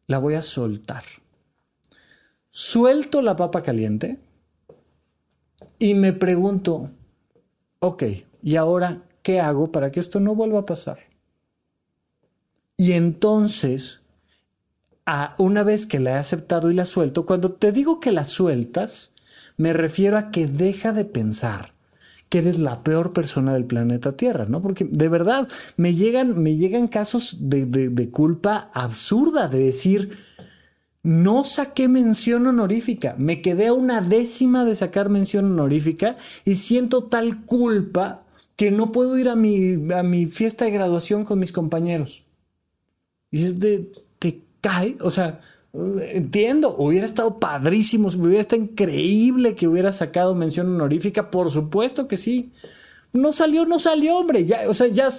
la 0.08 0.20
voy 0.20 0.36
a 0.36 0.42
soltar. 0.42 1.04
Suelto 2.52 3.22
la 3.22 3.36
papa 3.36 3.62
caliente 3.62 4.20
y 5.80 5.94
me 5.96 6.14
pregunto, 6.14 6.92
ok, 7.80 8.04
¿y 8.44 8.56
ahora 8.56 9.04
qué 9.24 9.40
hago 9.40 9.72
para 9.72 9.92
que 9.92 10.00
esto 10.00 10.20
no 10.20 10.36
vuelva 10.36 10.60
a 10.60 10.66
pasar? 10.66 11.00
Y 12.78 12.94
entonces, 12.94 14.02
a 15.06 15.34
una 15.38 15.64
vez 15.64 15.86
que 15.86 16.00
la 16.00 16.12
he 16.12 16.16
aceptado 16.16 16.70
y 16.72 16.76
la 16.76 16.86
suelto, 16.86 17.26
cuando 17.26 17.54
te 17.54 17.72
digo 17.72 18.00
que 18.00 18.12
la 18.12 18.26
sueltas, 18.26 19.14
me 19.58 19.74
refiero 19.74 20.18
a 20.18 20.30
que 20.30 20.48
deja 20.48 20.92
de 20.92 21.06
pensar 21.06 21.71
que 22.32 22.38
eres 22.38 22.60
la 22.60 22.82
peor 22.82 23.12
persona 23.12 23.54
del 23.54 23.66
planeta 23.66 24.16
Tierra, 24.16 24.46
¿no? 24.46 24.62
Porque 24.62 24.86
de 24.86 25.10
verdad 25.10 25.50
me 25.76 25.96
llegan, 25.96 26.42
me 26.42 26.56
llegan 26.56 26.88
casos 26.88 27.50
de, 27.50 27.66
de 27.66 28.10
culpa 28.10 28.72
absurda 28.74 29.50
de 29.50 29.60
decir, 29.60 30.18
no 31.04 31.44
saqué 31.44 31.90
mención 31.90 32.48
honorífica, 32.48 33.16
me 33.18 33.42
quedé 33.42 33.68
a 33.68 33.74
una 33.74 34.00
décima 34.00 34.64
de 34.64 34.76
sacar 34.76 35.10
mención 35.10 35.44
honorífica 35.44 36.16
y 36.46 36.56
siento 36.56 37.04
tal 37.04 37.44
culpa 37.44 38.24
que 38.56 38.72
no 38.72 38.94
puedo 38.94 39.18
ir 39.18 39.28
a 39.28 39.36
mi, 39.36 39.92
a 39.92 40.02
mi 40.02 40.26
fiesta 40.26 40.64
de 40.64 40.72
graduación 40.72 41.26
con 41.26 41.38
mis 41.38 41.52
compañeros. 41.52 42.24
Y 43.30 43.44
es 43.44 43.60
de, 43.60 43.92
te 44.20 44.46
cae, 44.62 44.96
o 45.02 45.12
sea, 45.12 45.42
Entiendo, 45.74 46.76
hubiera 46.78 47.06
estado 47.06 47.40
padrísimo, 47.40 48.10
hubiera 48.10 48.42
estado 48.42 48.62
increíble 48.62 49.56
que 49.56 49.68
hubiera 49.68 49.92
sacado 49.92 50.36
mención 50.36 50.68
honorífica, 50.68 51.32
por 51.32 51.50
supuesto 51.50 52.08
que 52.08 52.18
sí. 52.18 52.52
No 53.14 53.32
salió, 53.32 53.66
no 53.66 53.80
salió, 53.80 54.18
hombre. 54.18 54.46
Ya, 54.46 54.70
o 54.70 54.74
sea, 54.74 54.88
ya, 54.88 55.10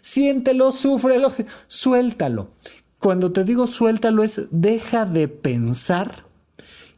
siéntelo, 0.00 0.72
súfrelo, 0.72 1.32
suéltalo. 1.66 2.50
Cuando 2.98 3.32
te 3.32 3.42
digo 3.42 3.66
suéltalo 3.66 4.22
es 4.22 4.42
deja 4.52 5.06
de 5.06 5.26
pensar 5.26 6.24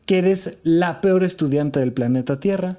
que 0.04 0.18
eres 0.18 0.58
la 0.62 1.00
peor 1.00 1.24
estudiante 1.24 1.80
del 1.80 1.94
planeta 1.94 2.40
Tierra. 2.40 2.78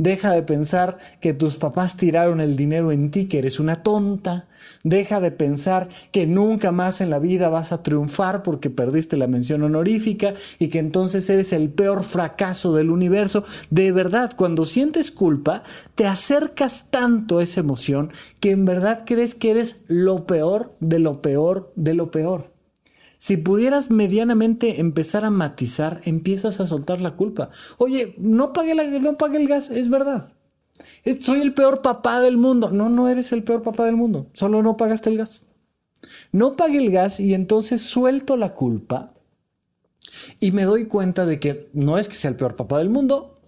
Deja 0.00 0.32
de 0.32 0.42
pensar 0.42 0.96
que 1.20 1.34
tus 1.34 1.56
papás 1.56 1.98
tiraron 1.98 2.40
el 2.40 2.56
dinero 2.56 2.90
en 2.90 3.10
ti, 3.10 3.26
que 3.26 3.38
eres 3.38 3.60
una 3.60 3.82
tonta. 3.82 4.48
Deja 4.82 5.20
de 5.20 5.30
pensar 5.30 5.90
que 6.10 6.26
nunca 6.26 6.72
más 6.72 7.02
en 7.02 7.10
la 7.10 7.18
vida 7.18 7.50
vas 7.50 7.70
a 7.70 7.82
triunfar 7.82 8.42
porque 8.42 8.70
perdiste 8.70 9.18
la 9.18 9.26
mención 9.26 9.62
honorífica 9.62 10.32
y 10.58 10.68
que 10.68 10.78
entonces 10.78 11.28
eres 11.28 11.52
el 11.52 11.68
peor 11.68 12.02
fracaso 12.02 12.74
del 12.74 12.88
universo. 12.88 13.44
De 13.68 13.92
verdad, 13.92 14.32
cuando 14.34 14.64
sientes 14.64 15.10
culpa, 15.10 15.64
te 15.96 16.06
acercas 16.06 16.86
tanto 16.88 17.36
a 17.36 17.42
esa 17.42 17.60
emoción 17.60 18.10
que 18.40 18.52
en 18.52 18.64
verdad 18.64 19.04
crees 19.04 19.34
que 19.34 19.50
eres 19.50 19.84
lo 19.86 20.24
peor 20.24 20.74
de 20.80 20.98
lo 20.98 21.20
peor 21.20 21.74
de 21.76 21.92
lo 21.92 22.10
peor. 22.10 22.49
Si 23.20 23.36
pudieras 23.36 23.90
medianamente 23.90 24.80
empezar 24.80 25.26
a 25.26 25.30
matizar, 25.30 26.00
empiezas 26.04 26.58
a 26.58 26.66
soltar 26.66 27.02
la 27.02 27.16
culpa. 27.16 27.50
Oye, 27.76 28.14
no 28.16 28.54
pagué, 28.54 28.74
la, 28.74 28.84
no 28.84 29.18
pagué 29.18 29.36
el 29.36 29.46
gas, 29.46 29.68
es 29.68 29.90
verdad. 29.90 30.32
Soy 31.20 31.42
el 31.42 31.52
peor 31.52 31.82
papá 31.82 32.22
del 32.22 32.38
mundo. 32.38 32.70
No, 32.70 32.88
no 32.88 33.10
eres 33.10 33.32
el 33.32 33.44
peor 33.44 33.62
papá 33.62 33.84
del 33.84 33.94
mundo. 33.96 34.28
Solo 34.32 34.62
no 34.62 34.78
pagaste 34.78 35.10
el 35.10 35.18
gas. 35.18 35.42
No 36.32 36.56
pagué 36.56 36.78
el 36.78 36.90
gas 36.90 37.20
y 37.20 37.34
entonces 37.34 37.82
suelto 37.82 38.38
la 38.38 38.54
culpa 38.54 39.12
y 40.40 40.52
me 40.52 40.64
doy 40.64 40.86
cuenta 40.86 41.26
de 41.26 41.38
que 41.38 41.68
no 41.74 41.98
es 41.98 42.08
que 42.08 42.14
sea 42.14 42.30
el 42.30 42.36
peor 42.36 42.56
papá 42.56 42.78
del 42.78 42.88
mundo, 42.88 43.38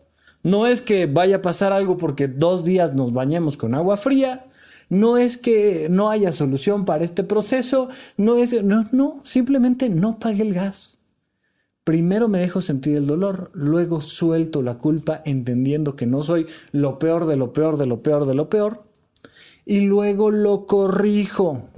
no 0.43 0.67
es 0.67 0.83
que 0.83 1.07
vaya 1.07 1.37
a 1.37 1.43
pasar 1.43 1.73
algo 1.73 1.97
porque 1.97 2.29
dos 2.29 2.63
días 2.63 2.95
nos 2.95 3.15
bañemos 3.15 3.57
con 3.57 3.75
agua 3.75 3.97
fría, 3.97 4.45
no 4.93 5.17
es 5.17 5.39
que 5.39 5.87
no 5.89 6.11
haya 6.11 6.33
solución 6.33 6.85
para 6.85 7.03
este 7.03 7.25
proceso, 7.25 7.89
no 8.19 8.37
es, 8.37 8.63
no, 8.63 8.87
no, 8.93 9.23
simplemente 9.25 9.89
no 9.89 10.19
pague 10.19 10.43
el 10.43 10.53
gas. 10.53 10.99
Primero 11.83 12.29
me 12.29 12.41
dejo 12.41 12.61
sentir 12.61 12.99
el 12.99 13.07
dolor, 13.07 13.51
luego 13.55 14.03
suelto 14.03 14.61
la 14.61 14.77
culpa 14.77 15.23
entendiendo 15.25 15.97
que 15.97 16.05
no 16.05 16.23
soy 16.23 16.47
lo 16.73 16.99
peor 16.99 17.25
de 17.25 17.37
lo 17.37 17.55
peor 17.55 17.79
de 17.79 17.87
lo 17.87 18.03
peor 18.03 18.27
de 18.27 18.35
lo 18.35 18.51
peor 18.51 18.85
y 19.65 19.81
luego 19.81 20.31
lo 20.31 20.67
corrijo. 20.67 21.71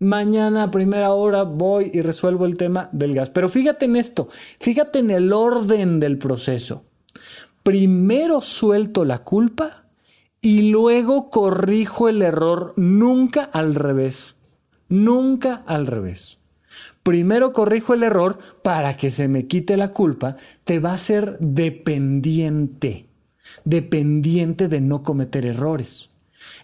Mañana 0.00 0.64
a 0.64 0.70
primera 0.72 1.12
hora 1.12 1.44
voy 1.44 1.92
y 1.94 2.02
resuelvo 2.02 2.46
el 2.46 2.56
tema 2.56 2.88
del 2.90 3.14
gas. 3.14 3.30
Pero 3.30 3.48
fíjate 3.48 3.84
en 3.84 3.94
esto, 3.94 4.26
fíjate 4.58 4.98
en 4.98 5.12
el 5.12 5.32
orden 5.32 6.00
del 6.00 6.18
proceso. 6.18 6.82
Primero 7.62 8.40
suelto 8.40 9.04
la 9.04 9.22
culpa 9.22 9.85
y 10.46 10.70
luego 10.70 11.28
corrijo 11.28 12.08
el 12.08 12.22
error 12.22 12.72
nunca 12.76 13.42
al 13.42 13.74
revés. 13.74 14.36
Nunca 14.88 15.64
al 15.66 15.88
revés. 15.88 16.38
Primero 17.02 17.52
corrijo 17.52 17.94
el 17.94 18.04
error 18.04 18.38
para 18.62 18.96
que 18.96 19.10
se 19.10 19.26
me 19.26 19.48
quite 19.48 19.76
la 19.76 19.90
culpa, 19.90 20.36
te 20.62 20.78
va 20.78 20.92
a 20.92 20.98
ser 20.98 21.36
dependiente, 21.40 23.08
dependiente 23.64 24.68
de 24.68 24.80
no 24.80 25.02
cometer 25.02 25.46
errores. 25.46 26.10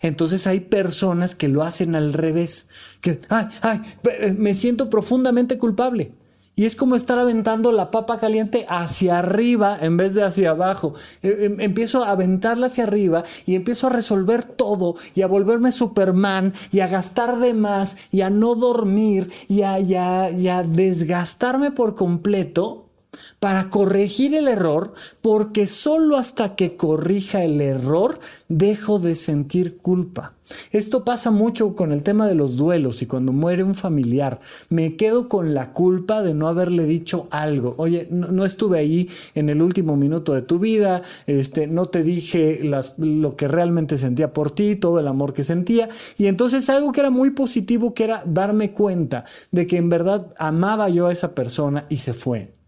Entonces 0.00 0.46
hay 0.46 0.60
personas 0.60 1.34
que 1.34 1.48
lo 1.48 1.64
hacen 1.64 1.96
al 1.96 2.12
revés, 2.12 2.68
que, 3.00 3.20
ay, 3.30 3.48
ay, 3.62 3.80
me 4.38 4.54
siento 4.54 4.90
profundamente 4.90 5.58
culpable. 5.58 6.12
Y 6.54 6.66
es 6.66 6.76
como 6.76 6.96
estar 6.96 7.18
aventando 7.18 7.72
la 7.72 7.90
papa 7.90 8.18
caliente 8.18 8.66
hacia 8.68 9.18
arriba 9.18 9.78
en 9.80 9.96
vez 9.96 10.12
de 10.14 10.22
hacia 10.22 10.50
abajo. 10.50 10.94
E, 11.22 11.46
em, 11.46 11.60
empiezo 11.60 12.04
a 12.04 12.10
aventarla 12.10 12.66
hacia 12.66 12.84
arriba 12.84 13.24
y 13.46 13.54
empiezo 13.54 13.86
a 13.86 13.90
resolver 13.90 14.44
todo 14.44 14.96
y 15.14 15.22
a 15.22 15.26
volverme 15.26 15.72
Superman 15.72 16.52
y 16.70 16.80
a 16.80 16.88
gastar 16.88 17.38
de 17.38 17.54
más 17.54 17.96
y 18.10 18.20
a 18.20 18.30
no 18.30 18.54
dormir 18.54 19.30
y 19.48 19.62
a, 19.62 19.80
y 19.80 19.94
a 19.94 20.62
desgastarme 20.62 21.70
por 21.70 21.94
completo 21.94 22.91
para 23.38 23.70
corregir 23.70 24.34
el 24.34 24.48
error, 24.48 24.94
porque 25.20 25.66
solo 25.66 26.16
hasta 26.16 26.54
que 26.54 26.76
corrija 26.76 27.44
el 27.44 27.60
error 27.60 28.18
dejo 28.48 28.98
de 28.98 29.16
sentir 29.16 29.78
culpa. 29.78 30.34
Esto 30.70 31.04
pasa 31.04 31.30
mucho 31.30 31.74
con 31.74 31.92
el 31.92 32.02
tema 32.02 32.26
de 32.26 32.34
los 32.34 32.56
duelos 32.56 33.02
y 33.02 33.06
cuando 33.06 33.32
muere 33.32 33.64
un 33.64 33.74
familiar. 33.74 34.40
Me 34.68 34.96
quedo 34.96 35.28
con 35.28 35.54
la 35.54 35.72
culpa 35.72 36.22
de 36.22 36.34
no 36.34 36.48
haberle 36.48 36.84
dicho 36.84 37.26
algo. 37.30 37.74
Oye, 37.78 38.06
no, 38.10 38.44
estuve 38.44 38.78
ahí 38.78 39.08
en 39.34 39.48
el 39.48 39.62
último 39.62 39.96
minuto 39.96 40.34
de 40.34 40.42
tu 40.42 40.58
vida, 40.58 41.02
este, 41.26 41.66
no 41.66 41.86
te 41.86 42.02
dije 42.02 42.60
lo 42.98 43.36
que 43.36 43.48
realmente 43.48 43.98
sentía 43.98 44.32
por 44.32 44.50
ti, 44.50 44.76
todo 44.76 45.00
el 45.00 45.08
amor 45.08 45.32
que 45.32 45.44
sentía. 45.44 45.88
Y 46.18 46.26
entonces 46.26 46.68
algo 46.68 46.92
que 46.92 47.00
era 47.00 47.10
muy 47.10 47.30
positivo, 47.30 47.94
que 47.94 48.04
era 48.04 48.22
darme 48.26 48.72
cuenta 48.72 49.24
de 49.50 49.66
que 49.66 49.76
en 49.76 49.88
verdad 49.88 50.32
amaba 50.38 50.88
yo 50.88 51.06
a 51.06 51.12
esa 51.12 51.34
persona 51.34 51.86
y 51.88 51.98
se 51.98 52.14
fue. 52.14 52.61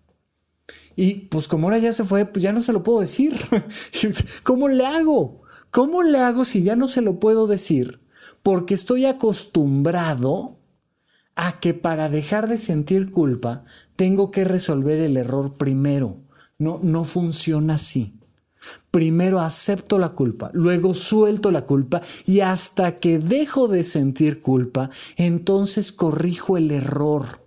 Y 0.96 1.26
pues 1.26 1.48
como 1.48 1.66
ahora 1.66 1.78
ya 1.78 1.92
se 1.92 2.04
fue, 2.04 2.24
pues 2.24 2.42
ya 2.42 2.52
no 2.52 2.62
se 2.62 2.72
lo 2.72 2.82
puedo 2.82 3.00
decir. 3.00 3.34
¿Cómo 4.42 4.68
le 4.68 4.86
hago? 4.86 5.42
¿Cómo 5.70 6.02
le 6.02 6.18
hago 6.18 6.44
si 6.44 6.62
ya 6.62 6.76
no 6.76 6.88
se 6.88 7.00
lo 7.00 7.18
puedo 7.18 7.46
decir? 7.46 8.00
Porque 8.42 8.74
estoy 8.74 9.06
acostumbrado 9.06 10.58
a 11.34 11.58
que 11.58 11.74
para 11.74 12.08
dejar 12.08 12.48
de 12.48 12.58
sentir 12.58 13.10
culpa 13.10 13.64
tengo 13.96 14.30
que 14.30 14.44
resolver 14.44 15.00
el 15.00 15.16
error 15.16 15.56
primero. 15.56 16.20
No, 16.58 16.78
no 16.82 17.04
funciona 17.04 17.74
así. 17.74 18.14
Primero 18.90 19.40
acepto 19.40 19.98
la 19.98 20.10
culpa, 20.10 20.50
luego 20.54 20.94
suelto 20.94 21.50
la 21.50 21.66
culpa 21.66 22.00
y 22.24 22.40
hasta 22.40 22.98
que 22.98 23.18
dejo 23.18 23.68
de 23.68 23.84
sentir 23.84 24.40
culpa, 24.40 24.88
entonces 25.16 25.92
corrijo 25.92 26.56
el 26.56 26.70
error 26.70 27.43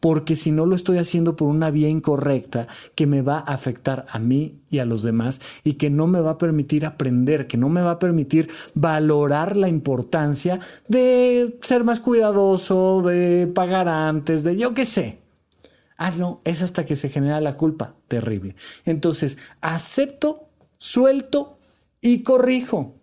porque 0.00 0.36
si 0.36 0.50
no 0.50 0.66
lo 0.66 0.76
estoy 0.76 0.98
haciendo 0.98 1.36
por 1.36 1.48
una 1.48 1.70
vía 1.70 1.88
incorrecta 1.88 2.68
que 2.94 3.06
me 3.06 3.22
va 3.22 3.38
a 3.38 3.54
afectar 3.54 4.04
a 4.08 4.18
mí 4.18 4.60
y 4.70 4.78
a 4.78 4.84
los 4.84 5.02
demás 5.02 5.40
y 5.64 5.74
que 5.74 5.90
no 5.90 6.06
me 6.06 6.20
va 6.20 6.32
a 6.32 6.38
permitir 6.38 6.86
aprender, 6.86 7.46
que 7.46 7.56
no 7.56 7.68
me 7.68 7.82
va 7.82 7.92
a 7.92 7.98
permitir 7.98 8.48
valorar 8.74 9.56
la 9.56 9.68
importancia 9.68 10.60
de 10.88 11.58
ser 11.62 11.84
más 11.84 12.00
cuidadoso, 12.00 13.02
de 13.02 13.46
pagar 13.46 13.88
antes, 13.88 14.44
de 14.44 14.56
yo 14.56 14.74
qué 14.74 14.84
sé. 14.84 15.18
Ah, 15.98 16.10
no, 16.10 16.42
es 16.44 16.60
hasta 16.60 16.84
que 16.84 16.94
se 16.94 17.08
genera 17.08 17.40
la 17.40 17.56
culpa. 17.56 17.94
Terrible. 18.06 18.54
Entonces, 18.84 19.38
acepto, 19.62 20.50
suelto 20.76 21.58
y 22.02 22.22
corrijo. 22.22 22.94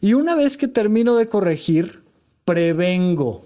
Y 0.00 0.12
una 0.12 0.34
vez 0.34 0.58
que 0.58 0.68
termino 0.68 1.16
de 1.16 1.28
corregir, 1.28 2.04
prevengo. 2.44 3.42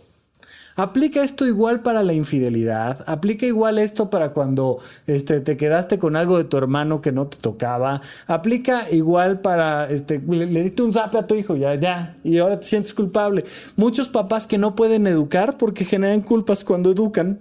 Aplica 0.78 1.24
esto 1.24 1.44
igual 1.44 1.80
para 1.80 2.04
la 2.04 2.12
infidelidad, 2.12 3.02
aplica 3.08 3.44
igual 3.46 3.80
esto 3.80 4.10
para 4.10 4.30
cuando 4.30 4.78
este, 5.08 5.40
te 5.40 5.56
quedaste 5.56 5.98
con 5.98 6.14
algo 6.14 6.38
de 6.38 6.44
tu 6.44 6.56
hermano 6.56 7.00
que 7.00 7.10
no 7.10 7.26
te 7.26 7.36
tocaba, 7.36 8.00
aplica 8.28 8.88
igual 8.88 9.40
para, 9.40 9.90
este, 9.90 10.20
le, 10.20 10.62
diste 10.62 10.82
un 10.82 10.92
zape 10.92 11.18
a 11.18 11.26
tu 11.26 11.34
hijo, 11.34 11.56
ya, 11.56 11.74
ya, 11.74 12.16
y 12.22 12.38
ahora 12.38 12.60
te 12.60 12.66
sientes 12.66 12.94
culpable. 12.94 13.44
Muchos 13.74 14.08
papás 14.08 14.46
que 14.46 14.56
no 14.56 14.76
pueden 14.76 15.08
educar 15.08 15.58
porque 15.58 15.84
generan 15.84 16.20
culpas 16.20 16.62
cuando 16.62 16.92
educan. 16.92 17.40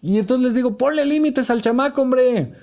Y 0.00 0.18
entonces 0.18 0.46
les 0.46 0.54
digo, 0.54 0.78
ponle 0.78 1.04
límites 1.04 1.50
al 1.50 1.60
chamaco, 1.60 2.00
hombre. 2.00 2.54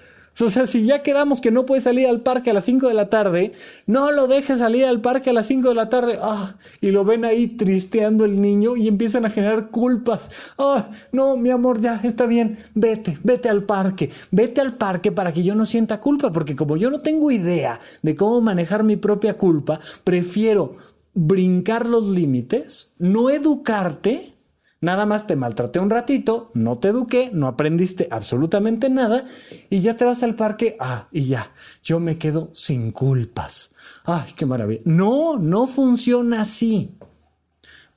O 0.41 0.49
sea, 0.49 0.65
si 0.65 0.85
ya 0.85 1.03
quedamos 1.03 1.41
que 1.41 1.51
no 1.51 1.65
puede 1.65 1.81
salir 1.81 2.07
al 2.07 2.21
parque 2.21 2.51
a 2.51 2.53
las 2.53 2.65
5 2.65 2.87
de 2.87 2.93
la 2.93 3.09
tarde, 3.09 3.51
no 3.85 4.11
lo 4.11 4.27
dejes 4.27 4.59
salir 4.59 4.85
al 4.85 5.01
parque 5.01 5.31
a 5.31 5.33
las 5.33 5.47
5 5.47 5.69
de 5.69 5.75
la 5.75 5.89
tarde. 5.89 6.17
Ah, 6.21 6.55
y 6.81 6.91
lo 6.91 7.03
ven 7.03 7.25
ahí 7.25 7.47
tristeando 7.47 8.25
el 8.25 8.41
niño 8.41 8.77
y 8.77 8.87
empiezan 8.87 9.25
a 9.25 9.29
generar 9.29 9.69
culpas. 9.69 10.31
Ah, 10.57 10.89
no, 11.11 11.35
mi 11.37 11.49
amor, 11.49 11.81
ya 11.81 11.99
está 12.03 12.25
bien. 12.25 12.57
Vete, 12.73 13.17
vete 13.23 13.49
al 13.49 13.63
parque. 13.63 14.09
Vete 14.31 14.61
al 14.61 14.75
parque 14.75 15.11
para 15.11 15.33
que 15.33 15.43
yo 15.43 15.55
no 15.55 15.65
sienta 15.65 15.99
culpa, 15.99 16.31
porque 16.31 16.55
como 16.55 16.77
yo 16.77 16.89
no 16.89 17.01
tengo 17.01 17.31
idea 17.31 17.79
de 18.01 18.15
cómo 18.15 18.41
manejar 18.41 18.83
mi 18.83 18.95
propia 18.95 19.37
culpa, 19.37 19.79
prefiero 20.03 20.77
brincar 21.13 21.85
los 21.85 22.05
límites, 22.05 22.93
no 22.97 23.29
educarte 23.29 24.38
Nada 24.81 25.05
más 25.05 25.27
te 25.27 25.35
maltraté 25.35 25.79
un 25.79 25.89
ratito, 25.89 26.51
no 26.53 26.77
te 26.77 26.87
eduqué, 26.87 27.31
no 27.33 27.47
aprendiste 27.47 28.07
absolutamente 28.11 28.89
nada 28.89 29.25
y 29.69 29.81
ya 29.81 29.97
te 29.97 30.05
vas 30.05 30.23
al 30.23 30.35
parque. 30.35 30.77
Ah, 30.79 31.09
y 31.11 31.25
ya, 31.25 31.51
yo 31.83 31.99
me 31.99 32.17
quedo 32.17 32.49
sin 32.53 32.91
culpas. 32.91 33.73
Ay, 34.05 34.31
qué 34.37 34.45
maravilla. 34.45 34.81
No, 34.85 35.37
no 35.37 35.67
funciona 35.67 36.41
así. 36.41 36.95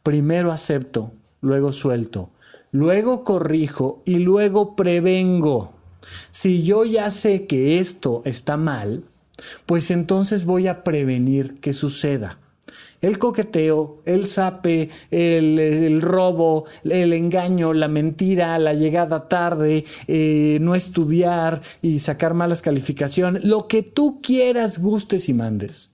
Primero 0.03 0.51
acepto, 0.51 1.13
luego 1.41 1.73
suelto, 1.73 2.31
luego 2.73 3.23
corrijo 3.23 4.03
y 4.05 4.17
luego 4.17 4.75
prevengo. 4.75 5.75
Si 6.33 6.65
yo 6.65 6.85
ya 6.85 7.13
sé 7.13 7.47
que 7.47 7.79
esto 7.79 8.23
está 8.25 8.57
mal, 8.57 9.05
pues 9.67 9.93
entonces 9.93 10.45
voy 10.45 10.67
a 10.67 10.83
prevenir 10.83 11.61
que 11.61 11.73
suceda 11.73 12.42
el 13.03 13.19
coqueteo, 13.19 14.01
el 14.07 14.27
sape, 14.27 14.89
el, 15.11 16.01
robo, 16.01 16.65
el 16.85 17.13
engaño, 17.13 17.73
la 17.73 17.89
mentira, 17.89 18.59
la 18.59 18.75
llegada 18.75 19.29
tarde, 19.29 19.85
eh, 20.07 20.59
no 20.61 20.75
estudiar 20.75 21.63
y 21.83 21.99
sacar 21.99 22.33
malas 22.35 22.63
calificaciones, 22.63 23.45
lo 23.45 23.67
que 23.67 23.83
tú 23.83 24.21
quieras, 24.23 24.79
gustes 24.79 25.29
y 25.29 25.35
mandes. 25.35 25.91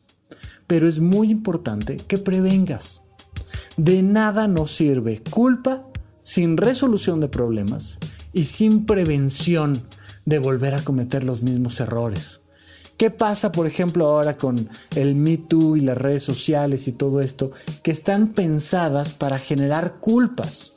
Pero 0.66 0.86
es 0.86 1.00
muy 1.00 1.30
importante 1.30 1.96
que 1.96 2.18
prevengas. 2.18 3.02
De 3.78 4.02
nada 4.02 4.46
nos 4.46 4.74
sirve 4.74 5.22
culpa 5.30 5.86
sin 6.22 6.58
resolución 6.58 7.20
de 7.20 7.28
problemas 7.28 7.98
y 8.34 8.44
sin 8.44 8.84
prevención 8.84 9.80
de 10.26 10.38
volver 10.38 10.74
a 10.74 10.84
cometer 10.84 11.24
los 11.24 11.42
mismos 11.42 11.80
errores. 11.80 12.37
¿Qué 12.98 13.12
pasa, 13.12 13.52
por 13.52 13.68
ejemplo, 13.68 14.08
ahora 14.08 14.36
con 14.36 14.68
el 14.96 15.14
Me 15.14 15.38
Too 15.38 15.76
y 15.76 15.82
las 15.82 15.96
redes 15.96 16.24
sociales 16.24 16.88
y 16.88 16.92
todo 16.92 17.20
esto? 17.20 17.52
Que 17.84 17.92
están 17.92 18.26
pensadas 18.26 19.12
para 19.12 19.38
generar 19.38 19.98
culpas 20.00 20.72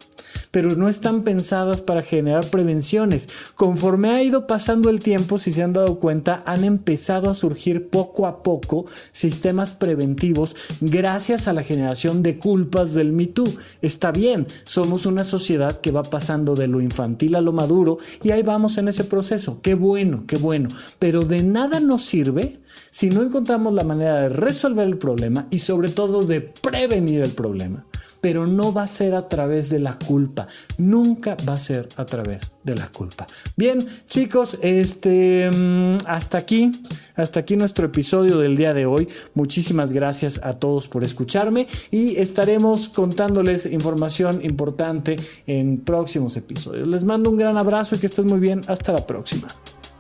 pero 0.51 0.75
no 0.75 0.89
están 0.89 1.23
pensadas 1.23 1.81
para 1.81 2.03
generar 2.03 2.45
prevenciones. 2.49 3.29
Conforme 3.55 4.09
ha 4.09 4.21
ido 4.21 4.47
pasando 4.47 4.89
el 4.89 4.99
tiempo, 4.99 5.37
si 5.37 5.51
se 5.51 5.63
han 5.63 5.73
dado 5.73 5.97
cuenta, 5.99 6.43
han 6.45 6.63
empezado 6.63 7.29
a 7.29 7.35
surgir 7.35 7.87
poco 7.89 8.27
a 8.27 8.43
poco 8.43 8.85
sistemas 9.13 9.73
preventivos 9.73 10.55
gracias 10.81 11.47
a 11.47 11.53
la 11.53 11.63
generación 11.63 12.21
de 12.21 12.37
culpas 12.37 12.93
del 12.93 13.13
Me 13.13 13.27
Too. 13.27 13.51
Está 13.81 14.11
bien, 14.11 14.45
somos 14.63 15.05
una 15.05 15.23
sociedad 15.23 15.79
que 15.79 15.91
va 15.91 16.03
pasando 16.03 16.55
de 16.55 16.67
lo 16.67 16.81
infantil 16.81 17.35
a 17.35 17.41
lo 17.41 17.53
maduro 17.53 17.97
y 18.21 18.31
ahí 18.31 18.43
vamos 18.43 18.77
en 18.77 18.87
ese 18.87 19.05
proceso. 19.05 19.59
Qué 19.61 19.73
bueno, 19.73 20.25
qué 20.27 20.37
bueno, 20.37 20.69
pero 20.99 21.23
de 21.23 21.43
nada 21.43 21.79
nos 21.79 22.03
sirve 22.03 22.59
si 22.89 23.09
no 23.09 23.21
encontramos 23.21 23.73
la 23.73 23.83
manera 23.83 24.21
de 24.21 24.29
resolver 24.29 24.87
el 24.87 24.97
problema 24.97 25.47
y 25.49 25.59
sobre 25.59 25.89
todo 25.89 26.23
de 26.23 26.41
prevenir 26.41 27.21
el 27.21 27.31
problema 27.31 27.85
pero 28.22 28.47
no 28.47 28.72
va 28.72 28.84
a 28.84 28.88
ser 28.88 29.15
a 29.15 29.28
través 29.28 29.69
de 29.69 29.80
la 29.80 29.97
culpa. 29.97 30.47
Nunca 30.78 31.36
va 31.47 31.53
a 31.53 31.57
ser 31.57 31.89
a 31.97 32.05
través 32.05 32.53
de 32.63 32.76
la 32.76 32.88
culpa. 32.88 33.26
Bien, 33.57 33.86
chicos, 34.05 34.57
este 34.61 35.49
mm, 35.51 36.05
hasta 36.05 36.38
aquí, 36.38 36.72
hasta 37.15 37.39
aquí 37.41 37.57
nuestro 37.57 37.88
episodio 37.88 38.38
del 38.38 38.55
día 38.55 38.74
de 38.74 38.86
hoy. 38.86 39.09
Muchísimas 39.34 39.91
gracias 39.91 40.39
a 40.43 40.53
todos 40.53 40.88
por 40.88 41.03
escucharme 41.03 41.67
y 41.89 42.17
estaremos 42.17 42.88
contándoles 42.88 43.65
información 43.65 44.45
importante 44.45 45.15
en 45.47 45.80
próximos 45.80 46.38
episodios. 46.38 46.88
Les 46.88 47.03
mando 47.03 47.30
un 47.30 47.38
gran 47.38 47.57
abrazo 47.57 47.95
y 47.95 47.99
que 47.99 48.05
estén 48.05 48.28
muy 48.28 48.39
bien. 48.39 48.61
Hasta 48.67 48.93
la 48.93 49.05
próxima. 49.05 49.47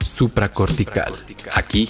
Supracortical. 0.03 1.13
Aquí 1.55 1.89